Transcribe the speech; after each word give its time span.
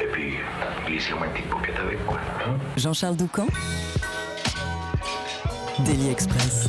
Et 0.00 0.06
puis, 0.12 0.34
glissez-moi 0.86 1.26
une 1.26 1.32
petite 1.32 1.48
bouquette 1.50 1.76
avec, 1.84 2.04
quoi. 2.06 2.18
hein. 2.46 2.56
Jean-Charles 2.76 3.16
Doucan 3.16 3.46
Daily 5.84 6.10
Express. 6.10 6.68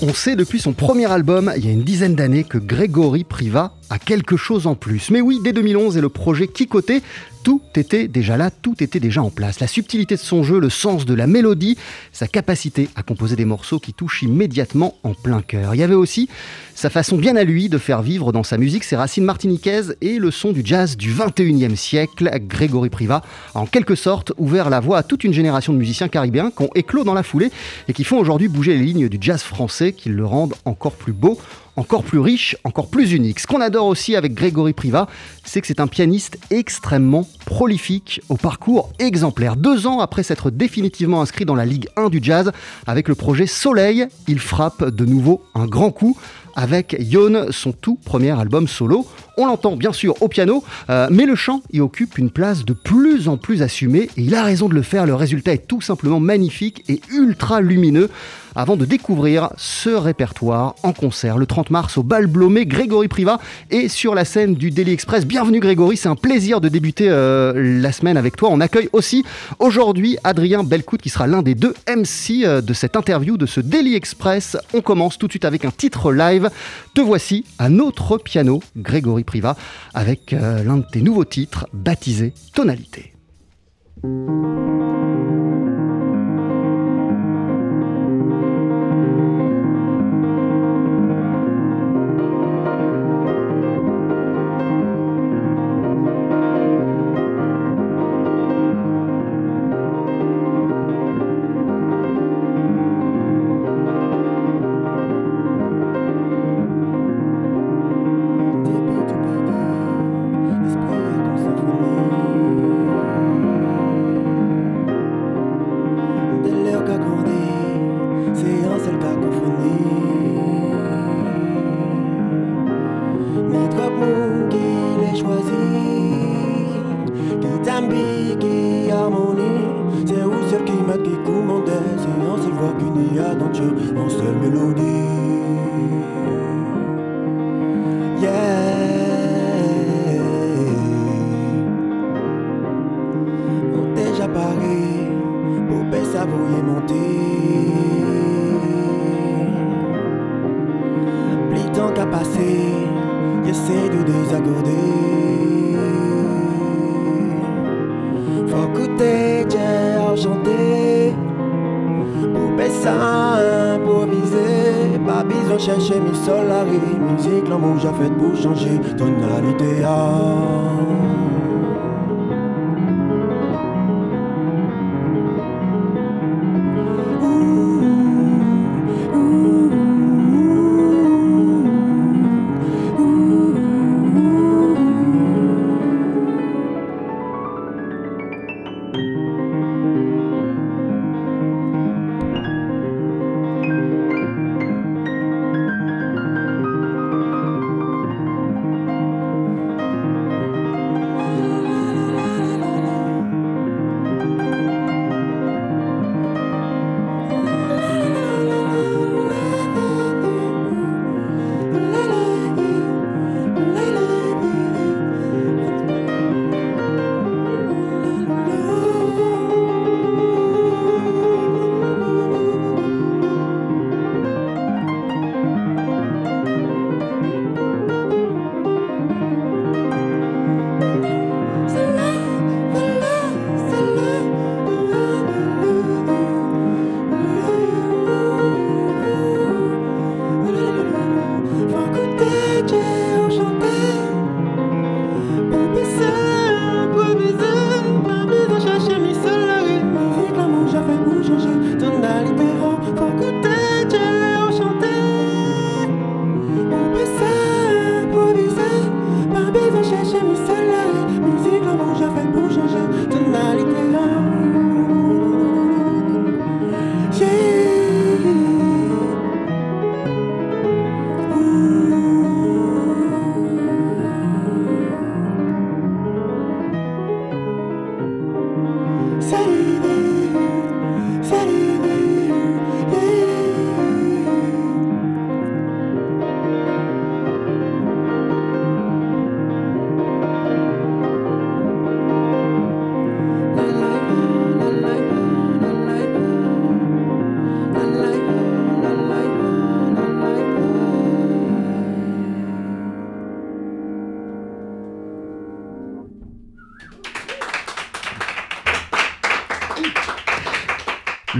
On 0.00 0.14
sait 0.14 0.36
depuis 0.36 0.60
son 0.60 0.74
premier 0.74 1.10
album, 1.10 1.52
il 1.56 1.66
y 1.66 1.68
a 1.68 1.72
une 1.72 1.82
dizaine 1.82 2.14
d'années, 2.14 2.44
que 2.44 2.58
Grégory 2.58 3.24
Priva 3.24 3.72
a 3.90 3.98
quelque 3.98 4.36
chose 4.36 4.68
en 4.68 4.76
plus. 4.76 5.10
Mais 5.10 5.20
oui, 5.20 5.38
dès 5.42 5.52
2011 5.52 5.96
et 5.96 6.00
le 6.00 6.08
projet 6.08 6.46
Kikoté, 6.46 7.02
tout 7.42 7.60
était 7.74 8.06
déjà 8.06 8.36
là, 8.36 8.52
tout 8.52 8.80
était 8.80 9.00
déjà 9.00 9.22
en 9.24 9.30
place. 9.30 9.58
La 9.58 9.66
subtilité 9.66 10.14
de 10.14 10.20
son 10.20 10.44
jeu, 10.44 10.60
le 10.60 10.70
sens 10.70 11.04
de 11.04 11.14
la 11.14 11.26
mélodie, 11.26 11.76
sa 12.12 12.28
capacité 12.28 12.88
à 12.94 13.02
composer 13.02 13.34
des 13.34 13.44
morceaux 13.44 13.80
qui 13.80 13.92
touchent 13.92 14.22
immédiatement 14.22 14.94
en 15.02 15.14
plein 15.14 15.42
cœur. 15.42 15.74
Il 15.74 15.78
y 15.78 15.82
avait 15.82 15.94
aussi 15.94 16.28
sa 16.78 16.90
façon 16.90 17.16
bien 17.16 17.34
à 17.34 17.42
lui 17.42 17.68
de 17.68 17.76
faire 17.76 18.02
vivre 18.02 18.30
dans 18.30 18.44
sa 18.44 18.56
musique 18.56 18.84
ses 18.84 18.94
racines 18.94 19.24
martiniquaises 19.24 19.96
et 20.00 20.20
le 20.20 20.30
son 20.30 20.52
du 20.52 20.62
jazz 20.64 20.96
du 20.96 21.12
21e 21.12 21.74
siècle. 21.74 22.30
Grégory 22.46 22.88
Priva 22.88 23.20
a 23.56 23.58
en 23.58 23.66
quelque 23.66 23.96
sorte 23.96 24.32
ouvert 24.36 24.70
la 24.70 24.78
voie 24.78 24.98
à 24.98 25.02
toute 25.02 25.24
une 25.24 25.32
génération 25.32 25.72
de 25.72 25.78
musiciens 25.78 26.06
caribéens 26.06 26.52
qui 26.56 26.62
ont 26.62 26.70
éclos 26.76 27.02
dans 27.02 27.14
la 27.14 27.24
foulée 27.24 27.50
et 27.88 27.92
qui 27.92 28.04
font 28.04 28.16
aujourd'hui 28.16 28.46
bouger 28.46 28.74
les 28.74 28.84
lignes 28.84 29.08
du 29.08 29.18
jazz 29.20 29.42
français 29.42 29.92
qui 29.92 30.08
le 30.08 30.24
rendent 30.24 30.54
encore 30.64 30.92
plus 30.92 31.12
beau 31.12 31.36
encore 31.78 32.02
plus 32.02 32.18
riche, 32.18 32.56
encore 32.64 32.88
plus 32.88 33.12
unique. 33.12 33.38
Ce 33.38 33.46
qu'on 33.46 33.60
adore 33.60 33.86
aussi 33.86 34.16
avec 34.16 34.34
Grégory 34.34 34.72
Priva, 34.72 35.06
c'est 35.44 35.60
que 35.60 35.66
c'est 35.66 35.80
un 35.80 35.86
pianiste 35.86 36.36
extrêmement 36.50 37.26
prolifique, 37.46 38.20
au 38.28 38.36
parcours 38.36 38.90
exemplaire. 38.98 39.54
Deux 39.54 39.86
ans 39.86 40.00
après 40.00 40.24
s'être 40.24 40.50
définitivement 40.50 41.22
inscrit 41.22 41.44
dans 41.44 41.54
la 41.54 41.64
Ligue 41.64 41.88
1 41.96 42.08
du 42.08 42.18
jazz, 42.20 42.50
avec 42.86 43.06
le 43.08 43.14
projet 43.14 43.46
Soleil, 43.46 44.06
il 44.26 44.40
frappe 44.40 44.84
de 44.84 45.04
nouveau 45.04 45.42
un 45.54 45.66
grand 45.66 45.92
coup 45.92 46.18
avec 46.56 46.96
Yon, 46.98 47.46
son 47.50 47.70
tout 47.70 48.00
premier 48.04 48.32
album 48.32 48.66
solo. 48.66 49.06
On 49.36 49.46
l'entend 49.46 49.76
bien 49.76 49.92
sûr 49.92 50.20
au 50.20 50.26
piano, 50.26 50.64
euh, 50.90 51.06
mais 51.08 51.24
le 51.24 51.36
chant 51.36 51.62
y 51.72 51.80
occupe 51.80 52.18
une 52.18 52.30
place 52.30 52.64
de 52.64 52.72
plus 52.72 53.28
en 53.28 53.36
plus 53.36 53.62
assumée 53.62 54.10
et 54.16 54.22
il 54.22 54.34
a 54.34 54.42
raison 54.42 54.68
de 54.68 54.74
le 54.74 54.82
faire. 54.82 55.06
Le 55.06 55.14
résultat 55.14 55.52
est 55.52 55.68
tout 55.68 55.80
simplement 55.80 56.18
magnifique 56.18 56.82
et 56.88 57.00
ultra 57.12 57.60
lumineux. 57.60 58.10
Avant 58.54 58.76
de 58.76 58.84
découvrir 58.84 59.50
ce 59.56 59.90
répertoire 59.90 60.74
en 60.82 60.92
concert 60.92 61.38
le 61.38 61.46
30 61.46 61.70
mars 61.70 61.98
au 61.98 62.02
Bal 62.02 62.26
Blomé, 62.26 62.66
Grégory 62.66 63.08
Priva 63.08 63.38
est 63.70 63.88
sur 63.88 64.14
la 64.14 64.24
scène 64.24 64.54
du 64.54 64.70
Daily 64.70 64.92
Express. 64.92 65.26
Bienvenue 65.26 65.60
Grégory, 65.60 65.96
c'est 65.96 66.08
un 66.08 66.16
plaisir 66.16 66.60
de 66.60 66.68
débuter 66.68 67.08
euh, 67.08 67.52
la 67.80 67.92
semaine 67.92 68.16
avec 68.16 68.36
toi. 68.36 68.48
On 68.50 68.60
accueille 68.60 68.88
aussi 68.92 69.24
aujourd'hui 69.58 70.16
Adrien 70.24 70.64
Belcout 70.64 71.00
qui 71.00 71.08
sera 71.08 71.26
l'un 71.26 71.42
des 71.42 71.54
deux 71.54 71.74
MC 71.88 72.44
euh, 72.44 72.60
de 72.60 72.72
cette 72.72 72.96
interview 72.96 73.36
de 73.36 73.46
ce 73.46 73.60
Daily 73.60 73.94
Express. 73.94 74.56
On 74.74 74.80
commence 74.80 75.18
tout 75.18 75.26
de 75.26 75.32
suite 75.32 75.44
avec 75.44 75.64
un 75.64 75.70
titre 75.70 76.12
live. 76.12 76.50
Te 76.94 77.00
voici 77.00 77.44
à 77.58 77.68
notre 77.68 78.18
piano, 78.18 78.62
Grégory 78.76 79.24
Priva, 79.24 79.56
avec 79.94 80.32
euh, 80.32 80.64
l'un 80.64 80.78
de 80.78 80.86
tes 80.90 81.02
nouveaux 81.02 81.24
titres 81.24 81.66
baptisé 81.72 82.32
Tonalité. 82.54 83.14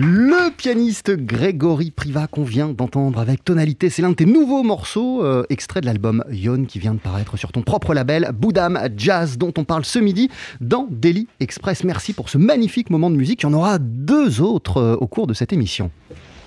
Le 0.01 0.55
pianiste 0.57 1.11
Grégory 1.11 1.91
Priva 1.91 2.29
qu'on 2.29 2.45
vient 2.45 2.69
d'entendre 2.69 3.19
avec 3.19 3.43
tonalité, 3.43 3.91
c'est 3.91 4.01
l'un 4.01 4.11
de 4.11 4.15
tes 4.15 4.27
nouveaux 4.27 4.63
morceaux, 4.63 5.25
euh, 5.25 5.43
extrait 5.49 5.81
de 5.81 5.87
l'album 5.87 6.23
Yon 6.31 6.67
qui 6.67 6.79
vient 6.79 6.95
de 6.95 7.01
paraître 7.01 7.37
sur 7.37 7.51
ton 7.51 7.63
propre 7.63 7.95
label, 7.95 8.31
Boudam 8.33 8.79
Jazz, 8.97 9.39
dont 9.39 9.53
on 9.59 9.65
parle 9.65 9.85
ce 9.85 9.99
midi 9.99 10.31
dans 10.61 10.87
Daily 10.89 11.27
Express. 11.41 11.83
Merci 11.83 12.13
pour 12.13 12.29
ce 12.29 12.39
magnifique 12.39 12.91
moment 12.91 13.11
de 13.11 13.17
musique. 13.17 13.43
Il 13.43 13.47
y 13.47 13.49
en 13.49 13.55
aura 13.55 13.81
deux 13.81 14.41
autres 14.41 14.77
euh, 14.77 14.95
au 14.95 15.09
cours 15.09 15.27
de 15.27 15.35
cette 15.35 15.53
émission. 15.53 15.91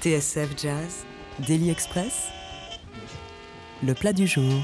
TSF 0.01 0.51
Jazz, 0.55 1.05
Daily 1.45 1.71
Express, 1.71 2.29
le 3.85 3.93
plat 3.93 4.13
du 4.13 4.27
jour. 4.27 4.63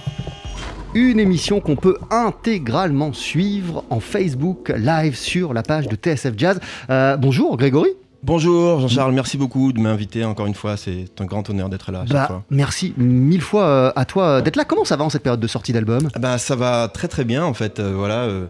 Une 0.94 1.20
émission 1.20 1.60
qu'on 1.60 1.76
peut 1.76 1.98
intégralement 2.10 3.12
suivre 3.12 3.84
en 3.90 4.00
Facebook 4.00 4.72
Live 4.74 5.18
sur 5.18 5.54
la 5.54 5.62
page 5.62 5.90
de 5.90 5.98
TSF 5.98 6.36
Jazz. 6.38 6.62
Euh, 6.90 7.18
bonjour 7.18 7.58
Grégory. 7.58 7.90
Bonjour 8.28 8.82
Jean-Charles, 8.82 9.14
merci 9.14 9.38
beaucoup 9.38 9.72
de 9.72 9.80
m'inviter 9.80 10.26
encore 10.26 10.48
une 10.48 10.54
fois. 10.54 10.76
C'est 10.76 11.06
un 11.22 11.24
grand 11.24 11.50
honneur 11.50 11.70
d'être 11.70 11.94
là. 11.94 12.04
Bah, 12.10 12.44
merci 12.50 12.94
mille 12.98 13.40
fois 13.40 13.64
euh, 13.64 13.92
à 13.96 14.04
toi 14.04 14.42
d'être 14.42 14.58
là. 14.58 14.66
Comment 14.66 14.84
ça 14.84 14.98
va 14.98 15.06
en 15.06 15.10
cette 15.10 15.24
période 15.24 15.40
de 15.40 15.48
sortie 15.48 15.72
d'album? 15.72 16.10
Ah 16.14 16.20
bah, 16.20 16.38
ça 16.38 16.58
va 16.58 16.90
très 16.94 17.08
très 17.08 17.24
bien 17.24 17.46
en 17.46 17.54
fait. 17.54 17.80
euh, 17.80 17.94
voilà. 17.96 18.24
euh, 18.24 18.48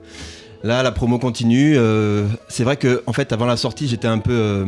là, 0.63 0.81
la 0.81 0.91
promo 0.91 1.19
continue. 1.19 1.75
euh, 1.77 2.25
c'est 2.47 2.63
vrai 2.63 2.77
que 2.77 3.03
en 3.05 3.13
fait, 3.13 3.31
avant 3.31 3.45
la 3.45 3.55
sortie, 3.55 3.87
j'étais 3.87 4.07
un 4.07 4.17
peu, 4.17 4.31
euh, 4.33 4.65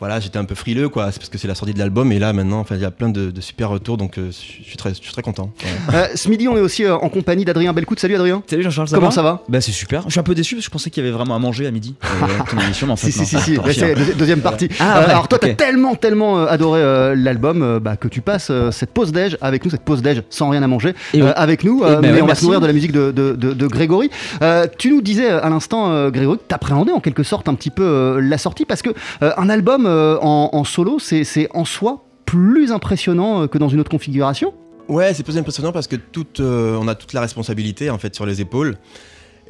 voilà, 0.00 0.20
j'étais 0.20 0.38
un 0.38 0.44
peu 0.44 0.54
frileux 0.54 0.88
quoi. 0.88 1.10
C'est 1.12 1.18
parce 1.18 1.28
que 1.28 1.38
c'est 1.38 1.48
la 1.48 1.54
sortie 1.54 1.74
de 1.74 1.78
l'album 1.78 2.10
et 2.12 2.18
là 2.18 2.32
maintenant, 2.32 2.60
enfin, 2.60 2.76
il 2.76 2.80
y 2.80 2.84
a 2.84 2.90
plein 2.90 3.08
de, 3.08 3.30
de 3.30 3.40
super 3.40 3.68
retours, 3.70 3.96
donc 3.96 4.18
euh, 4.18 4.26
je 4.30 4.64
suis 4.64 4.76
très, 4.76 4.90
je 4.90 4.94
suis 5.02 5.12
très 5.12 5.22
content. 5.22 5.50
Euh, 5.94 6.06
Ce 6.14 6.28
midi, 6.28 6.46
on 6.48 6.56
est 6.56 6.60
aussi 6.60 6.84
euh, 6.84 6.96
en 6.96 7.08
compagnie 7.08 7.44
d'Adrien 7.46 7.72
Belcout. 7.72 7.98
Salut 7.98 8.14
Adrien. 8.16 8.42
Salut 8.46 8.62
Jean-Charles, 8.62 8.88
ça 8.88 8.96
Comment 8.96 9.08
va 9.08 9.14
ça 9.14 9.22
va? 9.22 9.42
Bah 9.48 9.60
c'est 9.60 9.72
super. 9.72 10.02
Je 10.06 10.10
suis 10.10 10.20
un 10.20 10.22
peu 10.22 10.34
déçu 10.34 10.54
parce 10.54 10.64
que 10.66 10.68
je 10.68 10.70
pensais 10.70 10.90
qu'il 10.90 11.02
y 11.02 11.06
avait 11.06 11.16
vraiment 11.16 11.34
à 11.34 11.38
manger 11.38 11.66
à 11.66 11.70
midi. 11.70 11.94
euh, 12.04 12.60
émission, 12.64 12.86
mais 12.86 12.92
en 12.92 12.96
fait 12.96 13.10
Si, 13.10 13.18
non, 13.18 13.24
si, 13.24 13.36
si, 13.38 13.42
si. 13.56 13.56
c'est 13.78 13.94
la 13.94 14.00
deuxi- 14.00 14.16
deuxième 14.16 14.40
partie. 14.40 14.68
Ah, 14.80 14.98
Euh, 14.98 15.00
ouais, 15.04 15.10
alors, 15.10 15.28
toi, 15.28 15.38
t'as 15.38 15.50
ok. 15.50 15.56
tellement, 15.56 15.94
tellement 15.94 16.38
euh, 16.40 16.46
adoré 16.46 16.80
euh, 16.82 17.14
l'album 17.16 17.62
euh, 17.62 17.80
bah, 17.80 17.96
que 17.96 18.06
tu 18.08 18.20
passes 18.20 18.48
euh, 18.50 18.70
cette 18.70 18.90
pause 18.90 19.12
déj 19.12 19.38
avec 19.40 19.64
nous, 19.64 19.70
cette 19.70 19.82
pause 19.82 20.02
déj 20.02 20.22
sans 20.30 20.50
rien 20.50 20.62
à 20.62 20.66
manger 20.66 20.94
Et 21.14 21.22
euh, 21.22 21.26
oui. 21.26 21.30
avec 21.36 21.64
nous. 21.64 21.82
Euh, 21.82 21.96
ben 22.00 22.12
mais 22.12 22.16
ouais, 22.18 22.22
on 22.22 22.26
va 22.26 22.34
se 22.34 22.44
nourrir 22.44 22.60
de 22.60 22.66
la 22.66 22.72
musique 22.74 22.92
de, 22.92 23.10
de- 23.12 23.32
de- 23.34 23.52
de 23.54 23.66
Grégory. 23.66 24.10
Euh, 24.42 24.66
tu 24.78 24.90
nous 24.90 25.00
disais 25.00 25.30
à 25.30 25.48
l'instant, 25.48 25.90
euh, 25.90 26.10
Grégory, 26.10 26.38
que 26.38 26.42
t'appréhendais 26.48 26.92
en 26.92 27.00
quelque 27.00 27.22
sorte 27.22 27.48
un 27.48 27.54
petit 27.54 27.70
peu 27.70 27.82
euh, 27.84 28.20
la 28.20 28.36
sortie 28.38 28.64
parce 28.66 28.82
que 28.82 28.90
euh, 29.22 29.32
un 29.38 29.48
album 29.48 29.86
en, 30.20 30.50
en 30.52 30.64
solo, 30.64 30.98
c'est 30.98 31.24
c'est 31.24 31.48
en 31.54 31.64
soi 31.64 32.04
plus 32.28 32.72
impressionnant 32.72 33.42
euh, 33.42 33.46
que 33.46 33.56
dans 33.56 33.70
une 33.70 33.80
autre 33.80 33.90
configuration? 33.90 34.52
Ouais, 34.88 35.14
c'est 35.14 35.22
plus 35.22 35.38
impressionnant 35.38 35.72
parce 35.72 35.86
que 35.86 35.96
toute, 35.96 36.40
euh, 36.40 36.78
on 36.78 36.86
a 36.86 36.94
toute 36.94 37.14
la 37.14 37.22
responsabilité 37.22 37.88
en 37.88 37.98
fait 37.98 38.14
sur 38.14 38.26
les 38.26 38.40
épaules. 38.42 38.76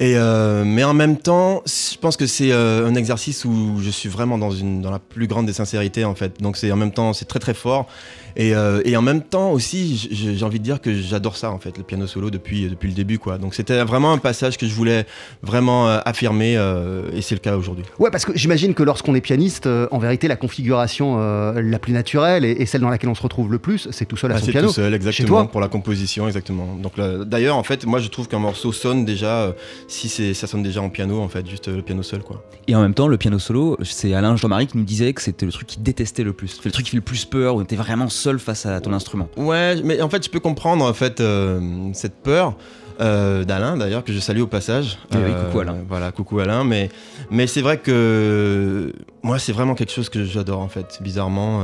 Et 0.01 0.13
euh, 0.15 0.63
mais 0.65 0.83
en 0.85 0.93
même 0.93 1.17
temps, 1.17 1.61
je 1.65 1.97
pense 1.97 2.15
que 2.15 2.25
c'est 2.25 2.51
euh, 2.53 2.87
un 2.87 2.95
exercice 2.95 3.43
où 3.43 3.79
je 3.81 3.89
suis 3.89 4.07
vraiment 4.07 4.37
dans 4.37 4.51
une 4.51 4.81
dans 4.81 4.91
la 4.91 4.99
plus 4.99 5.27
grande 5.27 5.45
des 5.45 5.53
sincérités 5.53 6.05
en 6.05 6.15
fait. 6.15 6.41
Donc 6.41 6.55
c'est 6.55 6.71
en 6.71 6.77
même 6.77 6.91
temps 6.93 7.11
c'est 7.13 7.25
très 7.25 7.39
très 7.39 7.53
fort. 7.53 7.87
Et, 8.35 8.53
euh, 8.55 8.81
et 8.85 8.95
en 8.95 9.01
même 9.01 9.21
temps 9.23 9.51
aussi, 9.51 10.07
j'ai 10.11 10.45
envie 10.45 10.59
de 10.59 10.63
dire 10.63 10.79
que 10.79 10.93
j'adore 10.93 11.35
ça 11.35 11.51
en 11.51 11.57
fait, 11.57 11.77
le 11.77 11.83
piano 11.83 12.07
solo 12.07 12.29
depuis 12.29 12.69
depuis 12.69 12.87
le 12.87 12.93
début 12.93 13.17
quoi. 13.19 13.37
Donc 13.37 13.53
c'était 13.55 13.83
vraiment 13.83 14.13
un 14.13 14.19
passage 14.19 14.57
que 14.57 14.67
je 14.67 14.73
voulais 14.73 15.05
vraiment 15.41 15.89
euh, 15.89 15.99
affirmer 16.05 16.55
euh, 16.55 17.09
et 17.13 17.21
c'est 17.21 17.35
le 17.35 17.39
cas 17.39 17.57
aujourd'hui. 17.57 17.83
Ouais, 17.97 18.11
parce 18.11 18.23
que 18.25 18.31
j'imagine 18.35 18.75
que 18.75 18.83
lorsqu'on 18.83 19.15
est 19.15 19.21
pianiste, 19.21 19.65
euh, 19.65 19.87
en 19.91 19.97
vérité, 19.97 20.27
la 20.29 20.37
configuration 20.37 21.17
euh, 21.19 21.59
la 21.61 21.79
plus 21.79 21.91
naturelle 21.91 22.45
et, 22.45 22.51
et 22.51 22.65
celle 22.65 22.81
dans 22.81 22.89
laquelle 22.89 23.09
on 23.09 23.15
se 23.15 23.23
retrouve 23.23 23.51
le 23.51 23.59
plus, 23.59 23.89
c'est 23.91 24.05
tout 24.05 24.15
seul 24.15 24.31
à 24.31 24.35
Ah, 24.35 24.39
son 24.39 24.45
c'est 24.45 24.51
piano. 24.51 24.67
tout 24.67 24.73
seul, 24.75 24.91
Chez 24.91 24.95
exactement, 24.95 25.27
toi 25.27 25.51
pour 25.51 25.59
la 25.59 25.67
composition, 25.67 26.27
exactement. 26.27 26.75
Donc 26.81 26.93
d'ailleurs, 27.25 27.57
en 27.57 27.63
fait, 27.63 27.85
moi, 27.85 27.99
je 27.99 28.07
trouve 28.07 28.27
qu'un 28.29 28.39
morceau 28.39 28.71
sonne 28.71 29.03
déjà, 29.05 29.41
euh, 29.41 29.51
si 29.89 30.07
c'est, 30.07 30.33
ça 30.33 30.47
sonne 30.47 30.63
déjà 30.63 30.81
en 30.81 30.89
piano, 30.89 31.19
en 31.19 31.27
fait, 31.27 31.45
juste 31.47 31.67
euh, 31.67 31.75
le 31.75 31.81
piano 31.81 32.01
seul, 32.03 32.21
quoi. 32.21 32.43
Et 32.67 32.75
en 32.75 32.81
même 32.81 32.93
temps, 32.93 33.07
le 33.07 33.17
piano 33.17 33.39
solo, 33.39 33.77
c'est 33.83 34.13
Alain 34.13 34.35
Jean-Marie 34.35 34.67
qui 34.67 34.77
nous 34.77 34.83
disait 34.85 35.11
que 35.13 35.21
c'était 35.21 35.45
le 35.45 35.51
truc 35.51 35.67
qu'il 35.67 35.83
détestait 35.83 36.23
le 36.23 36.31
plus. 36.33 36.47
C'est 36.47 36.65
le 36.65 36.71
truc 36.71 36.85
qui 36.85 36.91
fait 36.91 36.97
le 36.97 37.01
plus 37.01 37.25
peur, 37.25 37.55
où 37.55 37.63
t'es 37.63 37.75
vraiment 37.75 38.07
seul 38.07 38.39
face 38.39 38.65
à 38.65 38.79
ton 38.79 38.93
instrument. 38.93 39.27
Ouais, 39.35 39.81
mais 39.83 40.01
en 40.01 40.09
fait, 40.09 40.23
je 40.23 40.29
peux 40.29 40.39
comprendre 40.39 40.85
en 40.85 40.93
fait 40.93 41.19
euh, 41.19 41.89
cette 41.93 42.15
peur. 42.23 42.55
euh, 43.01 43.45
d'Alain 43.45 43.77
d'ailleurs 43.77 44.03
que 44.03 44.11
je 44.13 44.19
salue 44.19 44.41
au 44.41 44.47
passage. 44.47 44.97
Eh 45.13 45.17
oui, 45.17 45.31
coucou 45.45 45.59
Alain. 45.61 45.77
Voilà, 45.87 46.11
coucou 46.11 46.39
Alain. 46.39 46.63
Mais 46.63 46.89
mais 47.31 47.47
c'est 47.47 47.61
vrai 47.61 47.77
que 47.77 48.93
moi 49.23 49.39
c'est 49.39 49.53
vraiment 49.53 49.75
quelque 49.75 49.91
chose 49.93 50.09
que 50.09 50.23
j'adore 50.25 50.59
en 50.59 50.67
fait. 50.67 50.99
Bizarrement, 51.01 51.63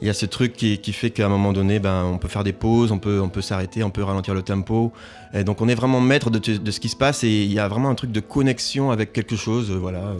il 0.00 0.06
y 0.06 0.10
a 0.10 0.14
ce 0.14 0.26
truc 0.26 0.52
qui, 0.54 0.78
qui 0.78 0.92
fait 0.92 1.10
qu'à 1.10 1.26
un 1.26 1.28
moment 1.28 1.52
donné, 1.52 1.78
ben 1.80 2.04
on 2.04 2.18
peut 2.18 2.28
faire 2.28 2.44
des 2.44 2.52
pauses, 2.52 2.92
on 2.92 2.98
peut 2.98 3.20
on 3.20 3.28
peut 3.28 3.42
s'arrêter, 3.42 3.82
on 3.82 3.90
peut 3.90 4.02
ralentir 4.04 4.34
le 4.34 4.42
tempo. 4.42 4.92
Et 5.34 5.44
donc 5.44 5.60
on 5.60 5.68
est 5.68 5.74
vraiment 5.74 6.00
maître 6.00 6.30
de, 6.30 6.38
de 6.38 6.70
ce 6.70 6.80
qui 6.80 6.88
se 6.88 6.96
passe 6.96 7.24
et 7.24 7.28
il 7.44 7.52
y 7.52 7.58
a 7.58 7.66
vraiment 7.68 7.90
un 7.90 7.94
truc 7.94 8.12
de 8.12 8.20
connexion 8.20 8.90
avec 8.90 9.12
quelque 9.12 9.36
chose, 9.36 9.70
euh, 9.70 9.74
voilà. 9.74 9.98
euh, 9.98 10.14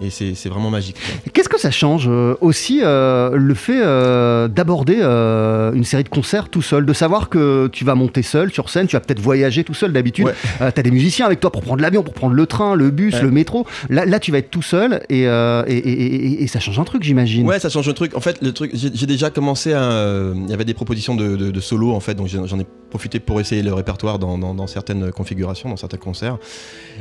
et 0.00 0.10
c'est 0.10 0.48
vraiment 0.48 0.70
magique. 0.70 0.96
Qu'est-ce 1.32 1.48
que 1.48 1.58
ça 1.58 1.70
change 1.70 2.06
euh, 2.08 2.34
aussi 2.40 2.80
euh, 2.82 3.30
le 3.36 3.54
fait 3.54 3.80
euh, 3.82 4.48
d'aborder 4.48 4.98
euh, 5.00 5.72
une 5.72 5.84
série 5.84 6.04
de 6.04 6.08
concerts 6.08 6.48
tout 6.48 6.62
seul, 6.62 6.86
de 6.86 6.92
savoir 6.92 7.28
que 7.28 7.68
tu 7.72 7.84
vas 7.84 7.94
monter 7.94 8.22
seul 8.22 8.52
sur 8.52 8.68
scène, 8.70 8.86
tu 8.86 8.96
vas 8.96 9.00
peut-être 9.00 9.20
voyager 9.20 9.64
tout 9.64 9.74
seul 9.74 9.92
d'habitude. 9.92 10.26
Ouais. 10.26 10.34
Euh, 10.60 10.70
T'as 10.74 10.82
des 10.82 10.90
musiciens 10.90 11.26
avec 11.26 11.40
toi 11.40 11.50
pour 11.50 11.62
prendre 11.62 11.82
l'avion, 11.82 12.02
pour 12.02 12.14
prendre 12.14 12.34
le 12.34 12.46
train, 12.46 12.74
le 12.74 12.90
bus, 12.90 13.14
Ouais. 13.14 13.22
le 13.22 13.30
métro. 13.30 13.66
Là, 13.88 14.04
là, 14.04 14.20
tu 14.20 14.30
vas 14.32 14.38
être 14.38 14.50
tout 14.50 14.62
seul 14.62 15.02
et, 15.08 15.22
et, 15.22 15.26
et- 15.68 15.78
et- 15.78 16.42
et 16.44 16.46
ça 16.46 16.60
change 16.60 16.78
un 16.78 16.84
truc, 16.84 17.02
j'imagine. 17.02 17.46
Ouais, 17.46 17.58
ça 17.58 17.68
change 17.68 17.88
un 17.88 17.92
truc. 17.92 18.16
En 18.16 18.20
fait, 18.20 18.40
le 18.42 18.52
truc, 18.52 18.70
j'ai 18.74 19.06
déjà 19.06 19.30
commencé 19.30 19.72
à. 19.72 20.32
Il 20.34 20.48
y 20.48 20.54
avait 20.54 20.64
des 20.64 20.74
propositions 20.74 21.14
de, 21.16 21.36
de- 21.36 21.50
de 21.50 21.60
solo, 21.60 21.92
en 21.92 22.00
fait, 22.00 22.14
donc 22.14 22.28
j'en 22.28 22.46
j'en 22.46 22.58
ai 22.60 22.66
profité 22.88 23.20
pour 23.20 23.40
essayer 23.40 23.62
le 23.62 23.72
répertoire 23.74 24.18
dans, 24.18 24.38
dans- 24.38 24.54
dans 24.60 24.66
certaines 24.66 25.10
configurations, 25.10 25.68
dans 25.68 25.76
certains 25.76 25.96
concerts. 25.96 26.38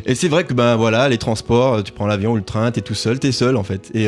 Et 0.05 0.15
c'est 0.15 0.29
vrai 0.29 0.43
que, 0.45 0.53
ben 0.53 0.75
voilà, 0.75 1.09
les 1.09 1.17
transports, 1.17 1.75
euh, 1.75 1.81
tu 1.83 1.91
prends 1.91 2.07
l'avion 2.07 2.31
ou 2.31 2.35
le 2.35 2.43
train, 2.43 2.71
t'es 2.71 2.81
tout 2.81 2.95
seul, 2.95 3.19
t'es 3.19 3.31
seul, 3.31 3.55
en 3.57 3.63
fait. 3.63 3.91
Et. 3.93 4.07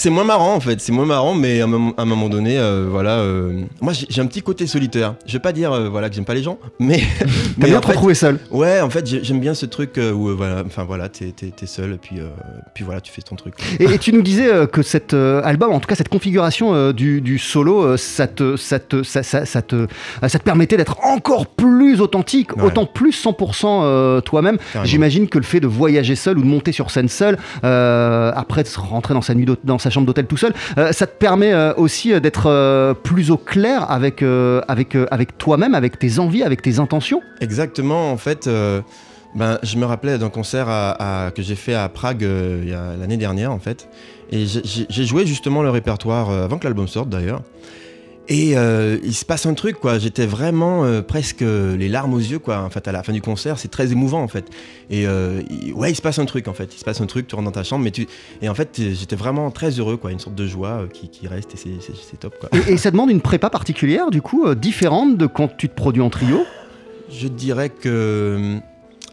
C'est 0.00 0.08
moins 0.10 0.24
marrant 0.24 0.54
en 0.54 0.60
fait, 0.60 0.80
c'est 0.80 0.92
moins 0.92 1.04
marrant, 1.04 1.34
mais 1.34 1.60
à 1.60 1.64
un 1.64 2.04
moment, 2.06 2.28
donné, 2.30 2.58
euh, 2.58 2.86
voilà, 2.90 3.18
euh, 3.18 3.60
moi 3.82 3.92
j'ai 3.92 4.20
un 4.22 4.26
petit 4.26 4.40
côté 4.40 4.66
solitaire. 4.66 5.14
Je 5.26 5.34
vais 5.34 5.38
pas 5.40 5.52
dire 5.52 5.72
euh, 5.72 5.88
voilà 5.90 6.08
que 6.08 6.14
j'aime 6.14 6.24
pas 6.24 6.32
les 6.34 6.42
gens, 6.42 6.58
mais 6.78 7.00
T'as 7.18 7.26
mais 7.58 7.66
bien 7.66 7.76
en 7.76 7.80
te 7.80 7.86
fait, 7.86 7.92
retrouver 7.92 8.14
seul. 8.14 8.38
ouais, 8.50 8.80
en 8.80 8.88
fait 8.88 9.06
j'ai- 9.06 9.22
j'aime 9.22 9.40
bien 9.40 9.52
ce 9.52 9.66
truc 9.66 9.98
euh, 9.98 10.12
où 10.12 10.28
euh, 10.30 10.34
voilà, 10.34 10.62
enfin 10.64 10.84
voilà, 10.84 11.08
t'es 11.10 11.32
t'es- 11.32 11.52
t'es 11.54 11.66
seul 11.66 11.92
et 11.92 11.98
puis 11.98 12.18
euh, 12.18 12.28
puis 12.74 12.82
voilà, 12.84 13.00
tu 13.02 13.12
fais 13.12 13.20
ton 13.20 13.36
truc. 13.36 13.54
Et, 13.78 13.84
et 13.84 13.98
tu 13.98 14.12
nous 14.14 14.22
disais 14.22 14.50
euh, 14.50 14.66
que 14.66 14.82
cet 14.82 15.12
euh, 15.12 15.42
album, 15.44 15.70
en 15.72 15.80
tout 15.80 15.86
cas 15.88 15.96
cette 15.96 16.08
configuration 16.08 16.74
euh, 16.74 16.92
du, 16.94 17.20
du 17.20 17.38
solo, 17.38 17.82
euh, 17.84 17.96
ça, 17.98 18.26
te, 18.26 18.56
ça, 18.56 18.78
te, 18.78 19.02
ça, 19.02 19.22
ça- 19.22 19.44
ça 19.44 19.60
te, 19.62 19.76
euh, 19.76 20.28
ça 20.28 20.38
te 20.38 20.44
permettait 20.44 20.76
d'être 20.78 20.96
encore 21.04 21.46
plus 21.46 22.00
authentique, 22.00 22.56
Ouais. 22.56 22.64
autant 22.64 22.86
plus 22.86 23.12
100% 23.12 23.82
euh, 23.84 24.20
toi-même. 24.22 24.56
Carrément. 24.72 24.84
J'imagine 24.88 25.28
que 25.28 25.38
le 25.38 25.44
fait 25.44 25.60
de 25.60 25.66
voyager 25.66 26.14
seul 26.16 26.38
ou 26.38 26.42
de 26.42 26.46
monter 26.46 26.72
sur 26.72 26.90
scène 26.90 27.08
seul, 27.08 27.36
euh, 27.64 28.32
après 28.34 28.62
de 28.62 28.68
se 28.68 28.78
rentrer 28.80 29.12
dans 29.14 29.20
sa, 29.22 29.34
nuit 29.34 29.46
dans 29.64 29.78
sa 29.78 29.89
chambre 29.90 30.06
d'hôtel 30.06 30.26
tout 30.26 30.36
seul, 30.36 30.52
euh, 30.78 30.92
ça 30.92 31.06
te 31.06 31.16
permet 31.16 31.52
euh, 31.52 31.72
aussi 31.76 32.12
euh, 32.12 32.20
d'être 32.20 32.94
plus 33.02 33.30
au 33.30 33.36
clair 33.36 33.90
avec, 33.90 34.22
avec, 34.68 34.96
avec 35.10 35.38
toi-même, 35.38 35.74
avec 35.74 35.98
tes 35.98 36.18
envies, 36.18 36.42
avec 36.42 36.62
tes 36.62 36.78
intentions. 36.78 37.20
Exactement, 37.40 38.10
en 38.12 38.16
fait, 38.16 38.48
ben, 39.34 39.58
je 39.62 39.76
me 39.76 39.84
rappelais 39.84 40.18
d'un 40.18 40.30
concert 40.30 40.66
que 41.34 41.42
j'ai 41.42 41.54
fait 41.54 41.74
à 41.74 41.88
Prague 41.88 42.26
l'année 43.00 43.16
dernière, 43.16 43.52
en 43.52 43.58
fait. 43.58 43.88
Et 44.30 44.46
j'ai- 44.46 45.04
joué 45.04 45.26
justement 45.26 45.62
le 45.62 45.70
répertoire 45.70 46.30
avant 46.30 46.58
que 46.58 46.64
l'album 46.64 46.88
sorte 46.88 47.08
d'ailleurs. 47.08 47.42
Et 48.28 48.56
euh, 48.56 48.98
il 49.02 49.14
se 49.14 49.24
passe 49.24 49.46
un 49.46 49.54
truc, 49.54 49.80
quoi. 49.80 49.98
J'étais 49.98 50.24
vraiment 50.26 50.84
euh, 50.84 51.02
presque 51.02 51.42
euh, 51.42 51.76
les 51.76 51.88
larmes 51.88 52.14
aux 52.14 52.18
yeux, 52.20 52.38
quoi. 52.38 52.60
En 52.62 52.70
fait, 52.70 52.86
à 52.86 52.92
la 52.92 53.02
fin 53.02 53.12
du 53.12 53.20
concert, 53.20 53.58
c'est 53.58 53.68
très 53.68 53.90
émouvant, 53.90 54.22
en 54.22 54.28
fait. 54.28 54.44
Et 54.88 55.02
il- 55.02 55.72
ouais, 55.74 55.90
il 55.90 55.96
se 55.96 56.02
passe 56.02 56.18
un 56.20 56.26
truc, 56.26 56.46
en 56.46 56.52
fait. 56.54 56.72
Il 56.74 56.78
se 56.78 56.84
passe 56.84 57.00
un 57.00 57.06
truc, 57.06 57.26
tu 57.26 57.34
rentres 57.34 57.46
dans 57.46 57.50
ta 57.52 57.64
chambre, 57.64 57.82
mais 57.84 57.90
tu. 57.90 58.06
Et 58.40 58.48
en 58.48 58.54
fait, 58.54 58.70
j'étais 58.76 59.16
vraiment 59.16 59.50
très 59.50 59.70
heureux, 59.70 59.96
quoi. 59.96 60.12
Une 60.12 60.20
sorte 60.20 60.36
de 60.36 60.46
joie 60.46 60.84
qui, 60.92 61.08
qui 61.08 61.26
reste 61.26 61.54
et 61.54 61.56
c'est- 61.56 62.16
top, 62.20 62.34
quoi. 62.38 62.48
Et, 62.68 62.74
et 62.74 62.76
ça 62.76 62.90
demande 62.92 63.10
une 63.10 63.20
prépa 63.20 63.50
particulière, 63.50 64.10
du 64.10 64.22
coup, 64.22 64.54
différente 64.54 65.16
de 65.16 65.26
quand 65.26 65.48
tu 65.56 65.68
te 65.68 65.74
produis 65.74 66.02
en 66.02 66.10
trio? 66.10 66.44
Je 67.10 67.26
dirais 67.26 67.70
que 67.70 68.58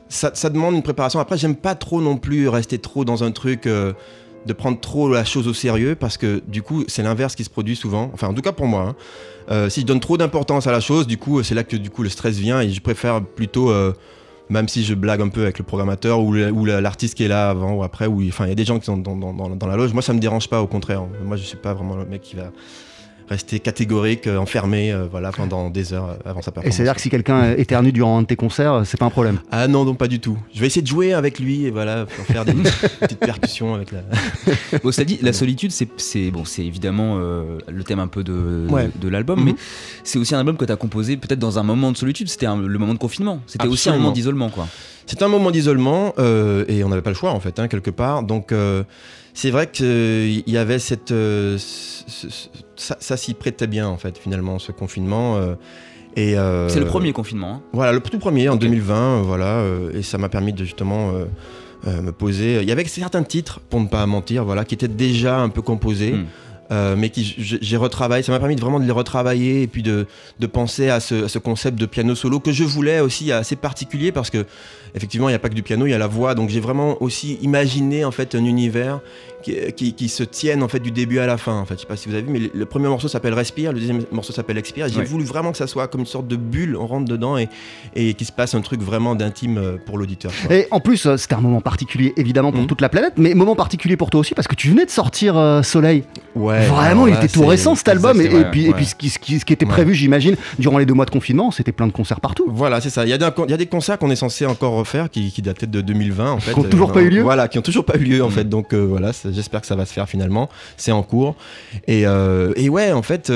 ça, 0.10 0.30
ça 0.36 0.50
demande 0.52 0.76
une 0.76 0.84
préparation. 0.84 1.20
Après, 1.20 1.38
j'aime 1.40 1.56
pas 1.56 1.74
trop 1.74 2.02
non 2.02 2.18
plus 2.18 2.48
rester 2.50 2.78
trop 2.78 3.04
dans 3.04 3.24
un 3.24 3.32
truc, 3.32 3.68
de 4.48 4.54
prendre 4.54 4.80
trop 4.80 5.10
la 5.10 5.26
chose 5.26 5.48
au 5.48 5.54
sérieux, 5.54 5.96
parce 5.96 6.18
que 6.18 6.42
du 6.48 6.62
coup, 6.62 6.84
c'est 6.88 7.04
l'inverse 7.04 7.36
qui 7.36 7.44
se 7.44 7.50
produit 7.50 7.76
souvent. 7.76 8.10
Enfin, 8.14 8.28
en 8.28 8.34
tout 8.34 8.42
cas 8.42 8.52
pour 8.52 8.68
moi. 8.68 8.82
hein. 8.82 8.96
Euh, 9.50 9.70
si 9.70 9.82
je 9.82 9.86
donne 9.86 10.00
trop 10.00 10.18
d'importance 10.18 10.68
à 10.68 10.72
la 10.72 10.80
chose, 10.80 11.08
du 11.08 11.18
coup, 11.18 11.42
c'est 11.44 11.56
là 11.56 11.64
que 11.64 11.78
du 11.78 11.90
coup 11.90 12.04
le 12.04 12.10
stress 12.10 12.38
vient 12.38 12.60
et 12.62 12.70
je 12.70 12.82
préfère 12.82 13.24
plutôt. 13.24 13.70
euh, 13.70 13.94
même 14.50 14.68
si 14.68 14.84
je 14.84 14.94
blague 14.94 15.22
un 15.22 15.28
peu 15.28 15.42
avec 15.44 15.58
le 15.60 15.66
programmateur 15.66 16.22
ou 16.22 16.34
l'artiste 16.66 17.16
qui 17.16 17.24
est 17.24 17.28
là 17.28 17.50
avant 17.50 17.74
ou 17.74 17.84
après, 17.84 18.08
il 18.10 18.48
y 18.48 18.52
a 18.52 18.56
des 18.56 18.66
gens 18.66 18.80
qui 18.80 18.86
sont 18.86 18.98
dans, 18.98 19.68
la 19.68 19.76
loge, 19.76 19.94
moi 19.94 20.02
ça 20.02 20.14
me 20.14 20.20
dérange 20.20 20.48
pas, 20.48 20.62
au 20.62 20.68
contraire. 20.68 21.04
Moi 21.26 21.36
je 21.38 21.44
suis 21.44 21.58
pas 21.58 21.74
vraiment 21.74 21.96
le 21.96 22.06
mec 22.06 22.22
qui 22.22 22.36
va 22.36 22.52
rester 23.30 23.60
catégorique, 23.60 24.28
euh, 24.28 24.38
enfermé, 24.38 24.92
euh, 24.92 25.06
voilà, 25.10 25.32
pendant 25.32 25.70
des 25.70 25.94
heures 25.94 26.10
euh, 26.12 26.30
avant 26.30 26.42
sa 26.42 26.50
Et 26.50 26.54
performance. 26.54 26.76
c'est-à-dire 26.76 26.96
que 26.96 27.02
si 27.02 27.10
quelqu'un 27.10 27.52
éternue 27.56 27.92
durant 27.92 28.18
un 28.18 28.22
de 28.22 28.28
tes 28.28 28.36
concerts, 28.36 28.84
c'est 28.86 28.98
pas 28.98 29.06
un 29.06 29.10
problème. 29.10 29.40
Ah 29.52 29.68
non, 29.68 29.84
non, 29.86 29.96
pas 29.96 30.08
du 30.08 30.20
tout. 30.20 30.38
Je 30.54 30.60
vais 30.62 30.68
essayer 30.68 30.82
de 30.82 30.88
jouer 30.88 31.14
avec 31.14 31.40
lui 31.40 31.66
et 31.66 31.72
voilà, 31.72 32.06
pour 32.06 32.26
faire 32.26 32.46
des 32.46 32.54
petites 33.00 33.20
percussions 33.20 33.74
avec 33.76 33.92
la. 33.92 34.00
Bon, 34.84 34.92
cela 34.92 35.06
dit, 35.06 35.20
la 35.22 35.34
solitude, 35.34 35.72
c'est, 35.72 35.88
c'est, 35.98 36.32
bon, 36.32 36.46
c'est 36.46 36.66
évidemment 36.66 37.18
euh, 37.20 37.58
le 37.68 37.84
thème 37.84 38.00
un 38.00 38.08
peu 38.08 38.24
de, 38.24 38.66
Ouais. 38.70 38.90
de 38.96 39.08
l'album, 39.10 39.40
Mhm. 39.40 39.46
mais 39.46 39.56
c'est 40.04 40.20
aussi 40.20 40.34
un 40.36 40.40
album 40.40 40.56
que 40.58 40.66
tu 40.66 40.72
as 40.72 40.76
composé 40.78 41.18
peut-être 41.18 41.40
dans 41.40 41.60
un 41.60 41.64
moment 41.64 41.92
de 41.92 41.98
solitude. 41.98 42.30
C'était 42.30 42.46
le 42.48 42.78
moment 42.80 42.94
de 42.94 43.00
confinement. 43.00 43.42
C'était 43.48 43.68
aussi 43.68 43.90
un 43.90 43.98
moment 43.98 44.12
d'isolement, 44.12 44.50
quoi. 44.50 44.68
c'était 45.06 45.24
un 45.24 45.28
moment 45.28 45.52
d'isolement 45.52 46.14
euh, 46.20 46.64
et 46.68 46.84
on 46.84 46.90
n'avait 46.90 47.02
pas 47.02 47.10
le 47.12 47.16
choix 47.16 47.32
en 47.32 47.40
fait, 47.40 47.60
hein, 47.60 47.68
quelque 47.68 47.92
part. 47.92 48.24
Donc 48.24 48.52
euh, 48.52 48.84
c'est 49.38 49.52
vrai 49.52 49.68
qu'il 49.70 50.44
y 50.48 50.58
avait 50.58 50.80
cette. 50.80 51.12
euh, 51.12 51.58
ce- 51.60 52.28
ce- 52.30 52.48
ça 52.76 52.98
ça 53.00 53.18
s'y 53.18 53.34
prêtait 53.36 53.68
bien 53.68 53.88
en 53.88 53.98
fait, 53.98 54.18
finalement, 54.18 54.58
ce 54.60 54.72
confinement. 54.72 55.38
euh, 55.38 55.54
et, 56.16 56.36
euh, 56.38 56.68
C'est 56.70 56.80
le 56.80 56.88
premier 56.88 57.14
confinement. 57.14 57.52
hein. 57.58 57.62
Voilà, 57.74 57.92
le 57.92 58.00
tout 58.00 58.18
premier 58.18 58.50
en 58.50 58.56
Ok. 58.56 58.62
2020, 58.62 59.20
euh, 59.20 59.22
voilà, 59.22 59.60
euh, 59.60 59.92
et 59.94 60.02
ça 60.02 60.18
m'a 60.18 60.30
permis 60.30 60.54
de 60.54 60.64
justement 60.66 61.12
euh, 61.12 61.26
euh, 61.86 62.02
me 62.02 62.12
poser. 62.12 62.62
Il 62.64 62.68
y 62.68 62.72
avait 62.72 62.84
certains 62.86 63.22
titres, 63.22 63.60
pour 63.70 63.80
ne 63.80 63.88
pas 63.88 64.04
mentir, 64.08 64.44
voilà, 64.44 64.66
qui 64.66 64.74
étaient 64.74 64.88
déjà 64.88 65.38
un 65.40 65.50
peu 65.50 65.62
composés. 65.62 66.14
Hmm. 66.14 66.26
euh, 66.72 66.96
mais 66.98 67.10
qui 67.12 67.24
j'ai 67.38 67.78
retravaillé, 67.78 68.24
ça 68.24 68.34
m'a 68.34 68.40
permis 68.40 68.58
de 68.58 68.60
vraiment 68.60 68.82
de 68.82 68.86
les 68.86 68.92
retravailler 68.92 69.62
et 69.62 69.68
puis 69.68 69.84
de, 69.84 70.06
de 70.38 70.48
penser 70.48 70.90
à 70.90 71.00
ce, 71.00 71.24
à 71.24 71.30
ce 71.30 71.40
concept 71.40 71.80
de 71.80 71.86
piano 71.86 72.14
solo 72.14 72.42
que 72.42 72.52
je 72.52 72.66
voulais 72.66 73.00
aussi 73.00 73.32
assez 73.32 73.56
particulier 73.56 74.12
parce 74.12 74.30
que 74.30 74.46
effectivement 74.98 75.30
il 75.30 75.32
n'y 75.32 75.36
a 75.36 75.40
pas 75.40 75.50
que 75.50 75.54
du 75.56 75.64
piano, 75.64 75.86
il 75.86 75.92
y 75.92 75.94
a 75.94 75.98
la 75.98 76.08
voix, 76.08 76.36
donc 76.36 76.50
j'ai 76.50 76.60
vraiment 76.60 77.02
aussi 77.02 77.38
imaginé 77.42 78.04
en 78.04 78.12
fait 78.12 78.36
un 78.36 78.44
univers 78.44 79.00
qui, 79.44 79.56
qui, 79.76 79.94
qui 79.94 80.10
se 80.10 80.24
tienne 80.24 80.64
en 80.64 80.68
fait 80.68 80.80
du 80.80 80.92
début 80.92 81.20
à 81.20 81.28
la 81.28 81.38
fin. 81.38 81.54
En 81.60 81.66
fait, 81.66 81.76
je 81.76 81.82
sais 81.82 81.86
pas 81.88 81.96
si 81.96 82.10
vous 82.10 82.16
avez 82.16 82.24
vu, 82.24 82.32
mais 82.32 82.40
le, 82.40 82.50
le 82.54 82.66
premier 82.66 82.88
morceau 82.88 83.08
s'appelle 83.08 83.34
Respire, 83.36 83.72
le 83.72 83.80
deuxième 83.80 84.02
morceau 84.12 84.34
s'appelle 84.34 84.58
Expire. 84.58 84.88
J'ai 84.90 85.04
voulu 85.04 85.24
vraiment 85.24 85.52
que 85.52 85.58
ça 85.58 85.68
soit 85.68 85.88
comme 85.88 86.02
une 86.02 86.08
sorte 86.08 86.28
de 86.28 86.36
bulle, 86.36 86.76
on 86.76 86.88
rentre 86.88 87.06
dedans 87.06 87.38
et, 87.38 87.48
et 87.96 88.14
qu'il 88.16 88.26
se 88.28 88.32
passe 88.32 88.56
un 88.56 88.62
truc 88.62 88.82
vraiment 88.82 89.14
d'intime 89.16 89.58
euh, 89.60 89.78
pour 89.86 89.98
l'auditeur. 89.98 90.32
Et 90.50 90.68
en 90.72 90.80
plus, 90.80 91.06
euh, 91.06 91.18
c'était 91.18 91.36
un 91.36 91.42
moment 91.42 91.62
particulier 91.62 92.14
évidemment 92.18 92.52
pour 92.52 92.62
Mhm. 92.62 92.68
toute 92.68 92.82
la 92.82 92.90
planète, 92.90 93.14
mais 93.18 93.36
moment 93.36 93.56
particulier 93.56 93.96
pour 93.96 94.10
toi 94.10 94.20
aussi 94.22 94.34
parce 94.34 94.48
que 94.48 94.56
tu 94.56 94.70
venais 94.70 94.86
de 94.86 94.90
sortir 94.92 95.38
euh, 95.38 95.62
Soleil. 95.62 96.04
Ouais, 96.36 96.66
Vraiment, 96.66 97.08
il 97.08 97.14
était 97.14 97.28
tout 97.28 97.46
récent 97.46 97.76
cet 97.76 97.90
album. 97.90 98.20
Et, 98.22 98.30
puis, 98.52 98.66
et 98.66 98.74
puis 98.74 98.86
ce, 98.86 98.96
qui, 98.96 99.10
ce 99.10 99.20
qui- 99.20 99.40
ce 99.40 99.46
qui 99.46 99.54
était 99.54 99.66
prévu, 99.66 99.94
j'imagine, 99.94 100.36
durant 100.60 100.78
les 100.80 100.86
deux 100.86 100.94
mois 100.96 101.06
de 101.06 101.12
confinement, 101.12 101.52
c'était 101.52 101.72
plein 101.72 101.88
de 101.88 101.92
concerts 101.92 102.20
partout. 102.22 102.46
Voilà, 102.50 102.82
c'est 102.82 102.90
ça. 102.90 103.06
Il 103.06 103.10
y, 103.10 103.14
a 103.14 103.18
des, 103.18 103.28
il 103.46 103.52
y 103.52 103.54
a 103.54 103.58
des 103.58 103.66
concerts 103.68 103.98
qu'on 104.00 104.10
est 104.10 104.16
censé 104.16 104.46
encore 104.46 104.87
refaire 104.88 105.10
qui, 105.10 105.32
qui 105.32 105.42
dataient 105.42 105.68
de 105.68 105.82
2020 105.82 106.32
en 106.32 106.40
fait. 106.40 106.54
Qui 106.54 106.60
ont 106.60 106.64
toujours 106.64 106.90
Euh, 106.90 106.94
pas 106.94 107.02
eu 107.02 107.10
lieu 107.10 107.22
Voilà, 107.22 107.48
qui 107.48 107.60
ont 107.60 107.62
toujours 107.62 107.86
pas 107.86 107.98
eu 107.98 108.04
lieu 108.04 108.24
en 108.24 108.30
fait. 108.30 108.48
Donc 108.48 108.74
euh, 108.74 108.86
voilà, 108.86 109.12
j'espère 109.32 109.62
que 109.62 109.68
ça 109.68 109.76
va 109.76 109.86
se 109.86 109.94
faire 109.94 110.08
finalement. 110.08 110.50
C'est 110.78 110.92
en 110.92 111.04
cours. 111.04 111.36
Et, 111.88 112.08
euh, 112.08 112.54
et 112.56 112.70
ouais, 112.70 112.92
en 112.92 113.02
fait, 113.02 113.28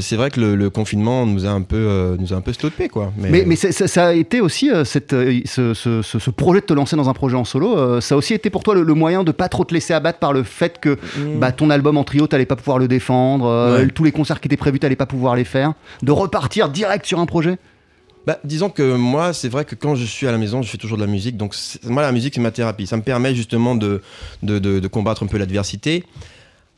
c'est 0.00 0.16
vrai 0.16 0.30
que 0.30 0.40
le, 0.40 0.54
le 0.54 0.70
confinement 0.70 1.26
nous 1.26 1.44
a 1.46 1.50
un 1.50 1.62
peu, 1.62 2.16
nous 2.18 2.32
a 2.32 2.36
un 2.36 2.40
peu 2.40 2.52
stoppé 2.52 2.88
quoi. 2.88 3.12
Mais, 3.16 3.56
ça, 3.56 3.72
ça 3.88 4.06
a 4.08 4.12
été 4.12 4.40
aussi 4.40 4.70
cette, 4.84 5.10
ce, 5.10 5.74
ce- 5.74 6.02
ce- 6.02 6.18
ce 6.18 6.30
projet 6.30 6.60
de 6.60 6.66
te 6.66 6.72
lancer 6.72 6.96
dans 6.96 7.08
un 7.08 7.14
projet 7.14 7.36
en 7.36 7.44
solo. 7.44 8.00
ça 8.00 8.14
a 8.14 8.18
aussi 8.18 8.34
été 8.34 8.50
pour 8.50 8.62
toi 8.62 8.74
le, 8.74 8.82
le 8.82 8.94
moyen 8.94 9.24
de 9.24 9.32
pas 9.32 9.48
trop 9.48 9.64
te 9.64 9.74
laisser 9.74 9.92
abattre 9.94 10.18
par 10.18 10.32
le 10.32 10.42
fait 10.42 10.78
que 10.80 10.92
Mm. 11.16 11.38
bah, 11.40 11.52
ton 11.52 11.68
album 11.70 11.96
en 11.98 12.04
trio, 12.04 12.26
t'allais 12.26 12.46
pas 12.46 12.56
pouvoir 12.56 12.78
le 12.78 12.86
défendre, 12.88 13.76
Ouais. 13.78 13.88
tous 13.88 14.04
les 14.04 14.12
concerts 14.12 14.40
qui 14.40 14.48
étaient 14.48 14.56
prévus, 14.56 14.78
t'allais 14.78 14.96
pas 14.96 15.06
pouvoir 15.06 15.34
les 15.36 15.44
faire, 15.44 15.72
de 16.02 16.12
repartir 16.12 16.68
direct 16.68 17.04
sur 17.06 17.18
un 17.18 17.26
projet? 17.26 17.58
Bah, 18.26 18.38
disons 18.44 18.70
que 18.70 18.94
moi, 18.94 19.32
c'est 19.32 19.48
vrai 19.48 19.64
que 19.64 19.74
quand 19.74 19.94
je 19.94 20.04
suis 20.04 20.26
à 20.26 20.32
la 20.32 20.38
maison, 20.38 20.62
je 20.62 20.68
fais 20.68 20.78
toujours 20.78 20.96
de 20.96 21.02
la 21.02 21.10
musique. 21.10 21.36
Donc, 21.36 21.54
moi, 21.84 22.02
la 22.02 22.12
musique, 22.12 22.34
c'est 22.34 22.40
ma 22.40 22.52
thérapie. 22.52 22.86
Ça 22.86 22.96
me 22.96 23.02
permet 23.02 23.34
justement 23.34 23.74
de, 23.74 24.00
de, 24.42 24.86
combattre 24.88 25.22
un 25.22 25.26
peu 25.26 25.38
l'adversité. 25.38 26.04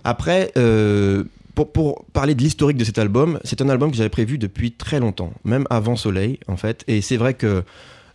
Après, 0.05 0.53
euh, 0.57 1.25
pour, 1.55 1.73
pour 1.73 2.05
parler 2.13 2.35
de 2.35 2.43
l'historique 2.43 2.77
de 2.77 2.85
cet 2.85 2.99
album, 2.99 3.39
c'est 3.45 3.61
un 3.61 3.69
album 3.69 3.91
que 3.91 3.97
j'avais 3.97 4.09
prévu 4.09 4.39
depuis 4.39 4.73
très 4.73 5.01
longtemps, 5.01 5.33
même 5.45 5.67
avant 5.71 5.97
Soleil, 5.97 6.39
en 6.49 6.57
fait. 6.57 6.85
Et 6.89 7.01
c'est 7.01 7.17
vrai 7.17 7.35
que 7.35 7.63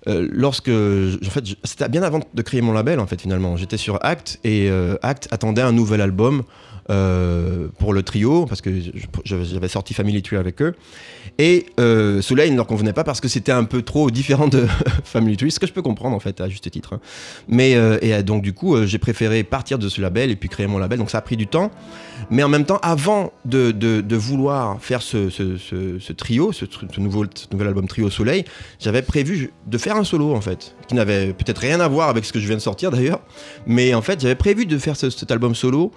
euh, 0.08 0.28
lorsque. 0.32 0.70
En 0.70 1.30
fait, 1.30 1.44
c'était 1.64 1.90
bien 1.90 2.04
avant 2.04 2.22
de 2.34 2.42
créer 2.42 2.62
mon 2.62 2.74
label, 2.74 3.00
en 3.00 3.08
fait, 3.08 3.22
finalement. 3.22 3.58
J'étais 3.58 3.78
sur 3.78 4.00
Act 4.04 4.40
et 4.44 4.70
euh, 4.70 4.96
Act 5.02 5.28
attendait 5.32 5.62
un 5.62 5.72
nouvel 5.72 6.02
album. 6.02 6.44
Euh, 6.90 7.68
pour 7.78 7.94
le 7.94 8.04
trio 8.04 8.46
parce 8.46 8.62
que 8.62 8.70
j'avais 9.24 9.68
sorti 9.68 9.94
Family 9.94 10.22
Tree 10.22 10.38
avec 10.38 10.62
eux 10.62 10.74
et 11.38 11.68
euh, 11.80 12.22
Soleil 12.22 12.52
ne 12.52 12.56
leur 12.56 12.68
convenait 12.68 12.94
pas 12.94 13.04
parce 13.04 13.22
que 13.22 13.28
c'était 13.28 13.52
un 13.52 13.64
peu 13.64 13.82
trop 13.82 14.10
différent 14.12 14.48
de 14.48 14.66
Family 15.04 15.38
Tree, 15.38 15.52
ce 15.52 15.60
que 15.60 15.68
je 15.68 15.74
peux 15.74 15.82
comprendre 15.82 16.16
en 16.16 16.20
fait 16.20 16.42
à 16.42 16.50
juste 16.50 16.70
titre. 16.70 16.94
hein. 16.94 17.00
Mais 17.48 17.76
euh, 17.76 17.98
et 18.02 18.14
euh, 18.14 18.24
donc 18.24 18.42
du 18.42 18.54
coup, 18.54 18.84
j'ai 18.86 18.98
préféré 18.98 19.44
partir 19.44 19.78
de 19.80 19.88
ce 19.88 20.02
label 20.02 20.32
et 20.32 20.36
puis 20.36 20.50
créer 20.50 20.68
mon 20.68 20.78
label. 20.80 20.98
Donc 21.00 21.10
ça 21.12 21.20
a 21.20 21.22
pris 21.22 21.38
du 21.38 21.48
temps. 21.48 21.72
Mais 22.30 22.44
en 22.44 22.50
même 22.50 22.66
temps, 22.66 22.80
avant 22.82 23.32
de, 23.46 24.16
vouloir 24.16 24.82
faire 24.82 25.02
ce, 25.02 25.30
trio, 26.14 26.52
ce, 26.52 26.66
nouveau, 27.00 27.26
nouvel 27.52 27.68
album 27.68 27.88
Trio 27.88 28.10
Soleil, 28.10 28.44
j'avais 28.80 29.02
prévu 29.02 29.52
de 29.68 29.78
faire 29.78 29.96
un 29.96 30.04
solo 30.04 30.34
en 30.36 30.42
fait, 30.42 30.76
qui 30.88 30.96
n'avait 30.96 31.34
peut-être 31.34 31.60
rien 31.60 31.80
à 31.80 31.88
voir 31.88 32.10
avec 32.10 32.26
ce 32.26 32.34
que 32.34 32.40
je 32.40 32.48
viens 32.48 32.58
de 32.58 32.62
sortir 32.62 32.92
d'ailleurs. 32.92 33.22
Mais 33.66 33.94
en 33.94 34.02
fait, 34.02 34.20
j'avais 34.20 34.36
prévu 34.36 34.66
de 34.66 34.78
faire 34.78 34.98
ce- 34.98 35.10
cet 35.10 35.32
album 35.32 35.56
solo. 35.56 35.92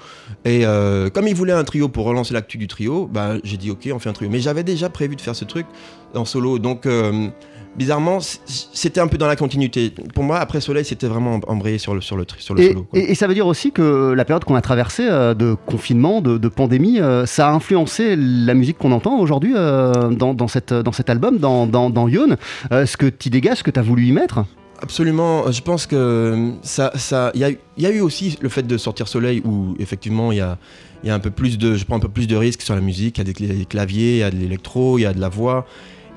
Et 0.45 0.65
comme 1.12 1.29
ils 1.29 1.35
voulaient 1.35 1.53
un 1.53 1.65
trio 1.65 1.89
pour 1.89 2.05
relancer 2.07 2.35
l'actu 2.35 2.59
du 2.59 2.67
trio, 2.69 3.09
bah, 3.12 3.35
j'ai 3.45 3.57
dit 3.57 3.71
ok, 3.71 3.89
on 3.95 3.99
fait 3.99 4.09
un 4.09 4.12
trio. 4.12 4.31
Mais 4.31 4.41
j'avais 4.41 4.65
déjà 4.65 4.89
prévu 4.89 5.17
de 5.17 5.21
faire 5.21 5.37
ce 5.37 5.45
truc 5.45 5.67
en 6.15 6.25
solo. 6.25 6.59
Donc 6.59 6.87
euh, 6.87 7.29
bizarrement, 7.77 8.19
c'était 8.21 9.01
un 9.01 9.07
peu 9.07 9.17
dans 9.19 9.27
la 9.27 9.37
continuité. 9.37 9.93
Pour 10.15 10.25
moi, 10.25 10.39
après 10.39 10.61
Soleil, 10.61 10.85
c'était 10.85 11.07
vraiment 11.07 11.41
embrayé 11.47 11.79
sur 11.79 11.95
le, 11.95 12.01
sur 12.03 12.17
le, 12.17 12.27
sur 12.39 12.55
le 12.55 12.61
Et, 12.62 12.69
solo. 12.69 12.83
quoi. 12.91 12.99
et- 13.01 13.12
et 13.12 13.15
ça 13.15 13.27
veut 13.27 13.35
dire 13.35 13.47
aussi 13.47 13.73
que 13.73 14.12
la 14.12 14.25
période 14.27 14.45
qu'on 14.45 14.55
a 14.57 14.61
traversée 14.61 15.07
euh, 15.09 15.33
de 15.35 15.57
confinement, 15.67 16.21
de, 16.21 16.37
de 16.39 16.49
pandémie, 16.49 17.01
euh, 17.01 17.25
ça 17.25 17.49
a 17.49 17.53
influencé 17.53 18.15
la 18.17 18.53
musique 18.55 18.77
qu'on 18.79 18.93
entend 18.93 19.19
aujourd'hui 19.19 19.55
euh, 19.57 20.11
dans, 20.11 20.35
dans, 20.35 20.49
cette, 20.49 20.75
dans 20.75 20.93
cet 20.93 21.09
album, 21.09 21.39
dans, 21.39 21.67
dans, 21.67 21.89
dans 21.89 22.09
Yon. 22.09 22.37
Euh, 22.73 22.85
ce 22.85 22.97
que 22.99 23.07
tu 23.07 23.31
dégages, 23.31 23.59
ce 23.59 23.62
que 23.62 23.71
tu 23.71 23.81
as 23.81 23.83
voulu 23.83 24.05
y 24.07 24.12
mettre? 24.12 24.45
Absolument, 24.83 25.49
je 25.53 25.62
pense 25.62 25.87
que 25.87 26.55
ça, 26.62 26.91
ça, 26.97 27.31
il 27.35 27.41
y 27.41 27.87
a, 27.87 27.91
eu- 27.93 28.01
aussi 28.01 28.37
le 28.41 28.49
fait 28.49 28.65
de 28.65 28.77
sortir 28.77 29.07
Soleil 29.07 29.41
où 29.45 29.77
effectivement 29.79 30.33
il 30.33 30.39
y 30.39 30.41
a, 30.41 30.59
y 31.05 31.11
a 31.11 31.15
un 31.15 31.21
peu 31.21 31.31
plus 31.31 31.57
de, 31.57 31.77
je 31.77 31.85
prends 31.85 31.97
un 31.97 32.01
peu 32.01 32.09
plus 32.09 32.27
de 32.27 32.35
risques 32.35 32.62
sur 32.62 32.75
la 32.75 32.81
musique. 32.81 33.19
Il 33.19 33.21
y 33.21 33.31
a 33.31 33.33
des, 33.33 33.33
cla- 33.33 33.59
des 33.59 33.65
claviers, 33.65 34.15
il 34.15 34.19
y 34.19 34.23
a 34.25 34.31
de 34.33 34.37
l'électro, 34.37 34.99
il 34.99 35.03
y 35.03 35.07
a 35.07 35.12
de 35.15 35.21
la 35.21 35.29
voix, 35.29 35.67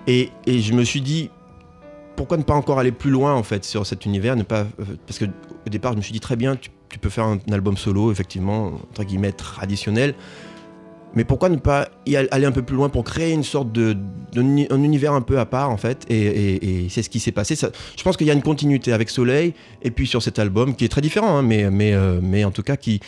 et, 0.08 0.32
je 0.48 0.74
me 0.74 0.84
suis 0.84 1.02
dit 1.02 1.30
pourquoi 2.16 2.38
ne 2.38 2.44
pas 2.44 2.56
encore 2.56 2.80
aller 2.80 2.92
plus 2.92 3.12
loin 3.12 3.36
en 3.36 3.44
fait 3.44 3.64
sur 3.66 3.86
cet 3.86 4.06
univers, 4.06 4.36
ne 4.36 4.42
pas, 4.44 4.62
euh, 4.80 4.84
parce 5.06 5.20
que 5.20 5.26
au 5.26 5.70
départ 5.70 5.92
je 5.92 5.98
me 5.98 6.02
suis 6.02 6.14
dit 6.14 6.20
très 6.20 6.36
bien, 6.36 6.56
tu, 6.56 6.72
tu 6.90 6.98
peux 6.98 7.10
faire 7.10 7.26
un 7.26 7.38
album 7.52 7.78
solo 7.78 8.12
effectivement 8.12 8.80
entre 8.90 9.04
guillemets 9.04 9.32
traditionnel. 9.34 10.16
Mais 11.16 11.24
pourquoi 11.24 11.50
ne 11.50 11.56
pas 11.56 11.90
y 12.06 12.16
al- 12.16 12.28
aller 12.32 12.46
un 12.46 12.52
peu 12.52 12.62
plus 12.62 12.76
loin 12.76 12.90
pour 12.90 13.04
créer 13.04 13.32
une 13.32 13.44
sorte 13.44 13.72
de, 13.72 13.96
un 14.38 14.84
univers 14.84 15.14
un 15.14 15.22
peu 15.22 15.40
à 15.40 15.46
part 15.46 15.70
en 15.70 15.78
fait 15.78 16.06
Et, 16.10 16.88
c'est 16.90 17.04
ce 17.04 17.10
qui 17.10 17.20
s'est 17.20 17.32
passé. 17.32 17.56
Je 17.56 18.04
pense 18.04 18.18
qu'il 18.18 18.28
y 18.28 18.32
a 18.32 18.34
une 18.34 18.44
continuité 18.44 18.92
avec 18.94 19.10
Soleil 19.10 19.54
et 19.82 19.92
puis 19.92 20.08
sur 20.08 20.22
cet 20.22 20.40
album 20.40 20.76
qui 20.76 20.86
est 20.86 20.90
très 20.90 21.02
différent, 21.02 21.38
hein, 21.38 21.42
mais, 21.42 21.70
mais, 21.72 21.94
euh, 21.94 22.20
mais 22.22 22.44
en 22.44 22.52
tout 22.52 22.64
cas 22.64 22.76
qui, 22.76 23.00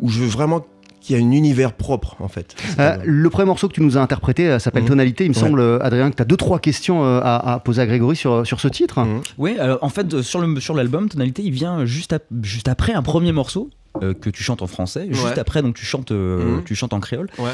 où 0.00 0.08
je 0.08 0.20
veux 0.20 0.26
vraiment 0.28 0.64
qu'il 1.04 1.16
y 1.16 1.20
a 1.20 1.22
un 1.24 1.30
univers 1.32 1.72
propre 1.74 2.16
en 2.20 2.28
fait. 2.28 2.54
Euh, 2.78 2.96
le 3.04 3.28
premier 3.30 3.46
morceau 3.46 3.68
que 3.68 3.74
tu 3.74 3.82
nous 3.82 3.98
as 3.98 4.00
interprété 4.00 4.48
euh, 4.48 4.58
s'appelle 4.58 4.82
Mhm. 4.84 4.88
Tonalité. 4.88 5.24
Il 5.24 5.30
me 5.30 5.34
Ouais. 5.34 5.40
semble, 5.40 5.60
euh, 5.60 5.78
Adrien, 5.82 6.10
que 6.10 6.16
tu 6.16 6.22
as 6.22 6.24
deux, 6.24 6.36
trois 6.36 6.58
questions 6.58 7.04
à, 7.04 7.52
à 7.54 7.58
poser 7.60 7.82
à 7.82 7.86
Grégory 7.86 8.16
sur, 8.16 8.46
sur 8.46 8.60
ce 8.60 8.68
titre. 8.68 9.00
Mhm. 9.00 9.58
Alors 9.60 9.78
en 9.82 9.88
fait, 9.88 10.22
sur 10.22 10.40
le 10.40 10.60
sur 10.60 10.74
l'album, 10.74 11.08
Tonalité, 11.08 11.42
il 11.42 11.50
vient 11.52 11.84
juste, 11.84 12.14
juste 12.42 12.68
après 12.68 12.92
un 12.94 13.02
premier 13.02 13.32
morceau 13.32 13.70
euh, 14.02 14.14
que 14.14 14.30
tu 14.30 14.42
chantes 14.42 14.62
en 14.62 14.66
français. 14.66 15.06
Juste 15.10 15.24
Ouais. 15.24 15.38
après, 15.38 15.62
donc 15.62 15.74
tu 15.76 15.84
chantes, 15.84 16.10
euh, 16.10 16.56
Mhm. 16.56 16.64
tu 16.64 16.74
chantes 16.74 16.92
en 16.94 17.00
créole. 17.00 17.28
Ouais. 17.38 17.52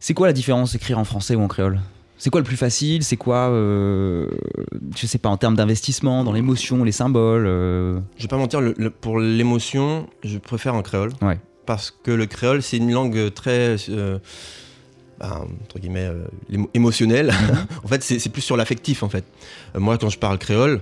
C'est 0.00 0.14
quoi 0.14 0.26
la 0.26 0.32
différence 0.32 0.74
écrire 0.74 0.98
en 0.98 1.04
français 1.04 1.34
ou 1.34 1.40
en 1.42 1.48
créole? 1.48 1.80
C'est 2.20 2.30
quoi 2.30 2.40
le 2.40 2.44
plus 2.44 2.56
facile? 2.56 3.04
C'est 3.04 3.16
quoi, 3.16 3.48
euh, 3.50 4.26
je 4.96 5.06
sais 5.06 5.18
pas, 5.18 5.28
en 5.28 5.36
termes 5.36 5.54
d'investissement, 5.54 6.24
dans 6.24 6.32
l'émotion, 6.32 6.82
les 6.82 6.90
symboles 6.92 7.46
euh, 7.46 8.00
Je 8.16 8.22
vais 8.22 8.28
pas 8.28 8.36
mentir, 8.36 8.60
le- 8.60 8.74
le- 8.76 8.90
pour 8.90 9.20
l'émotion, 9.20 10.08
je 10.24 10.38
préfère 10.38 10.74
en 10.74 10.82
créole. 10.82 11.10
Ouais. 11.22 11.38
Parce 11.68 11.90
que 12.02 12.10
le 12.10 12.24
créole, 12.24 12.62
c'est 12.62 12.78
une 12.78 12.90
langue 12.90 13.30
très. 13.34 13.76
euh, 13.90 14.18
bah, 15.20 15.44
entre 15.64 15.78
guillemets, 15.78 16.06
euh, 16.06 16.24
émo- 16.50 16.70
émotionnelle. 16.72 17.30
en 17.84 17.88
fait, 17.88 18.02
c'est 18.02 18.28
plus 18.30 18.40
sur 18.40 18.56
l'affectif, 18.56 19.02
en 19.02 19.10
fait. 19.10 19.24
Euh, 19.76 19.78
moi, 19.80 19.98
quand 19.98 20.08
je 20.08 20.18
parle 20.18 20.38
créole, 20.38 20.80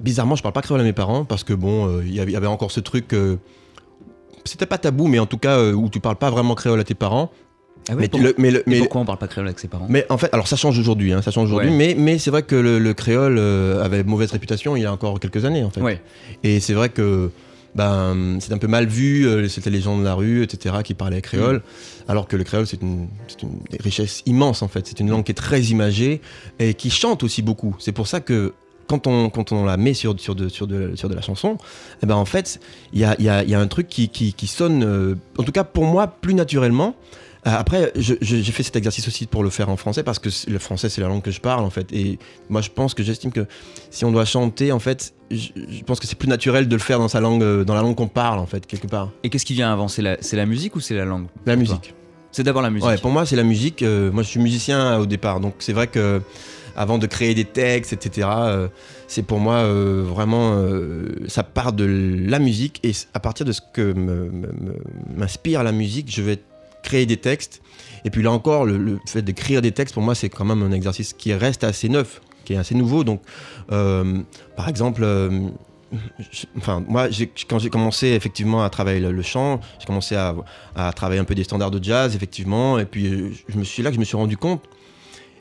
bizarrement, 0.00 0.34
je 0.34 0.42
parle 0.42 0.54
pas 0.54 0.62
créole 0.62 0.80
à 0.80 0.84
mes 0.84 0.94
parents 0.94 1.24
parce 1.26 1.44
que, 1.44 1.52
bon, 1.52 2.00
il 2.00 2.14
y 2.14 2.20
avait- 2.20 2.46
encore 2.46 2.70
ce 2.72 2.80
truc. 2.80 3.14
c'était 4.44 4.66
pas 4.66 4.78
tabou, 4.78 5.06
mais 5.08 5.18
en 5.20 5.26
tout 5.26 5.36
cas, 5.38 5.62
où 5.72 5.88
tu 5.90 6.00
parles 6.00 6.16
pas 6.16 6.30
vraiment 6.30 6.54
créole 6.56 6.80
à 6.80 6.84
tes 6.84 6.94
parents. 6.94 7.30
Ah 7.88 7.92
ouais, 7.94 8.00
mais, 8.02 8.08
pour- 8.08 8.20
le- 8.20 8.34
mais 8.38 8.50
le- 8.50 8.62
mais 8.66 8.74
mais- 8.74 8.78
pourquoi 8.80 9.00
on 9.02 9.04
parle 9.04 9.18
pas 9.18 9.28
créole 9.28 9.46
avec 9.46 9.58
ses 9.58 9.68
parents? 9.68 9.86
Mais 9.88 10.04
en 10.08 10.16
fait, 10.18 10.30
alors 10.32 10.48
ça 10.48 10.56
change 10.56 10.78
aujourd'hui, 10.78 11.12
hein, 11.12 11.20
ça 11.20 11.30
change 11.30 11.48
aujourd'hui, 11.48 11.70
Ouais. 11.70 11.76
mais, 11.76 11.94
mais 11.98 12.18
c'est 12.18 12.30
vrai 12.30 12.42
que 12.44 12.54
le, 12.56 12.78
le 12.78 12.94
créole 12.94 13.36
euh, 13.38 13.84
avait 13.84 14.02
mauvaise 14.04 14.30
réputation 14.32 14.74
il 14.76 14.82
y 14.82 14.86
a 14.86 14.92
encore 14.92 15.20
quelques 15.20 15.44
années 15.44 15.62
en 15.64 15.70
fait. 15.70 15.80
Ouais. 15.80 16.00
Et 16.44 16.58
c'est 16.60 16.74
vrai 16.74 16.88
que 16.88 17.30
ben, 17.74 18.38
c'est 18.40 18.52
un 18.52 18.58
peu 18.58 18.66
mal 18.68 18.86
vu, 18.86 19.26
euh, 19.26 19.48
c'était 19.48 19.70
les 19.70 19.80
gens 19.80 19.98
de 19.98 20.04
la 20.04 20.14
rue, 20.14 20.42
etc., 20.42 20.76
qui 20.84 20.94
parlaient 20.94 21.22
créole, 21.22 21.56
Mm. 21.58 22.10
alors 22.10 22.28
que 22.28 22.36
le 22.36 22.44
créole 22.44 22.66
c'est 22.66 22.82
une, 22.82 23.08
une 23.42 23.58
richesse 23.80 24.22
immense 24.26 24.62
en 24.62 24.68
fait, 24.68 24.86
c'est 24.86 25.00
une 25.00 25.08
langue 25.10 25.24
qui 25.24 25.32
est 25.32 25.36
très 25.36 25.62
imagée 25.62 26.20
et 26.58 26.74
qui 26.74 26.90
chante 26.90 27.22
aussi 27.22 27.42
beaucoup. 27.42 27.74
C'est 27.78 27.92
pour 27.92 28.06
ça 28.06 28.20
que 28.20 28.52
quand 28.88 29.06
on, 29.06 29.30
quand 29.30 29.52
on 29.52 29.64
la 29.64 29.76
met 29.78 29.94
sur, 29.94 30.18
sur, 30.20 30.34
de, 30.34 30.48
sur, 30.48 30.66
de, 30.66 30.94
sur 30.96 31.08
de 31.08 31.14
la 31.14 31.22
chanson, 31.22 31.56
eh 32.02 32.06
ben 32.06 32.16
en 32.16 32.26
fait, 32.26 32.60
il 32.92 33.00
y 33.00 33.04
a, 33.04 33.18
y, 33.20 33.28
a, 33.28 33.42
y 33.44 33.54
a 33.54 33.60
un 33.60 33.68
truc 33.68 33.88
qui, 33.88 34.08
qui, 34.10 34.34
qui 34.34 34.46
sonne, 34.46 34.82
euh, 34.84 35.14
en 35.38 35.44
tout 35.44 35.52
cas 35.52 35.64
pour 35.64 35.84
moi, 35.84 36.06
plus 36.08 36.34
naturellement. 36.34 36.94
Euh, 37.46 37.50
Après, 37.56 37.90
j'ai 37.96 38.42
fait 38.52 38.62
cet 38.62 38.76
exercice 38.76 39.08
aussi 39.08 39.26
pour 39.26 39.42
le 39.42 39.50
faire 39.50 39.68
en 39.68 39.76
français 39.76 40.02
parce 40.02 40.18
que 40.18 40.28
le 40.48 40.58
français 40.60 40.88
c'est 40.88 41.00
la 41.00 41.08
langue 41.08 41.22
que 41.22 41.30
je 41.32 41.40
parle 41.40 41.64
en 41.64 41.70
fait. 41.70 41.90
Et 41.92 42.18
moi 42.50 42.60
je 42.60 42.70
pense 42.70 42.92
que 42.94 43.02
j'estime 43.02 43.32
que 43.32 43.46
si 43.90 44.04
on 44.04 44.12
doit 44.12 44.24
chanter 44.26 44.70
en 44.72 44.78
fait, 44.78 45.14
je, 45.32 45.50
je 45.56 45.82
pense 45.84 46.00
que 46.00 46.06
c'est 46.06 46.18
plus 46.18 46.28
naturel 46.28 46.68
de 46.68 46.74
le 46.74 46.80
faire 46.80 46.98
dans 46.98 47.08
sa 47.08 47.20
langue, 47.20 47.42
euh, 47.42 47.64
dans 47.64 47.74
la 47.74 47.82
langue 47.82 47.96
qu'on 47.96 48.08
parle 48.08 48.38
en 48.38 48.46
fait 48.46 48.66
quelque 48.66 48.86
part. 48.86 49.10
Et 49.22 49.30
qu'est-ce 49.30 49.46
qui 49.46 49.54
vient 49.54 49.72
avant? 49.72 49.88
C'est 49.88 50.02
la, 50.02 50.46
musique 50.46 50.76
ou 50.76 50.80
c'est 50.80 50.94
la 50.94 51.04
langue 51.04 51.26
La 51.46 51.56
musique. 51.56 51.94
C'est 52.30 52.42
d'abord 52.42 52.62
la 52.62 52.70
musique. 52.70 52.88
Ouais, 52.88 52.98
pour 52.98 53.10
moi 53.10 53.26
c'est 53.26 53.36
la 53.36 53.42
musique. 53.42 53.82
Euh, 53.82 54.10
moi 54.10 54.22
je 54.22 54.28
suis 54.28 54.40
musicien 54.40 54.78
euh, 54.78 54.98
au 54.98 55.06
départ, 55.06 55.40
donc 55.40 55.54
c'est 55.58 55.72
vrai 55.72 55.86
que 55.86 56.22
avant 56.76 56.98
de 56.98 57.06
créer 57.06 57.34
des 57.34 57.44
textes, 57.44 57.92
etc. 57.92 58.28
euh, 58.30 58.68
c'est 59.06 59.22
pour 59.22 59.38
moi 59.38 59.56
euh, 59.56 60.04
vraiment, 60.06 60.54
euh, 60.56 61.08
ça 61.28 61.42
part 61.42 61.72
de 61.72 61.84
la 61.84 62.38
musique 62.38 62.80
et 62.82 62.92
à 63.14 63.20
partir 63.20 63.46
de 63.46 63.52
ce 63.52 63.60
que 63.72 63.94
m'inspire 65.14 65.62
la 65.62 65.72
musique, 65.72 66.10
je 66.10 66.22
vais 66.22 66.38
créer 66.82 67.06
des 67.06 67.16
textes. 67.16 67.62
Et 68.04 68.10
puis 68.10 68.22
là 68.22 68.32
encore, 68.32 68.64
le, 68.64 68.78
le 68.78 68.98
fait 69.06 69.22
d'écrire 69.22 69.62
des 69.62 69.72
textes, 69.72 69.94
pour 69.94 70.02
moi, 70.02 70.14
c'est 70.14 70.28
quand 70.28 70.44
même 70.44 70.62
un 70.62 70.72
exercice 70.72 71.12
qui 71.12 71.32
reste 71.34 71.62
assez 71.64 71.88
neuf, 71.88 72.20
qui 72.44 72.54
est 72.54 72.56
assez 72.56 72.74
nouveau. 72.74 73.04
Donc, 73.04 73.22
euh, 73.70 74.20
par 74.56 74.68
exemple, 74.68 75.02
euh, 75.04 75.48
enfin, 76.56 76.84
moi, 76.88 77.08
quand 77.48 77.58
j'ai 77.58 77.70
commencé 77.70 78.08
effectivement 78.08 78.64
à 78.64 78.70
travailler 78.70 79.00
le, 79.00 79.22
chant, 79.22 79.60
j'ai 79.78 79.86
commencé 79.86 80.16
à, 80.16 80.34
travailler 80.94 81.20
un 81.20 81.24
peu 81.24 81.34
des 81.34 81.44
standards 81.44 81.70
de 81.70 81.82
jazz, 81.82 82.14
effectivement, 82.16 82.78
et 82.78 82.84
puis 82.84 83.06
euh, 83.06 83.30
je 83.48 83.58
me 83.58 83.64
suis 83.64 83.82
là 83.82 83.90
que 83.90 83.94
je 83.94 84.00
me 84.00 84.04
suis 84.04 84.16
rendu 84.16 84.36
compte 84.36 84.62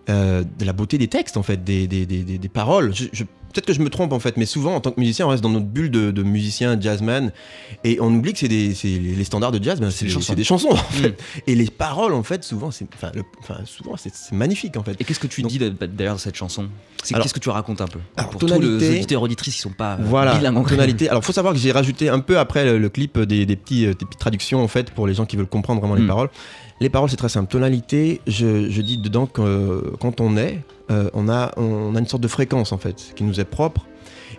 de 0.08 0.66
la 0.66 0.74
beauté 0.74 0.98
des 0.98 1.08
textes, 1.08 1.38
en 1.38 1.44
fait, 1.44 1.64
des, 1.64 1.88
des, 1.88 2.06
des, 2.06 2.24
des- 2.24 2.50
paroles. 2.50 2.92
Peut-être 3.54 3.66
que 3.66 3.74
je 3.74 3.82
me 3.82 3.90
trompe, 3.90 4.14
en 4.14 4.20
fait, 4.20 4.38
mais 4.38 4.46
souvent, 4.46 4.76
en 4.76 4.80
tant 4.82 4.92
que 4.92 5.00
musicien, 5.00 5.26
on 5.28 5.30
reste 5.30 5.44
dans 5.44 5.50
notre 5.50 5.66
bulle 5.66 5.92
de, 5.92 6.12
de 6.12 6.24
musicien, 6.24 6.80
jazzman, 6.80 7.32
et 7.84 8.00
on 8.02 8.14
oublie 8.14 8.34
que 8.34 8.40
c'est 8.40 8.48
des, 8.48 8.74
les 8.84 9.24
standards 9.24 9.52
de 9.52 9.64
jazz, 9.64 9.80
ben, 9.80 9.92
c'est 9.92 10.06
des 10.06 10.36
des, 10.36 10.44
chansons. 10.44 10.70
en 10.72 10.76
fait. 10.76 11.22
Et 11.48 11.56
les 11.56 11.66
paroles, 11.68 12.14
en 12.14 12.24
fait, 12.24 12.44
souvent, 12.44 12.72
c'est, 12.72 12.88
souvent, 13.66 13.96
magnifique, 14.32 14.78
en 14.78 14.84
fait. 14.84 14.96
Et 15.00 15.04
qu'est-ce 15.04 15.20
que 15.20 15.28
tu 15.28 15.42
Donc- 15.42 15.52
dis 15.52 15.60
d'ailleurs 15.60 16.14
dans 16.16 16.18
cette 16.20 16.36
chanson? 16.36 16.68
C'est 17.04 17.16
Qu'est-ce 17.16 17.34
que 17.34 17.40
tu 17.40 17.50
racontes 17.50 17.82
un 17.82 17.88
peu? 17.88 18.00
Alors, 18.16 18.30
Pour 18.30 18.40
tous 18.42 18.46
les 18.48 18.54
tonalité- 18.54 18.90
auditeurs 18.98 19.22
auditrices 19.24 19.56
qui 19.56 19.62
sont 19.62 19.72
pas 19.72 19.94
euh, 19.94 19.98
Voilà, 20.02 20.36
en 20.54 20.64
tonalité. 20.64 21.10
Alors, 21.10 21.24
faut 21.24 21.34
savoir 21.34 21.54
que 21.54 21.60
j'ai 21.60 21.72
rajouté 21.72 22.10
un 22.10 22.20
peu 22.20 22.38
après 22.38 22.64
le, 22.64 22.78
le 22.78 22.90
clip 22.90 23.18
des, 23.20 23.46
des 23.48 23.56
petits, 23.56 23.86
euh, 23.86 23.90
des 23.90 24.06
petites 24.06 24.20
traductions 24.20 24.62
en 24.64 24.68
fait 24.68 24.92
pour 24.92 25.08
les 25.08 25.14
gens 25.16 25.26
qui 25.26 25.36
veulent 25.36 25.48
comprendre 25.48 25.80
vraiment 25.82 25.96
les 25.96 26.04
Mm. 26.04 26.08
paroles. 26.08 26.30
Les 26.80 26.90
paroles, 26.90 27.10
c'est 27.10 27.16
très 27.18 27.30
simple. 27.30 27.52
Tonalité, 27.52 28.22
je, 28.28 28.70
je 28.70 28.82
dis 28.82 28.98
dedans 28.98 29.26
que 29.26 29.42
euh, 29.42 29.82
quand 30.00 30.22
on 30.22 30.38
est, 30.38 30.62
euh, 30.92 31.10
on, 31.14 31.30
a, 31.30 31.52
on 31.58 31.96
a 31.96 32.00
une 32.00 32.08
sorte 32.08 32.22
de 32.24 32.28
fréquence 32.28 32.72
en 32.72 32.78
fait 32.78 33.14
qui 33.16 33.24
nous 33.24 33.40
est 33.40 33.46
propre. 33.46 33.88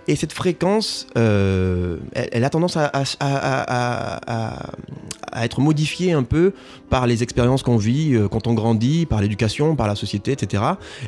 Et 0.08 0.16
cette 0.16 0.32
fréquence, 0.32 1.06
euh, 1.16 1.98
elle, 2.14 2.44
a 2.44 2.50
tendance 2.50 2.76
à- 2.76 2.86
à- 2.86 3.02
à- 3.20 4.68
à 5.32 5.44
être 5.44 5.60
modifiée 5.60 6.12
un 6.12 6.24
peu 6.24 6.52
par 6.90 7.06
les 7.06 7.22
expériences 7.22 7.62
qu'on 7.62 7.76
vit 7.76 8.14
euh, 8.14 8.28
quand 8.28 8.46
on 8.48 8.54
grandit, 8.54 9.06
par 9.06 9.20
l'éducation, 9.20 9.76
par 9.76 9.86
la 9.86 9.94
société, 9.94 10.32
etc. 10.32 10.62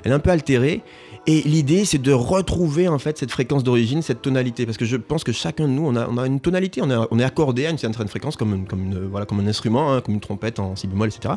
Elle 0.05 0.13
est 0.13 0.15
un 0.15 0.19
peu 0.21 0.31
altérée. 0.31 0.83
Et 1.27 1.41
l'idée, 1.43 1.87
c'est 1.87 1.97
de 2.03 2.13
retrouver 2.13 2.87
en 2.87 2.99
fait 2.99 3.17
cette 3.17 3.31
fréquence 3.31 3.65
d'origine, 3.65 4.03
cette 4.03 4.21
tonalité, 4.21 4.67
parce 4.67 4.77
que 4.77 4.85
je 4.85 4.97
pense 4.97 5.25
que 5.25 5.33
chacun 5.33 5.65
de 5.67 5.73
nous, 5.73 5.87
on 5.87 5.97
a, 5.97 6.07
on 6.07 6.19
a 6.19 6.27
une 6.27 6.39
tonalité, 6.39 6.83
on 6.83 6.91
est, 6.91 7.07
on 7.11 7.19
est 7.19 7.25
accordé 7.25 7.65
à 7.65 7.71
une 7.71 7.79
certaine 7.79 8.09
fréquence, 8.09 8.37
comme, 8.37 8.55
une- 8.55 8.67
comme, 8.67 8.83
une- 8.85 9.07
voilà, 9.07 9.25
comme 9.25 9.41
un 9.41 9.47
instrument, 9.47 9.93
hein, 9.95 10.01
comme 10.03 10.15
une 10.15 10.21
trompette 10.21 10.59
en 10.59 10.77
si 10.77 10.87
bémol, 10.87 11.09
etc. 11.09 11.35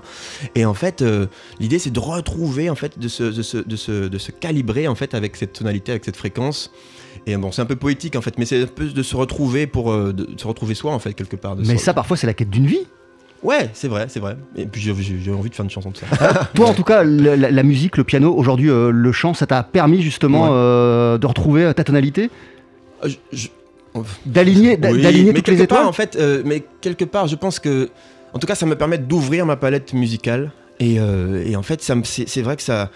Et 0.56 0.65
en 0.65 0.74
fait, 0.74 1.01
euh, 1.01 1.27
l'idée, 1.62 1.80
c'est 1.80 1.91
de 1.91 2.00
retrouver, 2.00 2.69
en 2.69 2.76
fait, 2.76 3.00
de 3.00 3.08
se, 3.08 3.23
de, 3.23 3.41
se, 3.41 3.58
de, 3.58 3.76
se, 3.78 4.08
de 4.10 4.17
se 4.17 4.32
calibrer 4.32 4.89
en 4.89 4.95
fait 4.95 5.13
avec 5.13 5.38
cette 5.38 5.54
tonalité, 5.54 5.91
avec 5.93 6.04
cette 6.04 6.17
fréquence. 6.17 6.71
Et 7.26 7.36
bon, 7.38 7.52
c'est 7.54 7.62
un 7.62 7.65
peu 7.65 7.76
poétique 7.78 8.15
en 8.17 8.21
fait, 8.21 8.38
mais 8.38 8.45
c'est 8.45 8.63
un 8.63 8.67
peu 8.67 8.86
de 8.88 9.04
se 9.04 9.15
retrouver 9.15 9.67
pour 9.67 9.91
euh, 9.91 10.12
de, 10.13 10.28
se 10.38 10.47
retrouver 10.47 10.76
soi 10.76 10.91
en 10.93 11.00
fait 11.00 11.13
quelque 11.13 11.36
part. 11.38 11.56
de 11.56 11.62
Mais 11.65 11.78
ça, 11.78 11.93
parfois, 11.93 12.17
c'est 12.17 12.28
la 12.28 12.34
quête 12.34 12.50
d'une 12.50 12.67
vie. 12.67 12.86
Ouais, 13.43 13.69
c'est 13.73 13.88
vrai, 13.88 14.06
c'est 14.10 14.19
vrai. 14.19 14.38
Et 14.56 14.65
puis 14.65 14.82
j'ai- 14.82 14.91
envie 15.32 15.50
de 15.50 15.56
faire 15.56 15.63
une 15.65 15.69
chanson 15.71 15.91
de 15.91 15.97
ça. 15.97 16.06
Toi, 16.56 16.67
en 16.67 16.73
tout 16.73 16.84
cas, 16.84 17.04
la, 17.04 17.36
la 17.36 17.63
musique, 17.63 17.97
le 17.97 18.04
piano, 18.04 18.34
aujourd'hui, 18.36 18.69
euh, 18.69 18.91
le 18.91 19.12
chant, 19.12 19.34
ça 19.34 19.45
t'a 19.47 19.63
permis 19.63 20.02
justement 20.02 20.43
Ouais. 20.43 20.50
euh, 20.52 21.17
de 21.17 21.26
retrouver 21.28 21.73
ta 21.76 21.84
tonalité? 21.84 22.30
Euh, 23.04 23.10
je- 23.10 23.38
je- 23.38 23.47
D'aligner 24.26 24.78
Oui, 24.82 25.34
toutes 25.34 25.47
les 25.47 25.56
quelque 25.58 25.69
part, 25.69 25.78
étoiles? 25.80 25.86
en 25.86 25.91
fait, 25.91 26.15
euh, 26.19 26.41
mais 26.45 26.63
quelque 26.82 27.06
part, 27.06 27.28
je 27.28 27.36
pense 27.36 27.60
que, 27.60 27.89
en 28.34 28.39
tout 28.39 28.45
cas, 28.47 28.56
ça 28.56 28.65
me 28.65 28.76
permet 28.76 28.97
d'ouvrir 28.97 29.45
ma 29.45 29.56
palette 29.56 29.93
musicale. 29.93 30.52
Et, 30.80 31.00
euh, 31.00 31.43
et 31.45 31.56
en 31.56 31.63
fait, 31.63 31.82
c'est 31.82 32.28
c'est 32.30 32.41
vrai 32.43 32.56
que 32.56 32.62
ça, 32.62 32.91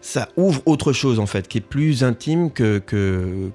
ça 0.00 0.28
ouvre 0.36 0.62
autre 0.66 0.92
chose, 0.92 1.18
en 1.18 1.26
fait, 1.26 1.48
qui 1.48 1.58
est 1.58 1.62
plus 1.62 2.04
intime 2.04 2.50
que, 2.52 2.78
que, 2.78 3.50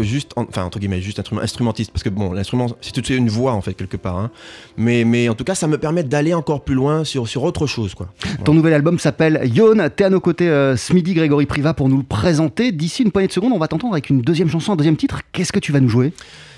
que 0.00 0.06
juste, 0.06 0.32
en- 0.36 0.44
enfin, 0.48 0.64
entre 0.64 0.78
guillemets, 0.78 1.00
juste 1.00 1.18
instrument- 1.18 1.40
instrumentiste. 1.42 1.90
Parce 1.92 2.02
que 2.02 2.08
bon, 2.08 2.32
l'instrument, 2.32 2.66
c'est 2.80 2.92
tout 2.92 3.00
de 3.00 3.06
suite 3.06 3.18
une 3.18 3.28
voix, 3.28 3.52
en 3.52 3.60
fait, 3.60 3.74
quelque 3.74 3.96
part. 3.96 4.16
hein. 4.18 4.30
Mais, 4.76 5.04
mais 5.04 5.28
en 5.28 5.34
tout 5.34 5.44
cas, 5.44 5.54
ça 5.54 5.66
me 5.66 5.78
permet 5.78 6.02
d'aller 6.04 6.34
encore 6.34 6.62
plus 6.64 6.74
loin 6.74 7.04
sur, 7.04 7.28
sur 7.28 7.42
autre 7.42 7.66
chose, 7.66 7.94
quoi. 7.94 8.08
Ton 8.44 8.54
nouvel 8.54 8.72
album 8.74 8.98
s'appelle 8.98 9.40
Yon. 9.54 9.88
T'es 9.94 10.04
à 10.04 10.10
nos 10.10 10.20
côtés, 10.20 10.48
euh, 10.48 10.76
ce 10.76 10.92
midi, 10.92 11.14
Grégory 11.14 11.46
Priva, 11.46 11.74
pour 11.74 11.88
nous 11.88 11.98
le 11.98 12.02
présenter. 12.04 12.72
D'ici 12.72 13.02
une 13.02 13.10
poignée 13.12 13.28
de 13.28 13.32
secondes, 13.32 13.52
on 13.52 13.58
va 13.58 13.68
t'entendre 13.68 13.94
avec 13.94 14.10
une 14.10 14.20
deuxième 14.22 14.48
chanson, 14.48 14.72
un 14.72 14.76
deuxième 14.76 14.96
titre. 14.96 15.20
Qu'est-ce 15.32 15.52
que 15.52 15.58
tu 15.60 15.72
vas 15.72 15.80
nous 15.80 15.88
jouer? 15.88 16.12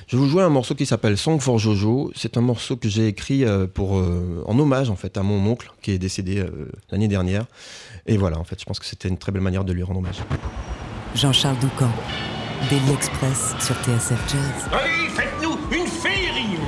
Je 0.08 0.16
vais 0.16 0.22
vous 0.24 0.28
jouer 0.28 0.42
un 0.42 0.48
morceau 0.50 0.74
qui 0.74 0.84
s'appelle 0.84 1.16
Song 1.16 1.40
for 1.40 1.58
Jojo. 1.58 2.10
C'est 2.14 2.36
un 2.36 2.40
morceau 2.42 2.76
que 2.76 2.88
j'ai 2.88 3.06
écrit 3.06 3.44
euh, 3.44 3.66
pour, 3.72 3.96
euh, 3.98 4.42
en 4.46 4.58
hommage 4.58 4.90
en 4.90 4.96
fait 4.96 5.16
à 5.16 5.22
mon 5.22 5.38
oncle 5.50 5.70
qui 5.80 5.92
est 5.92 5.98
décédé 5.98 6.38
euh, 6.40 6.50
l'année 6.90 7.08
dernière. 7.08 7.46
Et 8.06 8.16
voilà, 8.18 8.38
en 8.38 8.44
fait, 8.44 8.60
je 8.60 8.64
pense 8.66 8.78
que 8.78 8.84
c'était 8.84 9.08
une 9.08 9.16
très 9.16 9.32
belle 9.32 9.42
manière 9.42 9.64
de 9.64 9.72
lui 9.72 9.82
rendre 9.82 10.00
hommage. 10.00 10.16
Jean-Charles 11.14 11.56
Doucan, 11.60 11.88
Daily 12.70 12.92
Express 12.92 13.54
sur 13.58 13.74
TSF 13.76 14.20
Jazz. 14.28 14.68
Allez, 14.72 15.08
faites-nous 15.08 15.58
une 15.72 15.86
féerie 15.86 16.58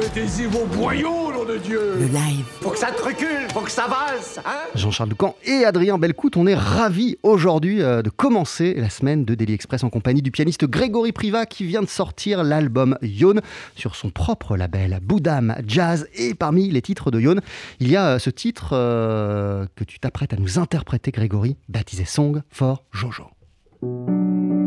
Mettez-y 0.00 0.46
vos 0.46 0.66
boyaux, 0.66 1.32
nom 1.32 1.44
de 1.44 1.58
Dieu 1.58 1.94
Le 1.98 2.06
live. 2.06 2.44
Faut 2.60 2.70
que 2.70 2.78
ça 2.78 2.90
te 2.90 3.02
recule, 3.02 3.48
faut 3.52 3.60
que 3.60 3.70
ça 3.70 3.86
valse, 3.86 4.40
hein 4.44 4.68
Jean-Charles 4.74 5.10
Doucan 5.10 5.36
et 5.44 5.64
Adrien 5.64 5.98
Belcout, 5.98 6.36
on 6.36 6.46
est 6.46 6.54
ravis 6.54 7.16
aujourd'hui 7.22 7.82
euh, 7.82 8.02
de 8.02 8.10
commencer 8.10 8.74
la 8.74 8.90
semaine 8.90 9.24
de 9.24 9.34
Daily 9.34 9.54
Express 9.54 9.84
en 9.84 9.90
compagnie 9.90 10.22
du 10.22 10.30
pianiste 10.30 10.64
Grégory 10.64 11.12
Priva 11.12 11.46
qui 11.46 11.64
vient 11.64 11.82
de 11.82 11.88
sortir 11.88 12.42
l'album 12.42 12.98
Yon 13.02 13.40
sur 13.76 13.96
son 13.96 14.10
propre 14.10 14.56
label 14.56 14.98
Boudam 15.02 15.54
Jazz. 15.66 16.08
Et 16.14 16.34
parmi 16.34 16.70
les 16.70 16.82
titres 16.82 17.10
de 17.10 17.20
Yon, 17.20 17.36
il 17.80 17.90
y 17.90 17.96
a 17.96 18.14
euh, 18.14 18.18
ce 18.18 18.30
titre 18.30 18.70
euh, 18.72 19.66
que 19.76 19.84
tu 19.84 19.98
t'apprêtes 19.98 20.32
à 20.32 20.36
nous 20.36 20.58
interpréter, 20.58 21.10
Grégory, 21.10 21.56
baptisé 21.68 22.04
Song 22.04 22.42
for 22.50 22.82
Jojo. 22.92 23.24
Jojo 23.82 24.63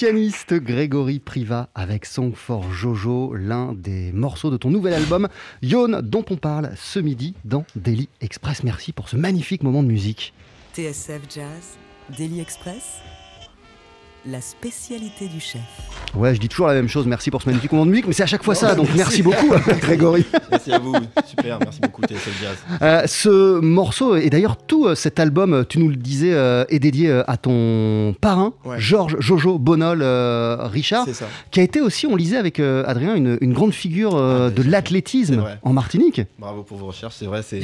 pianiste 0.00 0.54
Grégory 0.54 1.18
Priva 1.18 1.68
avec 1.74 2.06
Song 2.06 2.32
for 2.34 2.72
Jojo, 2.72 3.34
l'un 3.34 3.74
des 3.74 4.12
morceaux 4.12 4.50
de 4.50 4.56
ton 4.56 4.70
nouvel 4.70 4.94
album 4.94 5.28
Yon 5.60 6.00
dont 6.02 6.24
on 6.30 6.36
parle 6.36 6.72
ce 6.74 7.00
midi 7.00 7.34
dans 7.44 7.66
Daily 7.76 8.08
Express. 8.22 8.64
Merci 8.64 8.92
pour 8.92 9.10
ce 9.10 9.18
magnifique 9.18 9.62
moment 9.62 9.82
de 9.82 9.88
musique. 9.88 10.32
TSF 10.72 11.20
Jazz, 11.28 11.76
Daily 12.16 12.40
Express, 12.40 13.02
la 14.26 14.40
spécialité 14.40 15.28
du 15.28 15.40
chef. 15.40 15.60
Ouais, 16.14 16.34
je 16.34 16.40
dis 16.40 16.48
toujours 16.48 16.66
la 16.66 16.74
même 16.74 16.88
chose. 16.88 17.06
Merci 17.06 17.30
pour 17.30 17.40
ce 17.40 17.48
magnifique 17.48 17.72
moment 17.72 17.86
de 17.86 17.90
musique, 17.90 18.06
mais 18.06 18.12
c'est 18.12 18.22
à 18.22 18.26
chaque 18.26 18.42
fois 18.42 18.54
ça. 18.54 18.74
Donc 18.74 18.88
merci, 18.94 19.22
beaucoup, 19.22 19.48
Grégory. 19.80 20.26
Merci 20.50 20.72
à 20.72 20.78
vous. 20.78 20.94
Super. 21.26 21.58
Merci 21.60 21.80
beaucoup, 21.80 22.02
TSF 22.02 22.40
Jazz. 22.42 22.56
Euh, 22.82 23.02
ce 23.06 23.60
morceau 23.60 24.16
et 24.16 24.28
d'ailleurs 24.28 24.56
tout 24.58 24.86
euh, 24.86 24.94
cet 24.94 25.20
album, 25.20 25.54
euh, 25.54 25.64
tu 25.64 25.78
nous 25.78 25.88
le 25.88 25.96
disais, 25.96 26.32
euh, 26.32 26.64
est 26.68 26.78
dédié 26.80 27.10
à 27.26 27.36
ton 27.36 28.14
parrain, 28.20 28.52
Ouais. 28.64 28.78
Georges 28.78 29.16
Jojo 29.20 29.58
Bonol 29.58 30.00
euh, 30.02 30.56
Richard, 30.66 31.06
qui 31.50 31.60
a 31.60 31.62
été 31.62 31.80
aussi, 31.80 32.06
on 32.06 32.16
lisait 32.16 32.36
avec 32.36 32.60
euh, 32.60 32.84
Adrien, 32.86 33.14
une, 33.14 33.38
une 33.40 33.52
grande 33.54 33.72
figure 33.72 34.16
euh, 34.16 34.48
Ah, 34.48 34.50
de 34.50 34.62
l'athlétisme 34.68 35.44
en 35.62 35.72
Martinique. 35.72 36.20
Bravo 36.38 36.62
pour 36.62 36.76
vos 36.78 36.86
recherches, 36.88 37.14
c'est 37.18 37.26
vrai, 37.26 37.42
c'est 37.42 37.62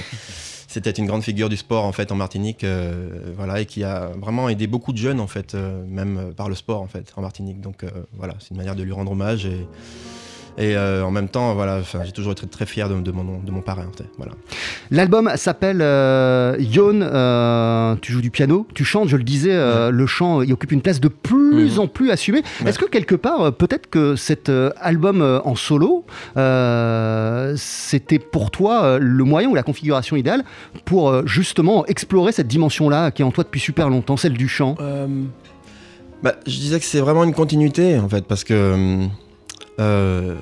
c'était 0.69 0.91
une 0.91 1.07
grande 1.07 1.23
figure 1.23 1.49
du 1.49 1.57
sport 1.57 1.85
en 1.85 1.93
fait 1.93 2.13
en 2.13 2.17
Martinique, 2.17 2.65
euh, 2.65 3.33
voilà, 3.37 3.61
et 3.61 3.67
qui 3.67 3.85
a 3.85 4.11
vraiment 4.21 4.49
aidé 4.49 4.67
beaucoup 4.67 4.93
de 4.93 4.99
jeunes 4.99 5.21
en 5.21 5.27
fait, 5.27 5.55
euh, 5.55 5.85
même 5.87 6.33
par 6.37 6.49
le 6.49 6.55
sport 6.55 6.83
en 6.83 6.87
fait 6.87 7.13
en 7.17 7.23
Martinique. 7.23 7.61
Donc 7.61 7.85
euh, 7.85 7.91
voilà, 8.13 8.35
c'est 8.41 8.51
une 8.51 8.57
manière 8.57 8.77
de 8.77 8.83
lui 8.83 8.93
rendre 8.93 9.13
hommage 9.13 9.49
et 10.59 10.77
euh, 10.77 11.05
en 11.05 11.11
même 11.11 11.29
temps, 11.29 11.55
voilà, 11.55 11.81
j'ai 12.05 12.13
toujours 12.13 12.33
été 12.33 12.47
très 12.47 12.67
fier 12.67 12.89
de, 12.89 12.95
de 13.01 13.13
mon 13.13 13.25
nom- 13.25 13.41
de 13.45 13.51
mon 13.51 13.61
parrain. 13.61 13.87
en 13.87 13.97
fait, 13.97 14.07
Voilà. 14.17 14.33
L'album 14.91 15.31
s'appelle 15.37 15.81
euh, 15.83 16.57
Yon, 16.59 17.01
euh, 17.03 17.95
tu 18.01 18.13
joues 18.13 18.21
du 18.23 18.31
piano, 18.31 18.67
tu 18.75 18.85
chantes, 18.85 19.09
je 19.09 19.17
le 19.17 19.23
disais, 19.25 19.53
euh, 19.53 19.91
le 19.91 20.07
chant 20.07 20.43
il 20.43 20.53
occupe 20.53 20.73
une 20.73 20.83
place 20.83 21.01
de 21.01 21.09
plus 21.09 21.75
Mhm. 21.75 21.81
en 21.81 21.87
plus 21.89 22.11
assumée. 22.11 22.43
Ouais. 22.63 22.71
Est-ce 22.71 22.79
que 22.79 22.87
quelque 22.87 23.15
part, 23.15 23.53
peut-être 23.53 23.89
que 23.91 24.17
cet 24.17 24.51
album 24.81 25.41
en 25.45 25.55
solo, 25.55 26.05
euh, 26.37 27.55
c'était 27.57 28.19
pour 28.19 28.51
toi 28.51 28.99
le 28.99 29.25
moyen 29.25 29.49
ou 29.49 29.55
la 29.55 29.63
configuration 29.63 30.17
idéale 30.17 30.43
pour 30.85 31.27
justement 31.27 31.85
explorer 31.87 32.33
cette 32.33 32.49
dimension-là 32.49 33.11
qui 33.11 33.23
est 33.23 33.25
en 33.25 33.31
toi 33.31 33.45
depuis 33.45 33.61
super 33.61 33.89
longtemps, 33.89 34.17
celle 34.17 34.33
du 34.35 34.49
chant? 34.49 34.77
Bah, 36.23 36.35
je 36.47 36.57
disais 36.59 36.79
que 36.79 36.85
c'est 36.87 37.01
vraiment 37.01 37.25
une 37.25 37.35
continuité 37.35 37.99
en 37.99 38.09
fait, 38.09 38.25
parce 38.27 38.43
que 38.43 39.07
euh, 39.79 40.35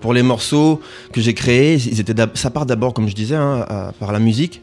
pour 0.00 0.14
les 0.14 0.22
morceaux 0.22 0.80
que 1.12 1.20
j'ai 1.20 1.34
créés, 1.34 1.74
ils 1.74 2.00
étaient 2.00 2.14
ça 2.34 2.50
part 2.50 2.66
d'abord, 2.66 2.94
comme 2.94 3.08
je 3.08 3.14
disais, 3.14 3.36
hein, 3.36 3.92
par 3.98 4.12
la 4.12 4.18
musique. 4.18 4.62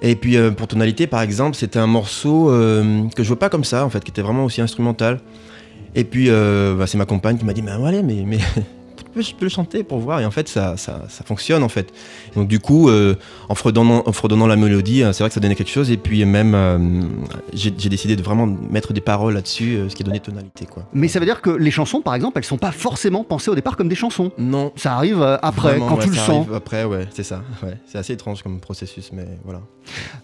Et 0.00 0.14
puis 0.14 0.36
euh, 0.36 0.50
pour 0.50 0.68
tonalité, 0.68 1.06
par 1.06 1.22
exemple, 1.22 1.56
c'était 1.56 1.78
un 1.78 1.86
morceau 1.86 2.50
euh, 2.50 3.08
que 3.16 3.24
je 3.24 3.28
veux 3.30 3.36
pas 3.36 3.48
comme 3.48 3.64
ça, 3.64 3.84
en 3.84 3.90
fait, 3.90 4.04
qui 4.04 4.10
était 4.10 4.22
vraiment 4.22 4.44
aussi 4.44 4.60
instrumental. 4.60 5.20
Et 5.94 6.04
puis 6.04 6.28
bah, 6.28 6.86
c'est 6.86 6.98
ma 6.98 7.06
compagne 7.06 7.38
qui 7.38 7.44
m'a 7.44 7.54
dit, 7.54 7.62
mais 7.62 7.72
allez, 7.72 8.02
mais, 8.02 8.24
mais 8.26 8.38
je 9.22 9.34
peux 9.34 9.44
le 9.44 9.50
chanter 9.50 9.82
pour 9.82 9.98
voir. 9.98 10.20
Et 10.20 10.26
en 10.26 10.30
fait, 10.30 10.48
ça, 10.48 10.76
ça, 10.76 11.02
ça 11.08 11.24
fonctionne 11.24 11.62
en 11.62 11.68
fait. 11.68 11.92
Donc 12.36 12.48
du 12.48 12.60
coup, 12.60 12.88
euh, 12.88 13.14
en, 13.48 13.54
fredonnant, 13.54 14.02
en 14.06 14.12
fredonnant 14.12 14.46
la 14.46 14.56
mélodie, 14.56 15.02
euh, 15.02 15.12
c'est 15.12 15.22
vrai 15.22 15.30
que 15.30 15.34
ça 15.34 15.40
donnait 15.40 15.54
quelque 15.54 15.70
chose. 15.70 15.90
Et 15.90 15.96
puis 15.96 16.24
même, 16.24 16.54
euh, 16.54 16.78
j'ai 17.52 17.70
décidé 17.70 18.16
de 18.16 18.22
vraiment 18.22 18.46
mettre 18.46 18.92
des 18.92 19.00
paroles 19.00 19.34
là-dessus, 19.34 19.76
euh, 19.76 19.88
ce 19.88 19.96
qui 19.96 20.04
donnait 20.04 20.20
tonalité, 20.20 20.66
quoi. 20.66 20.84
Mais 20.92 21.08
ça 21.08 21.18
veut 21.18 21.26
dire 21.26 21.40
que 21.40 21.50
les 21.50 21.70
chansons, 21.70 22.00
par 22.00 22.14
exemple, 22.14 22.38
elles 22.38 22.44
sont 22.44 22.58
pas 22.58 22.72
forcément 22.72 23.24
pensées 23.24 23.50
au 23.50 23.54
départ 23.54 23.76
comme 23.76 23.88
des 23.88 23.94
chansons. 23.94 24.32
Non. 24.38 24.72
Ça 24.76 24.94
arrive 24.94 25.22
après, 25.42 25.70
Vraiment, 25.70 25.88
quand 25.88 25.96
ouais, 25.96 26.04
tu 26.04 26.10
le 26.10 26.16
sens. 26.16 26.46
Après, 26.54 26.84
ouais, 26.84 27.06
c'est 27.10 27.22
ça. 27.22 27.42
Ouais. 27.62 27.78
C'est 27.86 27.98
assez 27.98 28.12
étrange 28.12 28.42
comme 28.42 28.60
processus, 28.60 29.10
mais 29.12 29.26
voilà. 29.44 29.60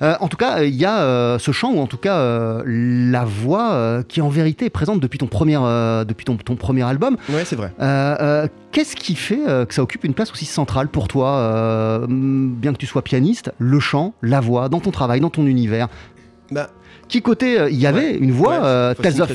Euh, 0.03 0.15
en 0.21 0.29
tout 0.29 0.37
cas, 0.37 0.63
il 0.63 0.75
y 0.75 0.85
a 0.85 1.39
ce 1.39 1.53
chant, 1.53 1.73
ou 1.73 1.81
en 1.81 1.87
tout 1.87 1.97
cas 1.97 2.63
la 2.65 3.25
voix, 3.25 4.03
qui 4.09 4.21
en 4.21 4.29
vérité 4.29 4.67
est 4.67 4.71
présente 4.71 5.01
depuis 5.01 5.19
ton 5.19 5.27
premier, 5.27 5.57
depuis 6.07 6.25
ton, 6.25 6.37
ton 6.37 6.57
premier 6.57 6.83
album. 6.83 7.17
Ouais, 7.29 7.45
c'est 7.45 7.57
vrai. 7.57 7.73
Euh, 7.81 8.17
euh, 8.21 8.47
Qu'est-ce 8.85 8.97
qui 8.97 9.15
fait 9.15 9.41
euh, 9.49 9.65
que 9.65 9.73
ça 9.73 9.83
occupe 9.83 10.05
une 10.05 10.13
place 10.13 10.31
aussi 10.31 10.45
centrale 10.45 10.89
pour 10.89 11.09
toi, 11.09 11.39
euh, 11.39 12.07
mm, 12.07 12.55
bien 12.57 12.71
que 12.75 12.77
tu 12.77 12.85
sois 12.85 13.01
pianiste, 13.01 13.51
le 13.59 13.81
chant, 13.81 14.13
la 14.21 14.41
voix, 14.41 14.69
dans 14.69 14.81
ton 14.81 14.91
travail, 14.91 15.21
dans 15.21 15.31
ton 15.31 15.47
univers? 15.47 15.89
Bah, 16.51 16.69
qui 17.09 17.23
côté, 17.23 17.59
euh, 17.59 17.71
il 17.71 17.79
y 17.79 17.87
avait 17.87 18.11
Ouais. 18.13 18.19
une 18.19 18.33
voix, 18.33 18.59
Ouais, 18.59 18.65
euh, 18.67 18.93
Tales 18.95 19.23
of, 19.23 19.33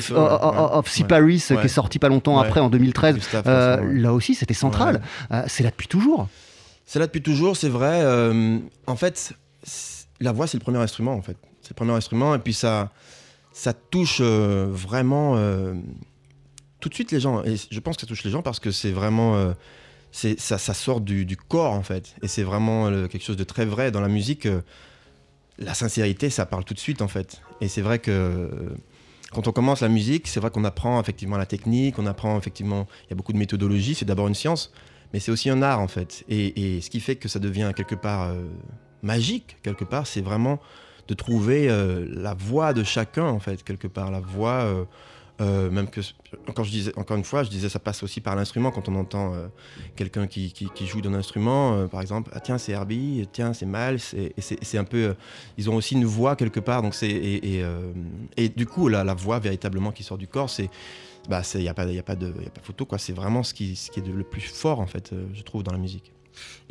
Sea 0.88 1.01
Ouais. 1.01 1.07
Paris, 1.07 1.43
qui 1.47 1.53
est 1.53 1.67
sorti 1.67 1.97
pas 1.97 2.09
longtemps 2.09 2.38
après, 2.38 2.59
en 2.59 2.69
2013. 2.69 3.15
Gustave 3.15 3.43
Euh, 3.47 3.77
François, 3.77 3.88
ouais. 3.91 3.99
Là 3.99 4.13
aussi, 4.13 4.35
c'était 4.35 4.53
central. 4.53 5.01
C'est 5.47 5.63
là 5.63 5.71
depuis 5.71 5.88
toujours. 5.88 6.27
C'est 6.85 6.99
là 6.99 7.07
depuis 7.07 7.23
toujours, 7.23 7.57
c'est 7.57 7.69
vrai. 7.69 8.03
en 8.85 8.95
fait, 8.95 9.33
la 10.21 10.31
voix, 10.31 10.45
c'est 10.45 10.57
le 10.57 10.63
premier 10.63 10.77
instrument, 10.77 11.13
en 11.15 11.23
fait. 11.23 11.38
C'est 11.63 11.71
le 11.71 11.75
premier 11.75 11.93
instrument, 11.93 12.35
et 12.35 12.39
puis 12.39 12.53
ça, 12.53 12.91
ça 13.51 13.73
touche 13.73 14.21
vraiment 14.21 15.35
tout 16.79 16.89
de 16.89 16.93
suite 16.93 17.11
les 17.11 17.19
gens. 17.19 17.43
Et 17.43 17.55
je 17.69 17.79
pense 17.79 17.95
que 17.95 18.01
ça 18.01 18.07
touche 18.07 18.23
les 18.23 18.31
gens 18.31 18.41
parce 18.41 18.59
que 18.59 18.71
c'est 18.71 18.91
vraiment. 18.91 19.35
euh, 19.35 19.53
ça, 20.11 20.57
sort 20.57 21.01
du, 21.01 21.37
corps, 21.37 21.73
en 21.73 21.83
fait. 21.83 22.15
Et 22.23 22.27
c'est 22.27 22.43
vraiment 22.43 22.87
euh, 22.87 23.07
quelque 23.07 23.23
chose 23.23 23.37
de 23.37 23.43
très 23.43 23.65
vrai. 23.65 23.91
Dans 23.91 24.01
la 24.01 24.07
musique, 24.07 24.45
euh, 24.45 24.61
la 25.59 25.73
sincérité, 25.73 26.29
ça 26.29 26.45
parle 26.45 26.63
tout 26.63 26.73
de 26.73 26.79
suite, 26.79 27.01
en 27.01 27.07
fait. 27.07 27.41
Et 27.61 27.67
c'est 27.67 27.81
vrai 27.81 27.99
que. 27.99 28.49
quand 29.31 29.47
on 29.47 29.51
commence 29.51 29.81
la 29.81 29.89
musique, 29.89 30.27
c'est 30.27 30.39
vrai 30.39 30.49
qu'on 30.49 30.63
apprend 30.63 30.99
effectivement 30.99 31.37
la 31.37 31.45
technique, 31.45 31.99
on 31.99 32.05
apprend 32.05 32.37
effectivement, 32.37 32.87
il 33.05 33.09
y 33.11 33.13
a 33.13 33.15
beaucoup 33.15 33.33
de 33.33 33.37
méthodologie, 33.37 33.93
c'est 33.93 34.05
d'abord 34.05 34.27
une 34.27 34.35
science, 34.35 34.71
mais 35.13 35.19
c'est 35.19 35.31
aussi 35.31 35.49
un 35.49 35.61
art 35.61 35.79
en 35.79 35.87
fait. 35.87 36.23
Et, 36.29 36.77
et 36.77 36.81
ce 36.81 36.89
qui 36.89 36.99
fait 36.99 37.17
que 37.17 37.27
ça 37.27 37.39
devient 37.39 37.71
quelque 37.75 37.95
part 37.95 38.33
magique, 39.03 39.57
quelque 39.61 39.83
part, 39.83 40.07
c'est 40.07 40.21
vraiment 40.21 40.59
de 41.07 41.13
trouver 41.13 41.67
la 42.07 42.33
voix 42.33 42.73
de 42.73 42.83
chacun 42.83 43.25
en 43.25 43.39
fait, 43.39 43.63
quelque 43.63 43.87
part, 43.87 44.09
la 44.09 44.21
voix. 44.21 44.87
Euh, 45.41 45.69
même 45.69 45.89
que 45.89 46.02
je 46.02 46.69
disais 46.69 46.91
encore 46.97 47.15
une 47.15 47.23
fois 47.23 47.43
je 47.43 47.49
disais 47.49 47.69
ça 47.69 47.80
passe 47.80 48.04
aussi 48.04 48.19
par 48.19 48.36
l'instrument. 48.36 48.71
Quand 48.71 48.89
on 48.89 48.95
entend 48.95 49.34
euh, 49.34 49.47
quelqu'un 49.95 50.28
qui, 50.28 50.54
joue 50.82 51.02
d'un 51.02 51.13
instrument 51.13 51.73
euh, 51.73 51.88
par 51.88 52.02
exemple 52.02 52.32
ah 52.34 52.39
tiens 52.39 52.58
c'est 52.58 52.73
Herbie 52.73 53.28
tiens 53.32 53.54
c'est 53.54 53.65
Miles 53.65 53.99
un 54.73 54.84
peu 54.84 55.15
ils 55.58 55.69
ont 55.69 55.75
aussi 55.75 55.95
une 55.95 56.06
voix 56.06 56.36
quelque 56.36 56.60
part 56.60 56.82
donc 56.82 56.95
et, 57.04 58.49
du 58.56 58.65
coup 58.65 58.88
la, 58.88 59.04
la 59.04 59.13
voix 59.13 59.39
véritablement 59.39 59.91
qui 59.91 60.04
sort 60.04 60.17
du 60.17 60.28
corps 60.28 60.49
c'est 60.49 60.69
bah 61.30 61.41
il 61.56 61.62
y 61.62 61.69
a 61.69 61.73
pas 61.73 61.86
y 61.86 61.99
a 61.99 62.04
pas 62.04 62.15
de 62.15 62.28
y 62.28 62.62
photo 62.63 62.86
quoi. 62.86 62.97
C'est 62.97 63.13
vraiment 63.13 63.43
ce 63.43 63.54
qui 63.54 63.73
est 63.73 64.08
le 64.08 64.23
plus 64.23 64.41
fort 64.41 64.80
en 64.80 64.88
fait 64.88 65.13
je 65.34 65.41
trouve 65.43 65.63
dans 65.63 65.71
la 65.71 65.78
musique 65.78 66.12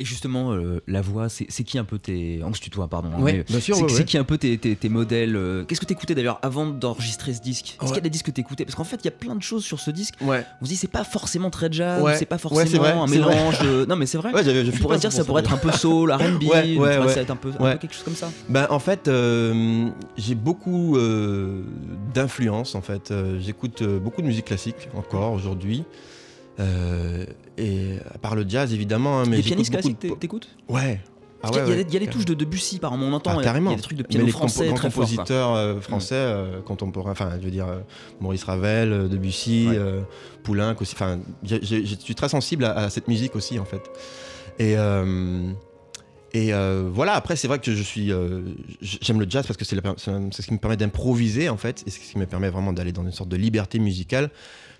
Et 0.01 0.05
justement, 0.05 0.53
euh, 0.53 0.81
la 0.87 1.01
voix, 1.01 1.27
c'est 1.27 1.45
qui 1.63 1.77
un 1.77 1.83
peu 1.83 1.99
tes. 1.99 2.39
On 2.43 2.53
se 2.53 2.61
tutoie, 2.61 2.87
pardon. 2.87 3.09
hein, 3.17 3.21
Ouais, 3.21 3.33
mais 3.33 3.43
bien 3.43 3.59
sûr, 3.59 3.75
C'est 3.75 3.83
ouais, 3.97 4.05
qui 4.05 4.17
un 4.17 4.23
peu 4.23 4.37
tes, 4.37 4.57
tes- 4.57 4.75
tes 4.75 4.87
modèles 4.89 5.35
euh, 5.35 5.65
Qu'est-ce 5.65 5.81
que 5.81 5.85
t'écoutais 5.85 6.15
d'ailleurs 6.15 6.39
avant 6.41 6.65
d'enregistrer 6.67 7.33
ce 7.33 7.41
disque? 7.41 7.75
Est-ce 7.75 7.81
Ouais. 7.81 7.87
qu'il 7.87 7.95
y 7.95 7.99
a 7.99 8.01
des 8.01 8.09
disques 8.09 8.27
que 8.27 8.31
t'écoutais? 8.31 8.63
Parce 8.63 8.75
qu'en 8.75 8.85
fait, 8.85 8.95
il 9.01 9.05
y 9.05 9.09
a 9.09 9.11
plein 9.11 9.35
de 9.35 9.41
choses 9.43 9.65
sur 9.65 9.79
ce 9.81 9.91
disque. 9.91 10.13
On 10.21 10.31
se 10.65 10.69
dit, 10.69 10.77
c'est 10.77 10.87
pas 10.87 11.03
forcément 11.03 11.49
très 11.49 11.69
jazz, 11.71 12.01
c'est 12.17 12.25
pas 12.25 12.37
forcément 12.37 12.81
vrai, 12.81 12.91
un 12.93 13.07
mélange. 13.07 13.59
de- 13.59 13.85
Non, 13.89 13.95
mais 13.97 14.05
c'est 14.05 14.17
vrai. 14.17 14.31
je 14.33 14.37
On 14.37 14.71
suis 14.71 14.79
pourrait 14.81 14.95
pas 14.95 14.99
dire 15.01 15.11
ça 15.11 15.23
pourrait 15.25 15.41
être 15.41 15.53
un 15.53 15.57
peu 15.57 15.71
soul, 15.71 16.11
R&B, 16.13 16.43
ça 16.79 16.99
va 16.99 17.11
être 17.21 17.29
un 17.31 17.35
peu, 17.35 17.49
un 17.59 17.71
peu 17.73 17.77
quelque 17.79 17.93
chose 17.93 18.03
comme 18.03 18.15
ça. 18.15 18.31
Ben, 18.47 18.67
en 18.69 18.79
fait, 18.79 19.07
euh, 19.09 19.89
j'ai 20.17 20.35
beaucoup 20.35 20.97
d'influence. 22.13 22.75
En 22.75 22.81
fait, 22.81 23.13
j'écoute 23.39 23.83
beaucoup 23.83 24.21
de 24.21 24.27
musique 24.27 24.45
classique 24.45 24.89
encore 24.95 25.33
aujourd'hui. 25.33 25.83
Euh, 26.59 27.25
et 27.57 27.97
à 28.13 28.17
part 28.17 28.35
le 28.35 28.45
jazz, 28.47 28.73
évidemment. 28.73 29.19
hein, 29.19 29.23
mais 29.25 29.37
Des 29.37 29.43
j'écoute 29.43 29.47
pianistes 29.69 29.71
classiques, 29.71 30.01
de 30.01 30.09
t'écoutes? 30.15 30.49
Ouais. 30.67 30.99
Ah 31.41 31.47
Parce 31.47 31.51
qu'il 31.53 31.59
y 31.59 31.61
a- 31.61 31.67
ouais, 31.67 31.71
il 31.71 31.77
y 31.77 31.81
a 31.81 31.83
des- 31.85 31.89
il 31.89 31.93
y 31.93 31.95
a 31.95 31.99
des 32.01 32.05
ouais, 32.07 32.11
touches 32.11 32.25
de 32.25 32.33
Debussy, 32.33 32.79
par 32.79 32.91
moment 32.97 33.07
on 33.07 33.13
entend. 33.13 33.37
Ah, 33.39 33.41
carrément. 33.41 33.69
Il 33.69 33.73
y 33.73 33.75
a 33.75 33.77
des 33.77 33.81
trucs 33.83 33.97
de 33.97 34.03
Mais 34.03 34.09
piano 34.09 34.25
les 34.25 34.31
français 34.33 34.67
compo- 34.67 34.75
très 34.75 34.89
compositeurs 34.89 35.55
euh, 35.55 35.79
français, 35.79 36.15
euh, 36.15 36.61
contemporains, 36.61 37.11
enfin, 37.11 37.29
je 37.39 37.45
veux 37.45 37.51
dire, 37.51 37.67
euh, 37.67 37.79
Maurice 38.19 38.43
Ravel, 38.43 38.91
euh, 38.91 39.07
Debussy, 39.07 39.67
Ouais. 39.69 39.79
Poulenc 40.43 40.75
aussi. 40.81 40.95
Enfin, 40.95 41.19
je 41.43 41.95
suis 41.99 42.15
très 42.15 42.27
sensible 42.27 42.65
à, 42.65 42.73
à 42.73 42.89
cette 42.89 43.07
musique 43.07 43.37
aussi, 43.37 43.57
en 43.57 43.63
fait. 43.65 43.81
Et, 44.59 44.73
et 46.33 46.51
voilà, 46.91 47.13
après, 47.13 47.35
c'est 47.37 47.47
vrai 47.47 47.59
que 47.59 47.73
je 47.73 47.83
suis. 47.83 48.11
J'aime 48.81 49.19
le 49.21 49.25
jazz 49.29 49.47
parce 49.47 49.55
que 49.57 49.63
c'est 49.65 49.75
ce 49.77 50.41
qui 50.45 50.53
me 50.53 50.59
permet 50.59 50.75
d'improviser, 50.77 51.47
en 51.47 51.57
fait, 51.57 51.83
et 51.87 51.89
c'est 51.89 52.01
ce 52.01 52.11
qui 52.11 52.17
me 52.17 52.25
permet 52.25 52.49
vraiment 52.49 52.73
d'aller 52.73 52.91
dans 52.91 53.03
une 53.03 53.11
sorte 53.13 53.29
de 53.29 53.37
liberté 53.37 53.79
musicale. 53.79 54.29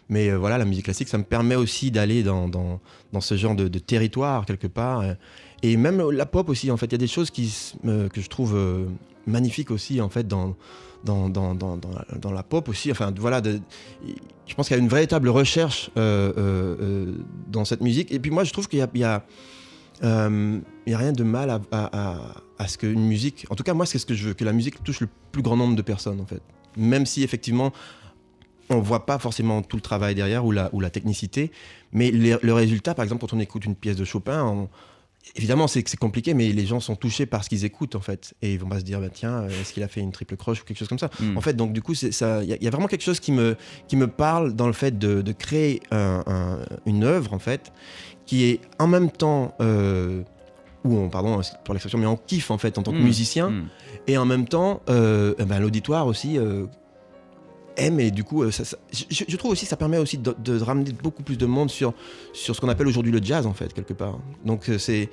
Mais 0.09 0.29
euh, 0.29 0.37
voilà, 0.37 0.57
la 0.57 0.65
musique 0.65 0.85
classique, 0.85 1.07
ça 1.07 1.19
me 1.19 1.23
permet 1.23 1.55
aussi 1.55 1.91
d'aller 1.91 2.23
dans, 2.23 2.49
dans, 2.49 2.79
dans 3.13 3.21
ce 3.21 3.37
genre 3.37 3.55
de, 3.55 3.67
territoire, 3.79 4.45
quelque 4.45 4.67
part. 4.67 5.01
euh, 5.01 5.13
Et 5.61 5.77
même 5.77 6.09
la 6.09 6.25
pop 6.25 6.49
aussi, 6.49 6.71
en 6.71 6.77
fait, 6.77 6.87
il 6.87 6.93
y 6.93 6.95
a 6.95 6.99
des 6.99 7.07
choses 7.07 7.29
qui, 7.29 7.73
euh, 7.85 8.09
que 8.09 8.19
je 8.19 8.27
trouve 8.27 8.57
magnifiques 9.27 9.69
aussi, 9.69 10.01
en 10.01 10.09
fait, 10.09 10.27
dans, 10.27 10.55
dans, 11.03 11.29
dans, 11.29 11.53
dans, 11.53 11.77
dans 11.77 12.31
la, 12.31 12.43
pop 12.43 12.67
aussi. 12.69 12.91
Enfin, 12.91 13.13
voilà, 13.17 13.41
je 13.43 14.55
pense 14.55 14.67
qu'il 14.67 14.75
y 14.75 14.79
a 14.79 14.83
une 14.83 14.89
véritable 14.89 15.29
recherche 15.29 15.91
dans 15.95 17.65
cette 17.65 17.81
musique. 17.81 18.11
Et 18.11 18.19
puis 18.19 18.31
moi, 18.31 18.43
je 18.43 18.51
trouve 18.51 18.67
qu'il 18.67 18.79
y 18.79 18.81
a, 18.81 18.89
il 18.93 19.01
y 19.01 19.03
a, 19.03 19.23
il 20.01 20.91
y 20.91 20.93
a 20.93 20.97
rien 20.97 21.11
de 21.11 21.23
mal 21.23 21.51
à, 21.51 21.61
à, 21.71 22.13
à, 22.13 22.21
à 22.57 22.67
ce 22.67 22.79
qu'une 22.79 23.05
musique... 23.05 23.45
En 23.51 23.55
tout 23.55 23.63
cas, 23.63 23.75
moi, 23.75 23.85
c'est 23.85 23.99
ce 23.99 24.07
que 24.07 24.15
je 24.15 24.29
veux, 24.29 24.33
que 24.33 24.43
la 24.43 24.53
musique 24.53 24.83
touche 24.83 25.01
le 25.01 25.09
plus 25.31 25.43
grand 25.43 25.55
nombre 25.55 25.75
de 25.75 25.83
personnes, 25.83 26.19
en 26.19 26.25
fait. 26.25 26.41
Même 26.77 27.05
si, 27.05 27.23
effectivement, 27.23 27.71
on 28.69 28.79
voit 28.79 29.05
pas 29.05 29.19
forcément 29.19 29.61
tout 29.61 29.77
le 29.77 29.81
travail 29.81 30.15
derrière 30.15 30.45
ou 30.45 30.51
la, 30.51 30.69
ou 30.73 30.79
la 30.79 30.89
technicité, 30.89 31.51
mais 31.91 32.11
les- 32.11 32.37
le 32.41 32.53
résultat, 32.53 32.93
par 32.93 33.03
exemple, 33.03 33.21
quand 33.21 33.33
on 33.33 33.39
écoute 33.39 33.65
une 33.65 33.75
pièce 33.75 33.95
de 33.97 34.05
Chopin, 34.05 34.43
on- 34.43 34.69
évidemment, 35.35 35.67
c'est 35.67 35.83
que 35.83 35.89
c'est 35.89 35.97
compliqué, 35.97 36.33
mais 36.33 36.49
les 36.51 36.65
gens 36.65 36.79
sont 36.79 36.95
touchés 36.95 37.25
par 37.25 37.43
ce 37.43 37.49
qu'ils 37.49 37.65
écoutent, 37.65 37.95
en 37.95 37.99
fait. 38.01 38.33
Et 38.41 38.53
ils 38.53 38.59
vont 38.59 38.69
pas 38.69 38.79
se 38.79 38.83
dire, 38.85 38.99
bah, 38.99 39.09
tiens, 39.11 39.41
euh, 39.41 39.49
est-ce 39.61 39.73
qu'il 39.73 39.83
a 39.83 39.87
fait 39.87 40.01
une 40.01 40.11
triple 40.11 40.37
croche 40.37 40.61
ou 40.61 40.65
quelque 40.65 40.77
chose 40.77 40.87
comme 40.87 40.99
ça? 40.99 41.09
Mm. 41.19 41.37
En 41.37 41.41
fait, 41.41 41.53
donc, 41.53 41.73
du 41.73 41.81
coup. 41.81 41.93
Il 41.93 42.09
y, 42.09 42.23
a- 42.23 42.41
il 42.43 42.63
y 42.63 42.67
a 42.67 42.69
vraiment 42.71 42.87
quelque 42.87 43.03
chose 43.03 43.19
qui 43.19 43.31
me, 43.31 43.55
qui 43.87 43.95
me 43.95 44.07
parle 44.07 44.53
dans 44.53 44.67
le 44.67 44.73
fait 44.73 44.97
de, 44.97 45.21
de 45.21 45.31
créer 45.31 45.81
un- 45.91 46.23
un- 46.25 46.59
une 46.85 47.03
œuvre, 47.03 47.33
en 47.33 47.39
fait, 47.39 47.71
qui 48.25 48.45
est 48.45 48.61
en 48.79 48.87
même 48.87 49.11
temps. 49.11 49.55
euh, 49.61 50.23
ou 50.85 50.95
on, 50.97 51.09
pardon 51.09 51.41
pour 51.65 51.73
l'expression, 51.73 51.97
mais 51.99 52.05
on 52.05 52.15
kiffe 52.15 52.51
en 52.51 52.57
fait 52.57 52.77
en 52.77 52.83
tant 52.83 52.93
que 52.93 52.97
Mm. 52.99 53.03
musicien, 53.03 53.49
Mm. 53.49 53.67
et 54.07 54.17
en 54.17 54.23
même 54.25 54.47
temps, 54.47 54.81
euh, 54.89 55.33
eh 55.37 55.43
ben, 55.43 55.59
l'auditoire 55.59 56.07
aussi 56.07 56.37
euh, 56.37 56.67
aime, 57.79 57.99
et 57.99 58.11
du 58.11 58.23
coup, 58.23 58.43
euh, 58.43 58.51
ça- 58.51 58.65
ça- 58.65 58.77
je, 58.91 59.23
je 59.27 59.37
trouve 59.37 59.51
aussi 59.51 59.65
que 59.65 59.69
ça 59.69 59.77
permet 59.77 59.97
aussi 59.97 60.17
de, 60.17 60.35
de 60.37 60.59
ramener 60.61 60.91
beaucoup 60.91 61.23
plus 61.23 61.37
de 61.37 61.45
monde 61.45 61.69
sur, 61.69 61.93
sur 62.33 62.55
ce 62.55 62.61
qu'on 62.61 62.69
appelle 62.69 62.87
aujourd'hui 62.87 63.11
le 63.11 63.21
jazz, 63.23 63.45
en 63.47 63.53
fait, 63.53 63.73
quelque 63.73 63.93
part. 63.93 64.19
Donc, 64.45 64.69
euh, 64.69 64.77
c'est. 64.77 65.09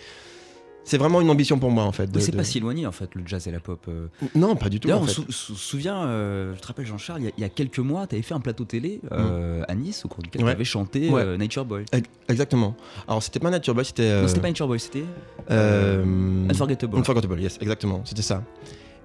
C'est 0.89 0.99
vraiment 0.99 1.21
une 1.21 1.31
ambition 1.31 1.59
pour 1.59 1.73
moi 1.73 1.83
en 1.83 1.91
fait. 1.91 2.07
de- 2.07 2.17
Mais 2.17 2.23
c'est 2.25 2.31
de- 2.31 2.37
pas 2.37 2.45
si 2.45 2.59
éloigné 2.59 2.87
en 2.87 2.93
fait, 2.93 3.13
le 3.17 3.23
jazz 3.27 3.49
et 3.49 3.51
la 3.51 3.59
pop. 3.59 3.85
euh. 3.89 4.07
Non, 4.37 4.55
pas 4.55 4.69
du 4.69 4.79
tout. 4.79 4.87
D'ailleurs, 4.87 5.03
on 5.03 5.09
se 5.09 5.15
sou- 5.21 5.33
se 5.33 5.53
souvient, 5.57 6.05
euh, 6.05 6.55
je 6.55 6.61
te 6.61 6.67
rappelle 6.69 6.87
Jean-Charles, 6.87 7.23
il 7.23 7.25
y 7.25 7.27
a- 7.27 7.33
il 7.37 7.41
y, 7.41 7.45
a 7.45 7.49
quelques 7.49 7.81
mois, 7.81 8.07
tu 8.07 8.15
avais 8.15 8.23
fait 8.23 8.35
un 8.35 8.39
plateau 8.41 8.65
télé 8.65 9.01
euh, 9.11 9.65
à 9.67 9.75
Nice 9.75 10.05
au 10.05 10.09
cours 10.09 10.23
duquel 10.23 10.43
Ouais. 10.45 10.51
tu 10.53 10.55
avais 10.55 10.65
chanté 10.65 11.11
Ouais. 11.11 11.23
euh, 11.23 11.37
Nature 11.37 11.65
Boy. 11.65 11.87
Ex- 11.91 12.09
Exactement. 12.29 12.77
Alors 13.09 13.21
c'était 13.21 13.41
pas 13.41 13.51
Nature 13.51 13.75
Boy, 13.75 13.85
c'était. 13.85 14.23
Non, 14.23 14.29
c'était 14.29 14.41
pas 14.41 14.47
Nature 14.47 14.69
Boy, 14.69 14.79
c'était 14.79 15.03
Unforgettable. 16.49 16.97
Unforgettable, 16.99 17.41
yes, 17.41 17.59
exactement. 17.61 18.03
C'était 18.05 18.23
ça. 18.23 18.43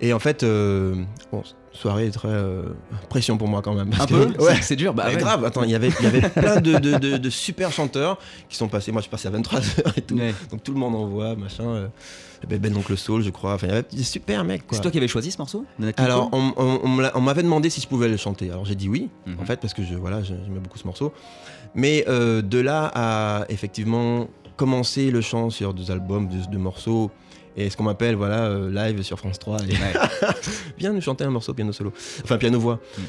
Et 0.02 0.14
en 0.14 0.20
fait, 0.20 0.42
euh, 0.44 0.96
bon, 1.32 1.44
soirée 1.74 2.10
très 2.12 2.28
euh, 2.28 2.64
pression 3.10 3.38
pour 3.38 3.48
moi 3.48 3.62
quand 3.62 3.74
même. 3.76 3.90
parce 3.92 4.04
Un 4.04 4.06
que- 4.08 4.26
peu 4.34 4.44
Ouais. 4.44 4.60
C'est- 4.62 4.76
dur, 4.76 4.94
bah 4.94 5.08
ouais. 5.08 5.16
grave, 5.16 5.46
attends, 5.46 5.64
il 5.64 5.70
y 5.70 5.76
avait, 5.76 5.90
il 6.00 6.04
y 6.04 6.08
avait 6.08 6.22
plein 6.30 6.60
de, 6.60 6.78
de- 6.80 6.98
de- 6.98 7.18
de 7.18 7.30
super 7.30 7.72
chanteurs 7.72 8.18
qui 8.50 8.58
sont 8.58 8.68
passés. 8.68 8.92
Moi, 8.92 9.02
je 9.02 9.04
suis 9.04 9.12
passé 9.12 9.28
à 9.28 9.32
23h 9.32 9.98
et 9.98 10.02
tout. 10.02 10.16
Ouais. 10.18 10.34
Donc 10.50 10.64
tout 10.64 10.74
le 10.74 10.80
monde 10.80 10.96
en 10.96 11.06
voit, 11.06 11.36
machin. 11.36 11.64
euh, 11.66 11.88
Ben 12.50 12.76
Oncle 12.76 12.98
Soul, 12.98 13.22
je 13.22 13.30
crois. 13.30 13.54
Enfin, 13.54 13.68
il 13.68 13.70
y 13.70 13.74
avait 13.74 13.86
des 13.92 14.04
super 14.04 14.44
mecs, 14.44 14.66
quoi. 14.66 14.76
C'est 14.76 14.82
toi 14.82 14.90
qui 14.90 14.98
avais 14.98 15.08
choisi 15.08 15.30
ce 15.32 15.38
morceau? 15.38 15.64
Alors, 15.98 16.32
on, 16.34 17.22
m'avait 17.22 17.44
demandé 17.44 17.70
si 17.70 17.80
je 17.80 17.88
pouvais 17.88 18.08
le 18.10 18.18
chanter. 18.18 18.50
Alors, 18.50 18.66
j'ai 18.66 18.74
dit 18.76 18.90
oui, 18.90 19.10
Mhm. 19.28 19.36
en 19.40 19.46
fait, 19.46 19.60
parce 19.60 19.76
que 19.76 19.84
je, 19.84 19.94
voilà, 19.94 20.24
j'aimais 20.24 20.60
beaucoup 20.62 20.80
ce 20.80 20.88
morceau. 20.88 21.14
Mais 21.76 22.04
euh, 22.10 22.42
de 22.42 22.58
là 22.60 22.92
à 22.96 23.46
effectivement 23.50 24.28
commencer 24.58 25.12
le 25.12 25.22
chant 25.22 25.50
sur 25.52 25.74
deux 25.76 25.92
albums, 25.92 26.28
deux, 26.28 26.42
deux 26.52 26.58
morceaux, 26.58 27.12
et 27.58 27.70
ce 27.70 27.78
qu'on 27.78 27.84
m'appelle 27.84 28.16
voilà 28.16 28.46
euh, 28.46 28.70
live 28.72 29.02
sur 29.04 29.18
France 29.20 29.40
3, 29.40 29.58
et 29.64 29.74
viens 30.78 30.94
nous 30.94 31.02
chanter 31.02 31.24
un 31.24 31.30
morceau 31.30 31.54
piano 31.54 31.72
solo, 31.72 31.92
enfin 32.24 32.38
piano-voix. 32.38 32.80
Mhm. 32.98 33.04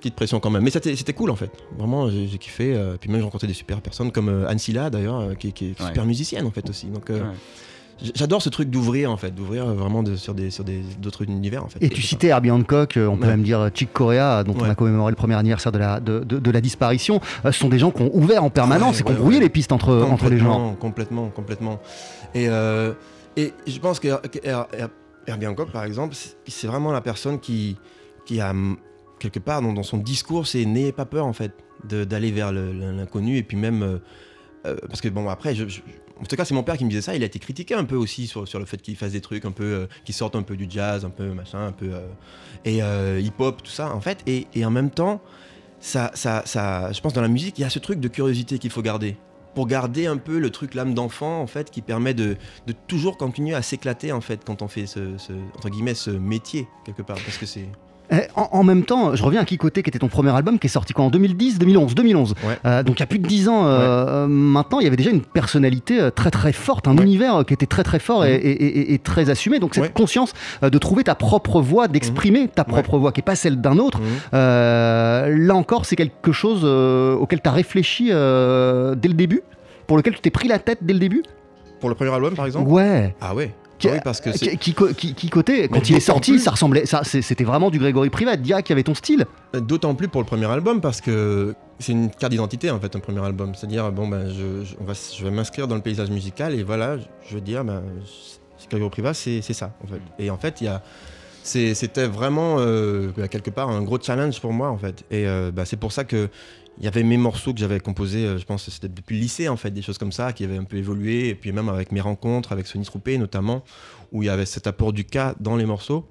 Petite 0.00 0.14
pression 0.14 0.38
quand 0.38 0.50
même, 0.50 0.62
mais 0.62 0.70
c'était 0.70 1.12
cool 1.12 1.30
en 1.30 1.34
fait. 1.36 1.50
Vraiment, 1.76 2.08
j'ai 2.08 2.38
kiffé. 2.38 2.72
euh, 2.76 2.96
puis 3.00 3.10
même 3.10 3.18
j'ai 3.18 3.24
rencontré 3.24 3.48
des 3.48 3.52
super 3.52 3.80
personnes 3.80 4.12
comme 4.12 4.28
euh, 4.28 4.48
Anne 4.48 4.60
Silla 4.60 4.90
d'ailleurs, 4.90 5.18
euh, 5.20 5.34
qui, 5.34 5.52
qui 5.52 5.70
est 5.70 5.80
Ouais. 5.80 5.86
super 5.88 6.04
musicienne 6.06 6.46
en 6.46 6.52
fait 6.52 6.70
aussi. 6.70 6.86
Donc 6.86 7.10
euh, 7.10 7.18
Ouais. 7.18 8.10
j'adore 8.14 8.40
ce 8.40 8.48
truc 8.48 8.70
d'ouvrir 8.70 9.10
en 9.10 9.16
fait, 9.16 9.32
d'ouvrir 9.34 9.66
vraiment 9.66 10.04
de- 10.04 10.14
sur 10.14 10.34
des 10.34 10.50
sur 10.50 10.62
des 10.62 10.82
d'autres 11.00 11.22
univers 11.22 11.64
en 11.64 11.68
fait. 11.68 11.82
Et 11.84 11.88
tu 11.88 12.00
citais 12.00 12.28
Herbie 12.28 12.52
Hancock, 12.52 12.92
on 12.96 13.16
peut 13.16 13.22
Ouais. 13.24 13.26
même 13.30 13.42
dire 13.42 13.70
Chick 13.74 13.92
Corea, 13.92 14.44
dont 14.44 14.54
on 14.60 14.70
a 14.70 14.76
commémoré 14.76 15.10
le 15.10 15.16
premier 15.16 15.34
anniversaire 15.34 15.72
de 15.72 15.78
la, 15.78 15.98
de, 15.98 16.20
de- 16.20 16.38
de 16.38 16.50
la 16.52 16.60
disparition. 16.60 17.20
Ce 17.44 17.50
sont 17.50 17.68
des 17.68 17.80
gens 17.80 17.90
qui 17.90 18.02
ont 18.02 18.10
ouvert 18.14 18.44
en 18.44 18.50
permanence 18.50 18.94
Ouais, 18.94 19.00
et 19.00 19.04
qui 19.04 19.10
ont 19.10 19.16
brouillé 19.16 19.38
ouais. 19.38 19.44
les 19.44 19.50
pistes 19.50 19.72
entre, 19.72 19.96
entre 20.08 20.28
les 20.28 20.38
gens. 20.38 20.76
Complètement, 20.78 21.28
complètement. 21.30 21.80
Et, 22.36 22.48
euh, 22.48 22.92
et 23.38 23.54
je 23.66 23.78
pense 23.78 24.00
que 24.00 24.26
que 24.28 24.38
Her- 24.38 24.66
Her- 24.72 24.88
Herbie 25.28 25.46
Hancock, 25.46 25.70
par 25.70 25.84
exemple, 25.84 26.14
c'est- 26.14 26.66
vraiment 26.66 26.90
la 26.90 27.00
personne 27.00 27.38
qui, 27.38 27.76
qui 28.26 28.40
a, 28.40 28.54
quelque 29.18 29.38
part, 29.38 29.62
dans, 29.62 29.82
son 29.82 29.98
discours, 29.98 30.46
c'est 30.46 30.64
n'ayez 30.64 30.92
pas 30.92 31.04
peur, 31.04 31.26
en 31.26 31.32
fait, 31.32 31.52
d'aller 31.84 32.32
vers 32.32 32.50
l'inconnu. 32.52 33.36
Et 33.36 33.42
puis 33.42 33.56
même, 33.56 33.82
euh, 33.82 33.98
euh, 34.66 34.76
parce 34.88 35.00
que 35.00 35.08
bon, 35.08 35.28
après, 35.28 35.54
en 35.60 36.24
tout 36.24 36.36
cas, 36.36 36.44
c'est 36.44 36.54
mon 36.54 36.62
père 36.62 36.76
qui 36.76 36.84
me 36.84 36.90
disait 36.90 37.02
ça. 37.02 37.14
Il 37.14 37.22
a 37.22 37.26
été 37.26 37.38
critiqué 37.38 37.74
un 37.74 37.84
peu 37.84 37.94
aussi 37.94 38.26
sur, 38.26 38.48
sur 38.48 38.58
le 38.58 38.64
fait 38.64 38.78
qu'il 38.82 38.96
fasse 38.96 39.12
des 39.12 39.20
trucs 39.20 39.44
un 39.44 39.52
peu, 39.52 39.64
euh, 39.64 39.86
qui 40.04 40.16
un 40.34 40.42
peu 40.42 40.56
du 40.56 40.66
jazz, 40.68 41.04
un 41.04 41.10
peu 41.10 41.28
machin, 41.32 41.66
un 41.66 41.72
peu 41.72 41.90
et 42.64 42.78
hip-hop, 42.78 43.62
tout 43.62 43.70
ça, 43.70 43.94
en 43.94 44.00
fait. 44.00 44.22
Et, 44.26 44.46
et 44.54 44.64
en 44.64 44.70
même 44.70 44.90
temps, 44.90 45.20
ça, 45.78 46.10
ça, 46.14 46.42
ça, 46.44 46.90
je 46.92 47.00
pense 47.00 47.12
dans 47.12 47.22
la 47.22 47.28
musique, 47.28 47.58
il 47.58 47.62
y 47.62 47.64
a 47.64 47.70
ce 47.70 47.78
truc 47.78 48.00
de 48.00 48.08
curiosité 48.08 48.58
qu'il 48.58 48.70
faut 48.70 48.82
garder. 48.82 49.16
Pour 49.58 49.66
garder 49.66 50.06
un 50.06 50.18
peu 50.18 50.38
le 50.38 50.50
truc 50.50 50.74
l'âme 50.74 50.94
d'enfant, 50.94 51.40
en 51.40 51.48
fait, 51.48 51.72
qui 51.72 51.82
permet 51.82 52.14
de, 52.14 52.36
toujours 52.86 53.16
continuer 53.16 53.56
à 53.56 53.62
s'éclater, 53.62 54.12
en 54.12 54.20
fait, 54.20 54.44
quand 54.44 54.62
on 54.62 54.68
fait 54.68 54.86
ce, 54.86 55.18
ce- 55.18 55.32
entre 55.56 55.68
guillemets, 55.68 55.94
ce 55.94 56.10
métier, 56.10 56.68
quelque 56.84 57.02
part. 57.02 57.16
Parce 57.24 57.38
que 57.38 57.44
c'est. 57.46 57.68
Eh, 58.10 58.16
En, 58.36 58.48
en 58.52 58.64
même 58.64 58.84
temps, 58.84 59.14
je 59.14 59.22
reviens 59.22 59.40
à 59.40 59.44
Kikoté, 59.44 59.82
qui 59.82 59.90
était 59.90 59.98
ton 59.98 60.08
premier 60.08 60.30
album, 60.34 60.58
qui 60.58 60.66
est 60.66 60.70
sorti 60.70 60.92
quoi 60.94 61.04
en 61.04 61.10
2010, 61.10 61.58
2011, 61.58 61.94
2011. 61.94 62.34
Ouais. 62.46 62.58
Euh, 62.64 62.82
donc 62.82 62.96
il 62.98 63.00
y 63.00 63.02
a 63.02 63.06
plus 63.06 63.18
de 63.18 63.26
10 63.26 63.48
ans 63.48 63.62
euh, 63.66 64.26
maintenant, 64.26 64.80
il 64.80 64.84
y 64.84 64.86
avait 64.86 64.96
déjà 64.96 65.10
une 65.10 65.20
personnalité 65.20 66.00
euh, 66.00 66.10
très 66.10 66.30
très 66.30 66.52
forte, 66.52 66.88
un 66.88 66.96
Ouais. 66.96 67.02
univers 67.02 67.36
euh, 67.36 67.42
qui 67.44 67.52
était 67.54 67.66
très 67.66 67.82
très 67.84 67.98
fort 67.98 68.24
et, 68.24 68.34
et- 68.34 68.50
et- 68.64 68.94
et 68.94 68.98
très 68.98 69.28
assumé. 69.30 69.58
Donc 69.58 69.74
cette 69.74 69.92
conscience 69.92 70.32
de 70.62 70.78
trouver 70.78 71.04
ta 71.04 71.14
propre 71.14 71.60
voix, 71.60 71.86
d'exprimer 71.88 72.48
ta 72.48 72.64
propre 72.64 72.98
voix, 72.98 73.12
qui 73.12 73.20
est 73.20 73.22
pas 73.22 73.36
celle 73.36 73.60
d'un 73.60 73.78
autre. 73.78 73.98
Mhm. 74.00 74.06
Euh, 74.34 75.36
là 75.38 75.54
encore, 75.54 75.84
c'est 75.84 75.96
quelque 75.96 76.32
chose 76.32 76.64
auquel 76.64 77.40
tu 77.42 77.48
as 77.48 77.52
réfléchi 77.52 78.06
dès 78.06 78.10
le 78.12 79.14
début, 79.14 79.42
pour 79.86 79.96
lequel 79.96 80.14
tu 80.14 80.20
t'es 80.20 80.30
pris 80.30 80.48
la 80.48 80.58
tête 80.58 80.78
dès 80.82 80.92
le 80.94 80.98
début? 80.98 81.22
Pour 81.80 81.88
le 81.88 81.94
premier 81.94 82.12
album, 82.12 82.34
par 82.34 82.46
exemple? 82.46 82.68
Ouais. 82.68 83.14
Ah 83.20 83.34
ouais. 83.34 83.52
Qui- 83.78 83.88
oui, 83.88 83.98
parce 84.02 84.20
que. 84.20 84.30
Qui, 84.30 84.74
qui, 84.74 85.14
qui- 85.14 85.30
côté, 85.30 85.68
quand 85.68 85.78
Mais 85.80 85.86
il 85.86 85.96
est 85.96 86.00
sorti, 86.00 86.32
plus- 86.32 86.40
ça 86.40 86.50
ressemblait, 86.50 86.84
ça, 86.86 87.02
c'était 87.04 87.44
vraiment 87.44 87.70
du 87.70 87.78
Grégory 87.78 88.10
Privat, 88.10 88.36
Dia 88.36 88.62
qui 88.62 88.72
avait 88.72 88.82
ton 88.82 88.94
style. 88.94 89.24
D'autant 89.54 89.94
plus 89.94 90.08
pour 90.08 90.20
le 90.20 90.26
premier 90.26 90.46
album 90.46 90.80
parce 90.80 91.00
que 91.00 91.54
c'est 91.78 91.92
une 91.92 92.10
carte 92.10 92.32
d'identité 92.32 92.70
en 92.70 92.80
fait 92.80 92.94
un 92.96 93.00
premier 93.00 93.24
album. 93.24 93.54
C'est-à-dire 93.54 93.90
bon 93.92 94.08
ben 94.08 94.28
je, 94.28 94.64
je- 94.64 94.74
on 94.80 94.84
va, 94.84 94.92
je 94.94 95.24
vais 95.24 95.30
m'inscrire 95.30 95.68
dans 95.68 95.76
le 95.76 95.80
paysage 95.80 96.10
musical 96.10 96.54
et 96.54 96.62
voilà 96.64 96.96
je 97.28 97.34
veux 97.34 97.40
dire 97.40 97.64
ben 97.64 97.82
Grégory 98.70 98.90
Privat 98.90 99.14
c'est 99.14 99.40
ça 99.40 99.72
en 99.82 99.86
fait. 99.86 100.00
Et 100.18 100.30
en 100.30 100.36
fait 100.38 100.60
il 100.60 100.64
y 100.64 100.68
a 100.68 100.82
c'était 101.48 102.06
vraiment 102.06 102.56
euh, 102.58 103.10
quelque 103.28 103.50
part 103.50 103.70
un 103.70 103.82
gros 103.82 103.98
challenge 104.00 104.40
pour 104.40 104.52
moi 104.52 104.68
en 104.68 104.78
fait. 104.78 105.04
Et 105.10 105.26
euh, 105.26 105.50
bah, 105.50 105.64
c'est 105.64 105.76
pour 105.76 105.92
ça 105.92 106.04
que 106.04 106.28
il 106.80 106.84
y 106.84 106.88
avait 106.88 107.02
mes 107.02 107.16
morceaux 107.16 107.52
que 107.52 107.58
j'avais 107.58 107.80
composés, 107.80 108.24
euh, 108.24 108.38
je 108.38 108.44
pense 108.44 108.70
c'était 108.70 108.88
depuis 108.88 109.16
le 109.16 109.22
lycée 109.22 109.48
en 109.48 109.56
fait, 109.56 109.70
des 109.72 109.82
choses 109.82 109.98
comme 109.98 110.12
ça 110.12 110.32
qui 110.32 110.44
avaient 110.44 110.58
un 110.58 110.64
peu 110.64 110.76
évolué. 110.76 111.28
Et 111.28 111.34
puis 111.34 111.52
même 111.52 111.68
avec 111.68 111.90
mes 111.92 112.00
rencontres 112.00 112.52
avec 112.52 112.66
Sonny 112.66 112.84
Troupé 112.84 113.18
notamment, 113.18 113.64
où 114.12 114.22
il 114.22 114.26
y 114.26 114.28
avait 114.28 114.46
cet 114.46 114.66
apport 114.66 114.92
du 114.92 115.04
cas 115.04 115.34
dans 115.40 115.56
les 115.56 115.66
morceaux. 115.66 116.06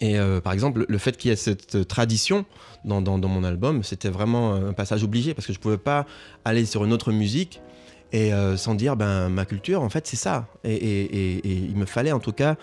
Et 0.00 0.16
par 0.44 0.52
exemple, 0.52 0.84
le 0.86 0.98
fait 0.98 1.16
qu'il 1.16 1.30
y 1.30 1.32
ait 1.32 1.36
cette 1.36 1.88
tradition 1.88 2.44
dans, 2.84 3.18
mon 3.18 3.42
album, 3.42 3.82
c'était 3.82 4.10
vraiment 4.10 4.54
un 4.54 4.72
passage 4.72 5.02
obligé 5.02 5.34
parce 5.34 5.44
que 5.44 5.52
je 5.52 5.58
pouvais 5.58 5.78
pas 5.78 6.06
aller 6.44 6.66
sur 6.66 6.84
une 6.84 6.92
autre 6.92 7.10
musique 7.10 7.60
et 8.12 8.30
sans 8.56 8.76
dire 8.76 8.96
ben 8.96 9.28
ma 9.28 9.44
culture 9.44 9.82
en 9.82 9.88
fait 9.88 10.06
c'est 10.06 10.16
ça 10.16 10.46
et 10.62 11.40
il 11.44 11.74
me 11.74 11.84
fallait 11.84 12.12
en 12.12 12.20
tout 12.20 12.32
cas 12.32 12.56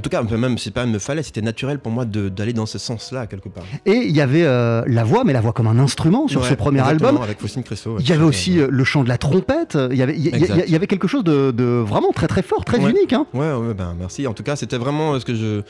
en 0.00 0.02
tout 0.02 0.08
cas 0.10 0.22
même 0.22 0.56
c'est 0.58 0.70
pas 0.70 0.86
me 0.86 0.98
fallait 0.98 1.22
c'était 1.22 1.42
naturel 1.42 1.78
pour 1.78 1.92
moi 1.92 2.04
d'aller 2.06 2.54
dans 2.54 2.64
ce 2.66 2.78
sens 2.78 3.12
là 3.12 3.26
quelque 3.26 3.48
part 3.50 3.64
Et 3.84 3.92
il 3.92 4.16
y 4.16 4.20
avait 4.22 4.44
euh, 4.44 4.82
la 4.86 5.04
voix, 5.04 5.24
mais 5.24 5.32
la 5.34 5.40
voix 5.42 5.52
comme 5.52 5.66
un 5.66 5.78
instrument 5.78 6.26
sur 6.26 6.40
Ouais, 6.40 6.48
ce 6.48 6.54
premier 6.54 6.80
album. 6.80 7.18
avec 7.22 7.38
Faustine 7.38 7.62
Cresso 7.62 7.96
Il 7.98 8.08
y 8.08 8.12
avait 8.12 8.24
aussi 8.24 8.58
euh, 8.58 8.68
le 8.70 8.84
chant 8.84 9.04
de 9.04 9.08
la 9.08 9.18
trompette. 9.18 9.76
Il 9.90 9.96
y 9.96 10.02
avait, 10.02 10.16
il 10.16 10.24
y, 10.26 10.74
y- 10.74 10.86
quelque 10.86 11.06
chose 11.06 11.22
de, 11.22 11.50
de 11.50 11.64
vraiment 11.64 12.12
très 12.12 12.26
très 12.26 12.42
fort, 12.42 12.64
très 12.64 12.78
Ouais. 12.82 12.90
unique. 12.90 13.12
Hein. 13.12 13.26
Ouais, 13.34 13.50
ben 13.76 13.94
merci. 13.98 14.26
En 14.26 14.32
tout 14.32 14.42
cas, 14.42 14.56
c'était 14.56 14.78
vraiment 14.78 15.12
euh, 15.14 15.20
ce 15.20 15.24
que 15.26 15.34
je, 15.34 15.60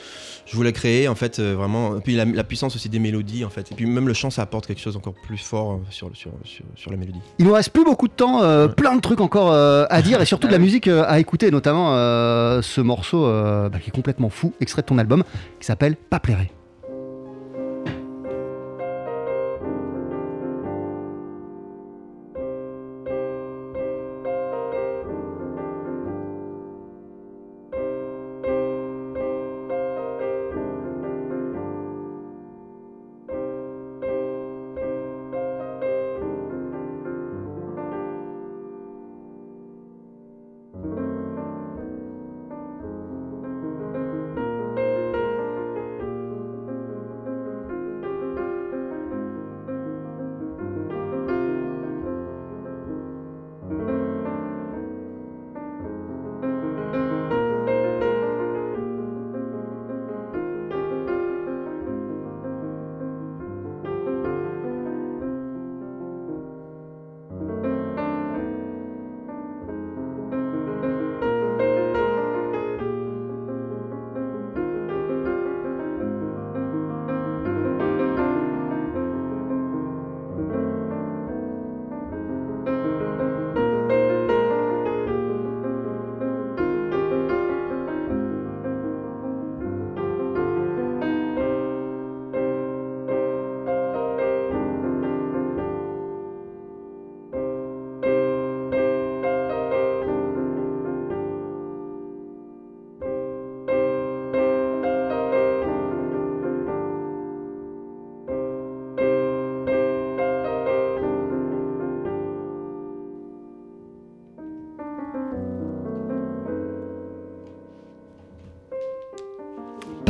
je 0.47 0.57
voulais 0.57 0.73
créer, 0.73 1.09
en 1.09 1.15
fait, 1.17 1.41
vraiment. 1.41 1.97
Et 1.99 2.01
puis 2.01 2.15
la, 2.15 2.25
la 2.25 2.45
puissance 2.45 2.77
aussi 2.77 2.89
des 2.89 2.99
mélodies, 3.01 3.45
en 3.45 3.51
fait. 3.51 3.73
Et 3.73 3.75
puis 3.75 3.87
même 3.87 4.07
le 4.07 4.15
chant, 4.15 4.31
ça 4.31 4.43
apporte 4.43 4.67
quelque 4.67 4.81
chose 4.81 4.97
encore 4.97 5.15
plus 5.27 5.39
fort 5.39 5.81
sur, 5.91 6.11
sur, 6.15 6.31
sur, 6.45 6.65
sur 6.77 6.91
la 6.93 6.97
mélodie. 6.97 7.21
Il 7.39 7.47
nous 7.47 7.53
reste 7.53 7.71
plus 7.71 7.85
beaucoup 7.85 8.07
de 8.09 8.13
temps, 8.13 8.43
euh, 8.43 8.69
plein 8.69 8.95
de 8.95 9.01
trucs 9.01 9.21
encore 9.21 9.51
euh, 9.53 9.85
à 9.91 10.03
dire 10.03 10.21
et 10.21 10.25
surtout 10.25 10.47
de 10.47 10.53
la 10.53 10.59
musique 10.67 10.87
à 10.89 11.19
écouter, 11.19 11.51
notamment 11.51 11.91
ce 12.63 12.81
morceau 12.81 13.23
bah, 13.25 13.79
qui 13.83 13.89
est 13.89 13.93
complètement 13.95 14.20
fou, 14.29 14.53
extrait 14.61 14.83
de 14.83 14.87
ton 14.87 14.99
album, 14.99 15.25
qui 15.59 15.67
s'appelle 15.67 15.97
Pas 15.97 16.21
plairer. 16.21 16.51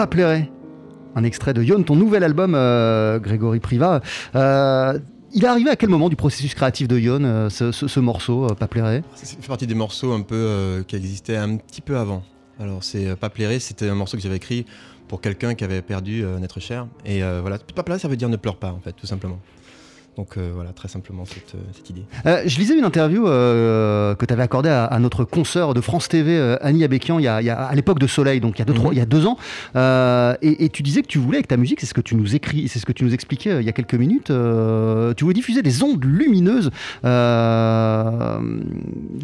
Pas. 0.07 0.51
Un 1.17 1.25
extrait 1.25 1.55
de 1.55 1.63
Yon, 1.63 1.83
ton 1.83 1.97
nouvel 1.97 2.23
album, 2.25 2.55
euh, 2.55 3.19
Grégory 3.19 3.59
Priva. 3.61 4.01
Euh, 4.35 4.99
il 5.33 5.45
est 5.45 5.49
arrivé 5.49 5.71
à 5.71 5.77
quel 5.77 5.89
moment 5.89 6.09
du 6.09 6.17
processus 6.17 6.55
créatif 6.55 6.89
de 6.89 6.99
Yon, 6.99 7.25
euh, 7.25 7.49
ce, 7.51 7.73
ce- 7.73 7.89
ce 7.89 8.01
morceau, 8.01 8.47
Pas 8.55 8.69
plairait? 8.69 9.03
Ça 9.15 9.27
fait 9.27 9.49
partie 9.49 9.67
des 9.67 9.75
morceaux 9.75 10.13
un 10.13 10.23
peu 10.23 10.85
qui 10.87 10.97
existaient 10.97 11.37
un 11.37 11.57
petit 11.57 11.81
peu 11.81 11.97
avant. 11.97 12.23
Alors, 12.61 12.85
c'est 12.85 13.17
Pas 13.17 13.31
c'était 13.59 13.89
un 13.89 13.95
morceau 13.95 14.17
que 14.17 14.23
j'avais 14.23 14.37
écrit 14.37 14.67
pour 15.09 15.21
quelqu'un 15.21 15.55
qui 15.55 15.65
avait 15.65 15.83
perdu 15.83 16.25
un 16.25 16.43
être 16.43 16.61
cher. 16.61 16.87
Et 17.05 17.23
voilà, 17.41 17.59
Pas 17.59 17.83
ça 17.99 18.09
veut 18.09 18.17
dire 18.17 18.29
ne 18.29 18.37
pleure 18.37 18.57
pas, 18.57 18.73
en 18.73 18.81
fait, 18.81 18.93
tout 18.93 19.07
simplement. 19.07 19.39
Donc 20.21 20.37
euh, 20.37 20.51
voilà, 20.55 20.73
très 20.75 20.87
simplement 20.89 21.25
cette, 21.25 21.55
euh, 21.55 21.59
cette 21.75 21.89
idée. 21.89 22.03
Euh, 22.27 22.43
je 22.45 22.59
lisais 22.59 22.77
une 22.79 22.85
interview 22.85 23.27
euh, 23.27 24.15
que 24.15 24.27
tu 24.27 24.35
avais 24.35 24.43
accordée 24.43 24.69
à, 24.69 24.85
à 24.85 24.99
notre 24.99 25.25
consoeur 25.25 25.73
de 25.73 25.81
France 25.81 26.11
TV, 26.11 26.57
Annie 26.61 26.85
Abékian, 26.85 27.19
il 27.19 27.23
y 27.23 27.27
a, 27.29 27.41
il 27.41 27.47
y 27.47 27.51
a- 27.51 27.63
à 27.65 27.75
l'époque 27.75 27.99
de 27.99 28.07
Soleil, 28.07 28.39
donc 28.39 28.59
il 28.59 28.59
y 28.59 28.63
a 28.63 28.67
deux, 28.67 28.75
Mhm. 28.75 28.79
trois- 28.79 28.93
il 28.93 28.99
y 28.99 29.01
a 29.01 29.07
deux 29.07 29.25
ans. 29.25 29.39
Et, 30.43 30.65
et 30.67 30.69
tu 30.69 30.83
disais 30.83 31.01
que 31.01 31.07
tu 31.07 31.19
voulais 31.19 31.39
avec 31.39 31.49
ta 31.49 31.57
musique, 31.57 31.81
c'est 31.81 31.87
ce 31.87 31.95
que 31.95 32.03
tu 32.03 32.17
nous 32.17 32.35
écris, 32.35 32.69
c'est 32.69 32.79
ce 32.79 32.85
que 32.85 32.93
tu 32.93 33.03
nous 33.03 33.15
expliquais 33.15 33.61
il 33.61 33.65
y 33.65 33.71
a 33.71 33.73
quelques 33.73 33.95
minutes. 33.95 34.27
tu 34.27 35.25
voulais 35.25 35.33
diffuser 35.35 35.63
des 35.63 35.83
ondes 35.83 36.05
lumineuses. 36.05 36.71
L'album 37.03 38.51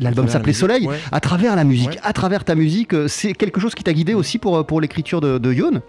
la 0.01 0.31
s'appelait 0.33 0.55
Soleil. 0.55 0.87
ouais. 0.87 0.97
À 1.13 1.21
travers 1.21 1.57
la 1.57 1.65
musique, 1.65 1.91
Ouais. 1.91 1.99
à 2.03 2.15
travers 2.15 2.43
ta 2.45 2.55
musique, 2.55 2.95
c'est 3.09 3.35
quelque 3.35 3.61
chose 3.61 3.75
qui 3.75 3.85
t'a 3.85 3.93
guidé 3.93 4.15
aussi 4.15 4.39
pour, 4.39 4.65
pour 4.67 4.81
l'écriture 4.81 5.21
de, 5.21 5.37
de 5.37 5.53
Yon 5.53 5.83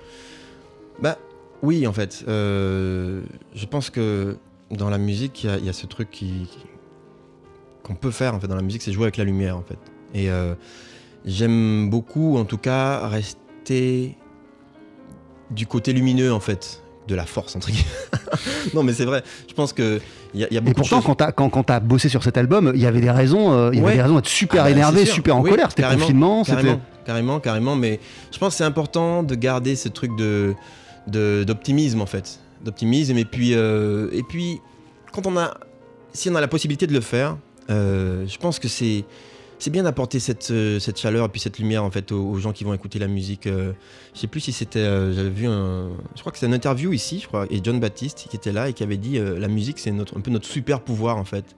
Bah 1.02 1.18
oui, 1.64 1.88
en 1.88 1.94
fait. 1.94 2.26
Je 2.28 3.66
pense 3.70 3.90
que 3.90 4.36
dans 4.72 4.90
la 4.90 4.98
musique, 4.98 5.44
il 5.44 5.50
y 5.50 5.54
a- 5.54 5.58
il 5.58 5.66
y, 5.66 5.70
a 5.70 5.74
ce 5.74 5.86
truc 5.86 6.10
qui 6.12 6.48
qu'on 7.84 7.96
peut 7.96 8.12
faire 8.12 8.36
en 8.36 8.40
fait 8.40 8.48
dans 8.48 8.56
la 8.56 8.62
musique, 8.62 8.82
c'est 8.82 8.92
jouer 8.92 9.04
avec 9.06 9.18
la 9.18 9.24
lumière 9.24 9.58
en 9.58 9.62
fait. 9.64 9.78
Et 10.14 10.30
euh, 10.30 10.56
j'aime 11.26 11.90
beaucoup, 11.90 12.38
en 12.38 12.44
tout 12.46 12.58
cas, 12.58 13.08
rester 13.08 14.18
du 15.52 15.66
côté 15.68 15.94
lumineux 15.94 16.34
en 16.34 16.42
fait 16.42 16.84
de 17.08 17.16
la 17.16 17.26
force 17.26 17.56
entre 17.56 17.68
guillemets. 17.72 17.86
non 18.74 18.84
mais 18.84 18.92
c'est 18.94 19.06
vrai. 19.06 19.24
Je 19.48 19.54
pense 19.54 19.72
que 19.72 20.02
il 20.34 20.42
y, 20.42 20.44
a- 20.44 20.48
y 20.54 20.58
a 20.58 20.58
Et 20.58 20.62
beaucoup 20.62 20.82
pourtant, 20.82 20.98
de 20.98 21.02
choses. 21.02 21.06
quand 21.06 21.16
t'as 21.16 21.32
quand, 21.32 21.50
quand 21.50 21.64
t'as 21.64 21.80
bossé 21.80 22.10
sur 22.10 22.22
cet 22.24 22.36
album, 22.38 22.74
il 22.76 22.82
y 22.82 22.86
avait 22.86 23.00
des 23.00 23.10
raisons, 23.12 23.54
euh, 23.54 23.70
il 23.72 23.80
y 23.80 23.84
avait 23.84 23.96
des 23.96 24.02
raisons 24.02 24.16
d'être 24.16 24.28
super 24.28 24.62
Ah 24.62 24.66
bah, 24.66 24.72
énervé, 24.72 25.06
super 25.06 25.38
en 25.38 25.42
Oui, 25.42 25.50
colère. 25.52 25.70
C'était 25.70 25.84
confinement, 25.84 26.44
c'était. 26.44 26.56
Carrément, 26.64 26.82
carrément, 27.06 27.40
carrément, 27.40 27.76
mais 27.78 28.02
je 28.34 28.38
pense 28.38 28.50
que 28.54 28.58
c'est 28.58 28.66
important 28.66 29.24
de 29.24 29.34
garder 29.36 29.78
ce 29.78 29.88
truc 29.88 30.12
de- 30.18 30.56
d'optimisme 31.46 32.02
en 32.02 32.06
fait, 32.06 32.42
d'optimisme 32.64 33.18
et 33.18 33.26
puis 33.26 33.54
euh, 33.54 34.10
et 34.12 34.24
puis 34.24 34.60
quand 35.12 35.26
on 35.26 35.38
a 35.38 35.58
si 36.14 36.30
on 36.30 36.36
a 36.36 36.42
la 36.42 36.48
possibilité 36.48 36.88
de 36.88 36.94
le 36.94 37.02
faire, 37.02 37.38
euh, 37.70 38.26
je 38.28 38.38
pense 38.38 38.60
que 38.60 38.68
c'est 38.68 39.06
c'est 39.60 39.72
bien 39.72 39.82
d'apporter 39.82 40.20
cette, 40.20 40.52
euh, 40.52 40.78
cette 40.78 41.00
chaleur 41.00 41.26
et 41.26 41.30
puis 41.30 41.42
cette 41.42 41.58
lumière 41.58 41.84
en 41.84 41.90
fait 41.90 42.12
aux, 42.12 42.38
gens 42.38 42.54
qui 42.54 42.64
vont 42.64 42.76
écouter 42.76 43.00
la 43.00 43.08
musique. 43.08 43.48
euh, 43.48 43.74
je 44.14 44.20
sais 44.20 44.28
plus 44.28 44.40
si 44.40 44.52
c'était, 44.52 44.84
j'avais 44.84 45.30
vu 45.30 45.48
un, 45.48 45.90
je 46.16 46.20
crois 46.20 46.32
que 46.32 46.38
c'est 46.38 46.46
une 46.46 46.54
interview 46.54 46.94
ici, 46.94 47.20
je 47.20 47.28
crois, 47.28 47.48
et 47.50 47.60
John 47.64 47.80
Baptiste 47.80 48.28
qui 48.30 48.36
était 48.36 48.52
là 48.52 48.70
et 48.70 48.74
qui 48.74 48.84
avait 48.84 48.98
dit 48.98 49.20
la 49.20 49.48
musique 49.48 49.80
c'est 49.80 49.92
notre 49.92 50.16
un 50.18 50.22
peu 50.22 50.30
notre 50.32 50.48
super 50.48 50.82
pouvoir 50.82 51.18
en 51.18 51.26
fait. 51.26 51.56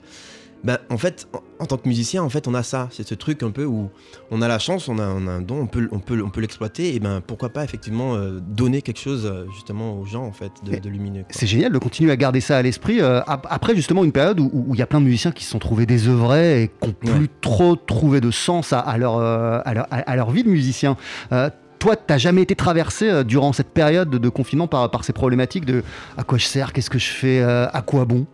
Ben, 0.64 0.78
en 0.90 0.98
fait, 0.98 1.26
en, 1.34 1.64
en 1.64 1.66
tant 1.68 1.78
que 1.78 1.88
musicien, 1.88 2.22
en 2.22 2.28
fait, 2.30 2.46
on 2.48 2.54
a 2.54 2.64
ça. 2.64 2.90
C'est 2.92 3.08
ce 3.08 3.16
truc 3.16 3.44
un 3.44 3.52
peu 3.52 3.64
où 3.64 3.90
on 4.30 4.42
a 4.42 4.48
la 4.50 4.60
chance, 4.60 4.90
on 4.90 5.00
a, 5.00 5.08
on 5.08 5.26
a 5.28 5.32
un 5.32 5.42
don, 5.42 5.62
on 5.62 5.68
peut, 5.68 5.88
on 5.94 6.00
peut, 6.00 6.22
on 6.22 6.30
peut 6.30 6.42
l'exploiter. 6.42 6.94
Et 6.96 7.00
ben, 7.00 7.22
pourquoi 7.26 7.48
pas 7.50 7.64
effectivement 7.64 8.16
euh, 8.16 8.40
donner 8.42 8.82
quelque 8.82 9.00
chose 9.00 9.26
euh, 9.26 9.46
justement 9.54 9.98
aux 9.98 10.06
gens 10.06 10.24
en 10.26 10.34
fait 10.34 10.52
de, 10.66 10.90
lumineux. 10.90 11.24
C'est 11.30 11.48
génial 11.48 11.72
de 11.72 11.78
continuer 11.78 12.12
à 12.12 12.18
garder 12.18 12.42
ça 12.42 12.58
à 12.58 12.62
l'esprit. 12.62 13.00
euh, 13.00 13.22
ap- 13.26 13.48
après, 13.50 13.74
justement, 13.76 14.04
une 14.04 14.12
période 14.12 14.40
où 14.42 14.68
il 14.74 14.80
y 14.80 14.82
a 14.82 14.86
plein 14.88 15.00
de 15.00 15.06
musiciens 15.06 15.32
qui 15.32 15.46
se 15.46 15.52
sont 15.52 15.60
trouvés 15.60 15.86
désœuvrés 15.86 16.64
et 16.64 16.68
qui 16.68 16.88
n'ont 16.90 16.94
plus 16.94 17.22
Ouais. 17.22 17.30
trop 17.42 17.76
trouvé 17.78 18.20
de 18.20 18.32
sens 18.32 18.74
à, 18.74 18.80
à 18.80 18.98
leur, 18.98 19.16
euh, 19.18 19.60
à, 19.64 19.74
leur, 19.74 19.88
à- 19.92 20.16
leur 20.18 20.32
vie 20.32 20.44
de 20.44 20.50
musicien. 20.50 20.98
Toi, 21.80 21.96
t'as 21.96 22.18
jamais 22.18 22.42
été 22.42 22.56
traversé 22.56 23.10
euh, 23.10 23.24
durant 23.24 23.54
cette 23.54 23.70
période 23.70 24.10
de, 24.10 24.18
de 24.18 24.28
confinement 24.28 24.68
par, 24.68 24.92
par 24.92 25.06
ces 25.06 25.14
problématiques 25.14 25.64
de 25.64 25.84
à 26.18 26.26
quoi 26.26 26.38
je 26.38 26.44
sers, 26.44 26.74
qu'est-ce 26.74 26.90
que 26.90 27.00
je 27.00 27.10
fais, 27.10 27.40
euh, 27.40 27.68
à 27.72 27.82
quoi 27.82 28.04
bon? 28.04 28.28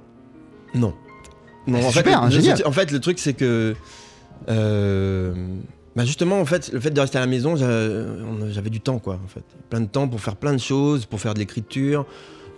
Non. 0.74 0.96
Non, 1.68 1.80
C'est 1.82 1.86
en 1.88 1.92
super, 1.92 2.24
fait, 2.26 2.32
génial. 2.32 2.62
En 2.66 2.72
fait, 2.72 2.92
le 2.92 3.00
truc, 3.00 3.20
c'est 3.20 3.34
que. 3.34 3.76
euh, 4.50 5.34
bah 5.96 6.04
justement, 6.06 6.40
en 6.40 6.46
fait, 6.46 6.72
le 6.74 6.80
fait 6.80 6.92
de 6.92 7.00
rester 7.00 7.18
à 7.18 7.22
la 7.22 7.28
maison, 7.28 7.56
j'a- 7.56 7.68
on- 7.68 8.50
j'avais 8.52 8.70
du 8.70 8.82
temps, 8.82 9.00
quoi, 9.00 9.18
en 9.24 9.28
fait. 9.28 9.44
Plein 9.70 9.82
de 9.82 9.88
temps 9.88 10.08
pour 10.08 10.20
faire 10.20 10.36
plein 10.36 10.52
de 10.54 10.58
choses, 10.60 11.06
pour 11.06 11.20
faire 11.22 11.34
de 11.34 11.40
l'écriture, 11.40 12.06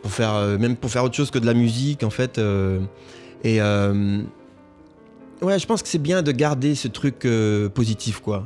pour 0.01 0.11
faire, 0.11 0.33
euh, 0.33 0.57
même 0.57 0.75
pour 0.75 0.89
faire 0.89 1.03
autre 1.03 1.15
chose 1.15 1.29
que 1.31 1.39
de 1.39 1.45
la 1.45 1.53
musique, 1.53 2.03
en 2.03 2.09
fait. 2.09 2.37
euh, 2.39 2.79
et. 3.43 3.61
ouais, 5.41 5.59
je 5.59 5.65
pense 5.67 5.83
que 5.83 5.87
c'est 5.87 5.99
bien 6.01 6.21
de 6.23 6.31
garder 6.31 6.75
ce 6.75 6.87
truc 6.87 7.27
positif, 7.73 8.19
quoi. 8.19 8.43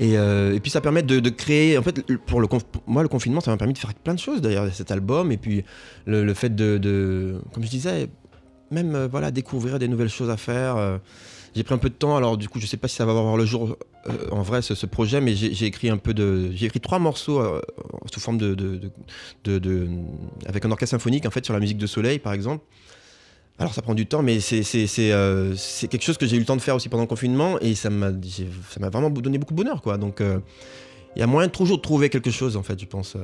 Et, 0.00 0.18
euh, 0.18 0.52
et 0.52 0.58
puis 0.58 0.72
ça 0.72 0.80
permet 0.80 1.04
de, 1.04 1.20
de 1.20 1.30
créer, 1.30 1.78
en 1.78 1.82
fait, 1.82 2.04
pour, 2.26 2.40
le 2.40 2.48
pour 2.48 2.60
moi, 2.88 3.02
le 3.04 3.08
confinement, 3.08 3.40
ça 3.40 3.52
m'a 3.52 3.56
permis 3.56 3.74
de 3.74 3.78
faire 3.78 3.94
plein 3.94 4.14
de 4.14 4.18
choses, 4.18 4.40
d'ailleurs, 4.40 4.66
cet 4.74 4.90
album, 4.90 5.30
et 5.30 5.36
puis 5.36 5.64
le, 6.06 6.24
le 6.24 6.34
fait 6.34 6.52
de, 6.52 6.78
de- 6.78 7.36
comme 7.52 7.62
je 7.62 7.70
disais, 7.70 8.08
même 8.70 8.94
euh, 8.94 9.08
voilà, 9.10 9.30
découvrir 9.30 9.78
des 9.78 9.88
nouvelles 9.88 10.08
choses 10.08 10.30
à 10.30 10.36
faire. 10.36 10.76
euh. 10.76 10.98
j'ai 11.54 11.62
pris 11.62 11.74
un 11.74 11.78
peu 11.78 11.88
de 11.90 11.94
temps, 11.94 12.16
alors 12.16 12.36
du 12.36 12.48
coup, 12.48 12.58
je 12.60 12.66
sais 12.66 12.76
pas 12.76 12.88
si 12.88 12.96
ça 12.96 13.04
va 13.06 13.12
voir 13.12 13.36
le 13.36 13.44
jour 13.46 13.76
euh, 14.08 14.12
en 14.30 14.42
vrai 14.42 14.60
ce, 14.62 14.74
ce 14.74 14.86
projet, 14.86 15.20
mais 15.20 15.34
j'ai 15.34 15.66
écrit 15.66 15.88
un 15.90 15.96
peu 15.98 16.12
de, 16.14 16.50
j'ai 16.52 16.66
écrit 16.66 16.80
trois 16.80 16.98
morceaux 16.98 17.42
sous 18.12 18.20
forme 18.20 18.38
de, 18.38 18.54
de, 18.54 19.58
de- 19.58 19.88
avec 20.46 20.64
un 20.64 20.70
orchestre 20.70 20.92
symphonique 20.92 21.26
en 21.26 21.30
fait 21.30 21.44
sur 21.44 21.54
la 21.54 21.60
musique 21.60 21.78
de 21.78 21.86
Soleil, 21.86 22.18
par 22.18 22.32
exemple. 22.32 22.64
Alors 23.58 23.72
ça 23.72 23.82
prend 23.82 23.94
du 23.94 24.06
temps, 24.06 24.22
mais 24.22 24.40
c'est 24.40 24.62
quelque 25.88 26.02
chose 26.02 26.18
que 26.18 26.26
j'ai 26.26 26.36
eu 26.36 26.40
le 26.40 26.44
temps 26.44 26.56
de 26.56 26.60
faire 26.60 26.74
aussi 26.74 26.88
pendant 26.88 27.04
le 27.04 27.08
confinement 27.08 27.58
et 27.60 27.76
ça 27.76 27.88
m'a 27.88 28.10
vraiment 28.90 29.10
donné 29.10 29.38
beaucoup 29.38 29.54
de 29.54 29.58
bonheur, 29.62 29.80
quoi. 29.80 29.96
Donc 29.96 30.20
il 30.20 31.20
y 31.20 31.22
a 31.22 31.26
moyen 31.28 31.46
de 31.46 31.52
toujours 31.52 31.76
de 31.76 31.82
trouver 31.82 32.10
quelque 32.10 32.32
chose, 32.32 32.56
en 32.56 32.64
fait, 32.64 32.80
je 32.80 32.86
pense, 32.86 33.16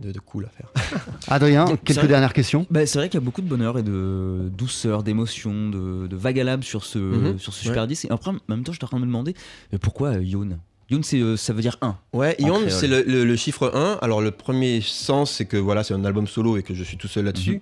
de, 0.00 0.12
de 0.12 0.18
cool 0.20 0.46
à 0.46 0.48
faire. 0.48 0.70
Adrien, 1.28 1.64
Donc, 1.66 1.82
quelques 1.84 2.06
dernières 2.06 2.32
questions? 2.32 2.66
Bah, 2.70 2.86
c'est 2.86 2.98
vrai 2.98 3.08
qu'il 3.08 3.18
y 3.20 3.22
a 3.22 3.24
beaucoup 3.24 3.42
de 3.42 3.48
bonheur 3.48 3.78
et 3.78 3.82
de 3.82 4.48
douceur, 4.56 5.02
d'émotion, 5.02 5.68
de, 5.70 6.06
de 6.06 6.16
vague 6.16 6.38
à 6.40 6.44
l'âme 6.44 6.62
sur 6.62 6.84
ce, 6.84 6.98
Mhm. 6.98 7.38
sur 7.38 7.52
ce 7.52 7.62
super 7.62 7.86
disque. 7.86 8.04
Et 8.06 8.10
après, 8.12 8.30
en 8.30 8.36
même 8.48 8.62
temps, 8.64 8.72
je 8.72 8.78
suis 8.78 8.84
en 8.84 8.88
train 8.88 8.98
de 8.98 9.02
me 9.02 9.06
demander 9.06 9.34
mais 9.72 9.78
pourquoi 9.78 10.16
euh, 10.16 10.22
Youn, 10.22 10.58
c'est, 11.02 11.20
euh, 11.20 11.36
ça 11.36 11.52
veut 11.52 11.62
dire 11.62 11.76
un. 11.82 11.96
Ouais, 12.12 12.36
En 12.42 12.46
Ion, 12.46 12.54
créole. 12.56 12.70
c'est 12.70 12.86
le, 12.88 13.02
le- 13.02 13.24
le 13.24 13.36
chiffre 13.36 13.70
1. 13.74 13.98
Alors, 14.02 14.20
le 14.20 14.30
premier 14.30 14.80
sens, 14.80 15.32
c'est 15.32 15.46
que 15.46 15.56
voilà, 15.56 15.82
c'est 15.82 15.94
un 15.94 16.04
album 16.04 16.26
solo 16.28 16.56
et 16.56 16.62
que 16.62 16.74
je 16.74 16.84
suis 16.84 16.96
tout 16.96 17.08
seul 17.08 17.24
là-dessus. 17.24 17.54
Mhm. 17.54 17.60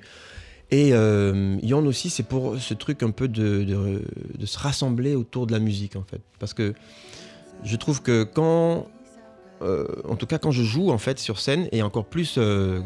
Et 0.70 0.90
euh, 0.92 1.56
Ion 1.62 1.84
aussi, 1.86 2.10
c'est 2.10 2.22
pour 2.22 2.58
ce 2.58 2.74
truc 2.74 3.02
un 3.02 3.10
peu 3.10 3.28
de, 3.28 3.62
de- 3.64 4.02
de 4.38 4.46
se 4.46 4.58
rassembler 4.58 5.14
autour 5.14 5.46
de 5.46 5.52
la 5.52 5.58
musique, 5.58 5.96
en 5.96 6.02
fait. 6.02 6.20
Parce 6.38 6.52
que 6.54 6.74
je 7.64 7.76
trouve 7.76 8.02
que 8.02 8.24
quand. 8.24 8.88
Euh, 9.64 9.86
en 10.08 10.16
tout 10.16 10.26
cas, 10.26 10.38
quand 10.38 10.50
je 10.50 10.62
joue, 10.62 10.90
en 10.90 10.98
fait, 10.98 11.18
sur 11.18 11.38
scène, 11.40 11.68
et 11.72 11.82
encore 11.82 12.04
plus 12.04 12.36
euh, 12.38 12.80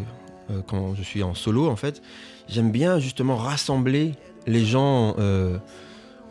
euh, 0.51 0.61
quand 0.67 0.95
je 0.95 1.03
suis 1.03 1.23
en 1.23 1.35
solo, 1.35 1.69
en 1.69 1.77
fait, 1.77 2.01
j'aime 2.49 2.71
bien 2.71 2.99
justement 2.99 3.37
rassembler 3.37 4.13
les 4.47 4.65
gens. 4.65 5.15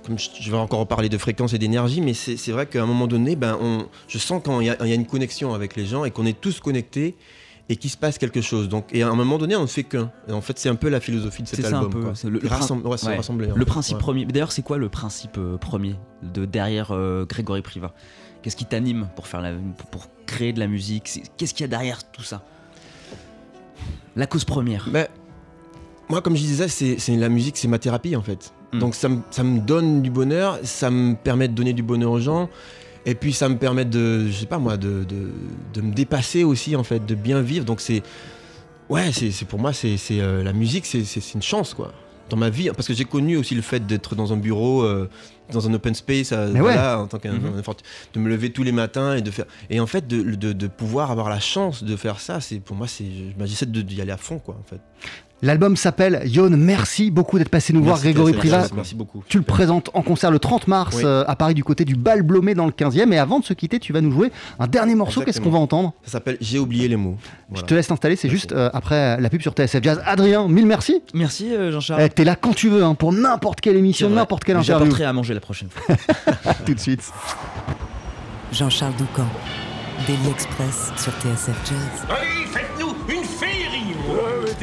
comme 0.05 0.17
je, 0.17 0.29
je 0.39 0.49
vais 0.51 0.57
encore 0.57 0.87
parler 0.87 1.09
de 1.09 1.17
fréquence 1.17 1.53
et 1.53 1.57
d'énergie, 1.59 1.99
mais 2.01 2.13
c'est 2.13 2.51
vrai 2.51 2.65
qu'à 2.65 2.81
un 2.81 2.85
moment 2.85 3.07
donné, 3.07 3.35
ben, 3.35 3.57
on, 3.61 3.85
je 4.07 4.17
sens 4.17 4.41
quand 4.43 4.61
il 4.61 4.67
y, 4.67 4.69
a- 4.69 4.77
il 4.83 4.87
y 4.87 4.91
a 4.93 4.95
une 4.95 5.05
connexion 5.05 5.53
avec 5.53 5.75
les 5.75 5.85
gens 5.85 6.05
et 6.05 6.11
qu'on 6.11 6.25
est 6.25 6.39
tous 6.39 6.61
connectés 6.61 7.17
et 7.67 7.75
qu'il 7.75 7.89
se 7.89 7.97
passe 7.97 8.17
quelque 8.17 8.39
chose. 8.39 8.69
Donc, 8.69 8.85
et 8.93 9.03
à 9.03 9.09
un 9.09 9.15
moment 9.15 9.37
donné, 9.37 9.57
on 9.57 9.63
ne 9.63 9.67
fait 9.67 9.83
qu'un. 9.83 10.09
En 10.31 10.39
fait, 10.39 10.57
c'est 10.57 10.69
un 10.69 10.75
peu 10.75 10.87
la 10.87 11.01
philosophie 11.01 11.43
de 11.43 11.49
cet 11.49 11.57
C'est 11.57 11.63
ça 11.69 11.75
un 11.75 11.81
album. 11.81 11.91
peu, 11.91 12.01
quoi. 12.03 12.15
c'est 12.15 12.29
le- 12.29 12.39
le 12.39 12.47
Rassemble- 12.47 12.83
prin- 12.83 12.91
ouais, 12.91 12.97
se 12.97 13.05
ouais. 13.07 13.17
rassembler, 13.17 13.47
Le 13.47 13.53
fait. 13.59 13.65
principe 13.65 13.95
Ouais. 13.97 14.01
premier. 14.01 14.25
D'ailleurs, 14.25 14.53
c'est 14.53 14.61
quoi 14.61 14.77
le 14.77 14.87
principe 14.87 15.37
premier 15.59 15.95
de 16.23 16.45
derrière 16.45 16.93
Grégory 17.27 17.61
Priva 17.61 17.93
Qu'est-ce 18.47 18.55
qui 18.55 18.63
t'anime 18.63 19.09
pour 19.13 19.27
faire 19.27 19.41
la, 19.41 19.51
pour, 19.91 20.07
créer 20.25 20.53
de 20.53 20.59
la 20.59 20.67
musique 20.67 21.21
Qu'est-ce 21.35 21.53
qu'il 21.53 21.65
y 21.65 21.65
a 21.65 21.67
derrière 21.67 22.09
tout 22.09 22.23
ça? 22.23 22.45
La 24.15 24.25
cause 24.25 24.45
première. 24.45 24.87
Mais 24.89 25.09
moi, 26.07 26.21
comme 26.21 26.37
je 26.37 26.43
disais, 26.43 26.69
c'est 26.69 27.17
la 27.17 27.27
musique, 27.27 27.57
c'est 27.57 27.67
ma 27.67 27.77
thérapie 27.77 28.15
en 28.15 28.21
fait. 28.21 28.53
Mm. 28.71 28.79
Donc 28.79 28.95
ça 28.95 29.09
me, 29.09 29.19
ça 29.31 29.43
me 29.43 29.59
donne 29.59 30.01
du 30.01 30.09
bonheur, 30.09 30.59
ça 30.63 30.89
me 30.89 31.15
permet 31.15 31.49
de 31.49 31.55
donner 31.55 31.73
du 31.73 31.83
bonheur 31.83 32.09
aux 32.09 32.21
gens, 32.21 32.49
et 33.05 33.15
puis 33.15 33.33
ça 33.33 33.49
me 33.49 33.57
permet 33.57 33.83
de, 33.83 34.27
je 34.27 34.31
sais 34.31 34.45
pas 34.45 34.59
moi, 34.59 34.77
de, 34.77 35.03
de, 35.03 35.29
de 35.73 35.81
me 35.81 35.93
dépasser 35.93 36.45
aussi 36.45 36.77
en 36.77 36.85
fait, 36.85 37.05
de 37.05 37.15
bien 37.15 37.41
vivre. 37.41 37.65
Donc 37.65 37.81
c'est, 37.81 38.01
ouais, 38.87 39.11
c'est 39.11 39.43
pour 39.43 39.59
moi, 39.59 39.73
c'est 39.73 39.97
c'est, 39.97 40.21
euh, 40.21 40.41
la 40.41 40.53
musique, 40.53 40.85
c'est 40.85 41.33
une 41.33 41.41
chance 41.41 41.73
quoi. 41.73 41.91
Dans 42.29 42.37
ma 42.37 42.49
vie, 42.49 42.69
parce 42.75 42.87
que 42.87 42.93
j'ai 42.93 43.05
connu 43.05 43.37
aussi 43.37 43.55
le 43.55 43.61
fait 43.61 43.85
d'être 43.87 44.13
dans 44.15 44.33
un 44.33 44.37
bureau, 44.37 44.81
euh, 44.83 45.09
dans 45.53 45.65
un 45.69 45.73
open 45.73 45.95
space, 45.95 46.33
euh, 46.33 46.51
voilà, 46.59 46.99
en 46.99 47.07
tant 47.07 47.19
qu'un 47.19 47.31
Mhm. 47.33 47.61
de 48.13 48.19
me 48.19 48.27
lever 48.29 48.51
tous 48.51 48.63
les 48.63 48.73
matins 48.73 49.15
et 49.15 49.21
de 49.21 49.31
faire, 49.31 49.45
et 49.69 49.79
en 49.79 49.87
fait 49.87 50.05
de, 50.07 50.21
de, 50.35 50.51
de 50.51 50.67
pouvoir 50.67 51.09
avoir 51.11 51.29
la 51.29 51.39
chance 51.39 51.83
de 51.85 51.95
faire 51.95 52.19
ça, 52.19 52.41
c'est 52.41 52.59
pour 52.59 52.75
moi, 52.75 52.85
c'est, 52.87 53.05
je- 53.05 53.45
j'essaie 53.45 53.65
de- 53.65 53.81
d'y 53.81 54.01
aller 54.01 54.11
à 54.11 54.17
fond 54.17 54.39
quoi 54.39 54.55
en 54.59 54.63
fait. 54.69 54.81
L'album 55.43 55.75
s'appelle 55.75 56.21
Yon. 56.25 56.49
Merci 56.51 57.11
beaucoup 57.11 57.37
d'être 57.37 57.49
passé 57.49 57.71
nous 57.71 57.83
voir, 57.83 57.99
Grégory 57.99 58.33
Priva. 58.33 58.65
merci, 58.75 58.95
beaucoup. 58.95 59.23
Tu 59.27 59.37
le 59.37 59.43
présentes 59.43 59.89
en 59.93 60.01
concert 60.01 60.31
le 60.31 60.39
30 60.39 60.67
mars 60.67 60.95
Oui. 60.97 61.03
euh, 61.05 61.23
à 61.27 61.35
Paris 61.35 61.53
du 61.53 61.63
côté 61.63 61.85
du 61.85 61.95
Bal 61.95 62.23
Blomé 62.23 62.55
dans 62.55 62.65
le 62.65 62.71
15e. 62.71 63.11
Et 63.13 63.19
avant 63.19 63.39
de 63.39 63.45
se 63.45 63.53
quitter, 63.53 63.79
tu 63.79 63.93
vas 63.93 64.01
nous 64.01 64.11
jouer 64.11 64.31
un 64.59 64.65
dernier 64.67 64.95
morceau. 64.95 65.21
Qu'est-ce 65.21 65.39
qu'on 65.39 65.51
va 65.51 65.59
entendre? 65.59 65.93
Ça 66.03 66.13
s'appelle 66.13 66.37
J'ai 66.41 66.57
oublié 66.57 66.87
les 66.87 66.95
mots. 66.95 67.17
Je 67.53 67.61
te 67.61 67.73
laisse 67.73 67.87
t'installer, 67.87 68.15
c'est 68.15 68.29
juste 68.29 68.51
euh, 68.51 68.69
après 68.73 69.19
la 69.21 69.29
pub 69.29 69.41
sur 69.41 69.53
TSF 69.53 69.83
Jazz. 69.83 70.01
Adrien, 70.05 70.47
mille 70.47 70.65
merci. 70.65 71.01
Merci 71.13 71.53
euh, 71.53 71.71
Jean-Charles. 71.71 72.01
Eh, 72.03 72.09
T'es 72.09 72.23
là 72.23 72.35
quand 72.35 72.53
tu 72.55 72.69
veux 72.69 72.83
hein, 72.83 72.95
pour 72.95 73.13
n'importe 73.13 73.61
quelle 73.61 73.77
émission, 73.77 74.09
n'importe 74.09 74.43
quelle 74.43 74.57
interview. 74.57 74.85
J'apporterai 74.85 75.05
à 75.05 75.13
manger 75.13 75.33
la 75.35 75.39
prochaine 75.39 75.69
fois. 75.69 75.95
Tout 76.65 76.73
de 76.73 76.79
suite. 76.79 77.03
Jean-Charles 78.51 78.93
Doucan 78.97 79.27
Daily 80.07 80.29
Express 80.31 80.91
sur 80.97 81.11
TSF 81.13 81.55
Jazz. 81.65 82.07
Allez, 82.09 82.66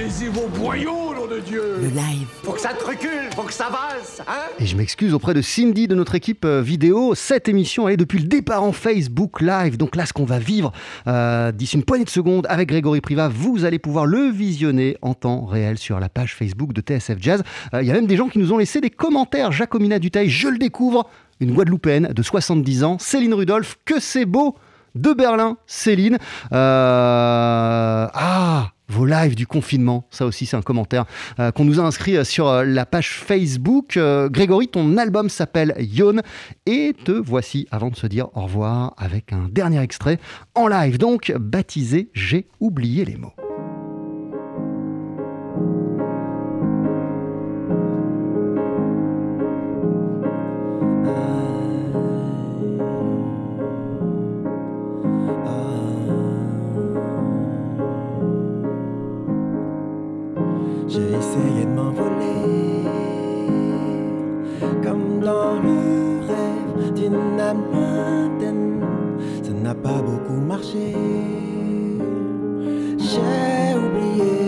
Vos 0.07 0.49
boyaux, 0.49 1.15
nom 1.15 1.27
de 1.27 1.41
Dieu 1.41 1.63
Le 1.81 1.89
live. 1.89 2.27
Faut 2.43 2.53
que 2.53 2.61
ça 2.61 2.75
te 2.75 2.85
recule, 2.85 3.31
faut 3.35 3.43
que 3.43 3.53
ça 3.55 3.71
valse, 3.71 4.21
hein 4.29 4.51
Et 4.59 4.67
je 4.67 4.77
m'excuse 4.77 5.15
auprès 5.15 5.33
de 5.33 5.41
Cindy 5.41 5.89
de 5.89 5.95
notre 5.95 6.15
équipe 6.15 6.45
euh, 6.45 6.61
vidéo. 6.61 7.15
Cette 7.15 7.49
émission, 7.49 7.89
elle 7.89 7.95
est 7.95 7.97
depuis 7.97 8.19
le 8.19 8.27
départ 8.27 8.63
en 8.63 8.73
Facebook 8.73 9.41
Live. 9.41 9.79
Donc 9.79 9.97
là, 9.97 10.05
ce 10.05 10.13
qu'on 10.13 10.27
va 10.27 10.39
vivre 10.39 10.73
euh, 11.07 11.53
d'ici 11.53 11.77
une 11.77 11.85
poignée 11.85 12.05
de 12.05 12.11
secondes 12.11 12.47
avec 12.51 12.69
Grégory 12.69 13.01
Priva, 13.01 13.29
vous 13.29 13.65
allez 13.65 13.79
pouvoir 13.79 14.05
le 14.05 14.29
visionner 14.29 14.99
en 15.01 15.15
temps 15.15 15.47
réel 15.47 15.79
sur 15.79 15.99
la 15.99 16.11
page 16.11 16.35
Facebook 16.35 16.75
de 16.75 16.83
TSF 16.83 17.17
Jazz. 17.19 17.43
Euh, 17.73 17.81
Il 17.81 17.89
y 17.89 17.91
a 17.91 17.95
même 17.95 18.07
des 18.07 18.17
gens 18.17 18.29
qui 18.29 18.39
nous 18.39 18.53
ont 18.53 18.59
laissé 18.59 18.83
des 18.83 18.91
commentaires. 18.91 19.53
Jacomina 19.53 19.99
Duteil, 19.99 20.29
je 20.29 20.49
le 20.49 20.59
découvre, 20.59 21.09
une 21.41 21.55
Guadeloupéenne 21.55 22.09
de 22.13 22.23
70 22.23 22.85
ans. 22.85 22.99
Céline 23.01 23.33
Rudolph, 23.33 23.79
que 23.87 23.99
c'est 24.01 24.27
beau 24.27 24.55
de 24.95 25.15
Berlin, 25.15 25.57
Céline. 25.67 26.19
Euh, 26.53 28.07
Ah 28.13 28.74
vos 28.89 29.07
lives 29.07 29.35
du 29.35 29.47
confinement, 29.47 30.07
ça 30.11 30.27
aussi 30.27 30.47
c'est 30.47 30.57
un 30.57 30.63
commentaire 30.63 31.05
euh, 31.39 31.51
qu'on 31.51 31.65
nous 31.65 31.81
a 31.81 31.85
inscrit 31.85 32.17
euh, 32.17 32.25
sur 32.25 32.49
euh, 32.49 32.65
la 32.65 32.87
page 32.87 33.11
Facebook. 33.11 33.99
Grégory, 34.31 34.69
ton 34.69 34.97
album 34.97 35.29
s'appelle 35.29 35.75
Yon 35.79 36.21
et 36.67 36.95
te 37.05 37.13
voici 37.13 37.67
avant 37.71 37.91
de 37.91 37.97
se 37.97 38.07
dire 38.07 38.29
au 38.35 38.43
revoir 38.43 38.95
avec 38.97 39.33
un 39.33 39.49
dernier 39.51 39.81
extrait 39.81 40.19
en 40.55 40.69
live, 40.69 40.99
donc 40.99 41.33
baptisé 41.39 42.11
J'ai 42.15 42.47
oublié 42.61 43.05
les 43.05 43.17
mots. 43.17 43.35
J'ai 60.95 61.01
essayé 61.01 61.65
de 61.65 61.71
m'envoler 61.71 62.85
comme 64.85 65.19
dans 65.19 65.61
le 65.61 66.21
rêve 66.25 66.93
d'une 66.95 67.41
âme 67.41 67.65
lointaine. 67.73 68.81
Ça 69.43 69.51
n'a 69.51 69.75
pas 69.75 70.01
beaucoup 70.01 70.41
marché. 70.41 70.95
J'ai 72.97 73.75
oublié 73.77 74.44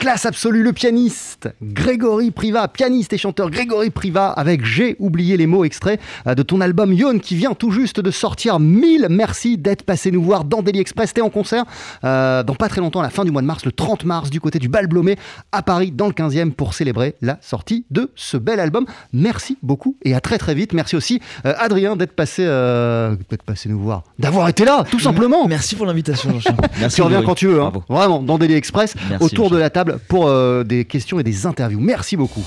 classe 0.00 0.24
absolue, 0.26 0.62
le 0.62 0.72
pianiste 0.72 1.29
Grégory 1.62 2.30
Priva, 2.30 2.68
pianiste 2.68 3.12
et 3.12 3.18
chanteur 3.18 3.50
Grégory 3.50 3.90
Priva 3.90 4.28
avec 4.28 4.64
J'ai 4.64 4.96
oublié 4.98 5.36
les 5.36 5.46
mots 5.46 5.64
extraits 5.64 6.00
euh, 6.26 6.34
de 6.34 6.42
ton 6.42 6.60
album 6.60 6.92
Yon 6.92 7.18
qui 7.18 7.36
vient 7.36 7.54
tout 7.54 7.70
juste 7.70 8.00
de 8.00 8.10
sortir. 8.10 8.60
Mille 8.60 9.06
merci 9.10 9.58
d'être 9.58 9.82
passé 9.82 10.10
nous 10.10 10.22
voir 10.22 10.44
dans 10.44 10.62
Daily 10.62 10.80
Express. 10.80 11.14
T'es 11.14 11.20
en 11.20 11.30
concert 11.30 11.64
euh, 12.04 12.42
dans 12.42 12.54
pas 12.54 12.68
très 12.68 12.80
longtemps, 12.80 13.00
à 13.00 13.04
la 13.04 13.10
fin 13.10 13.24
du 13.24 13.30
mois 13.30 13.42
de 13.42 13.46
mars, 13.46 13.64
le 13.64 13.72
30 13.72 14.04
mars, 14.04 14.30
du 14.30 14.40
côté 14.40 14.58
du 14.58 14.68
Bal 14.68 14.86
Blomé 14.86 15.16
à 15.52 15.62
Paris, 15.62 15.90
dans 15.90 16.06
le 16.06 16.12
15e, 16.12 16.52
pour 16.52 16.74
célébrer 16.74 17.14
la 17.20 17.38
sortie 17.40 17.84
de 17.90 18.10
ce 18.14 18.36
bel 18.36 18.60
album. 18.60 18.86
Merci 19.12 19.56
beaucoup 19.62 19.96
et 20.04 20.14
à 20.14 20.20
très 20.20 20.38
très 20.38 20.54
vite. 20.54 20.72
Merci 20.72 20.96
aussi 20.96 21.20
euh, 21.46 21.54
Adrien 21.58 21.96
d'être 21.96 22.12
passé, 22.12 22.44
euh, 22.46 23.16
d'être 23.30 23.42
passé 23.42 23.68
nous 23.68 23.80
voir, 23.80 24.04
d'avoir 24.18 24.48
été 24.48 24.64
là, 24.64 24.84
tout 24.90 25.00
simplement. 25.00 25.46
Merci 25.48 25.76
pour 25.76 25.86
l'invitation, 25.86 26.30
Jean-Charles. 26.32 26.90
tu 26.94 27.02
reviens 27.02 27.22
quand 27.22 27.34
tu 27.34 27.46
veux, 27.46 27.60
hein. 27.60 27.72
Vraiment, 27.88 28.22
dans 28.22 28.38
Daily 28.38 28.54
Express, 28.54 28.94
Merci, 29.08 29.24
autour 29.24 29.50
de 29.50 29.56
la 29.56 29.70
table 29.70 29.98
pour 30.08 30.26
euh, 30.26 30.64
des 30.64 30.84
questions 30.84 31.18
et 31.18 31.22
interviews. 31.32 31.80
Merci 31.80 32.16
beaucoup. 32.16 32.44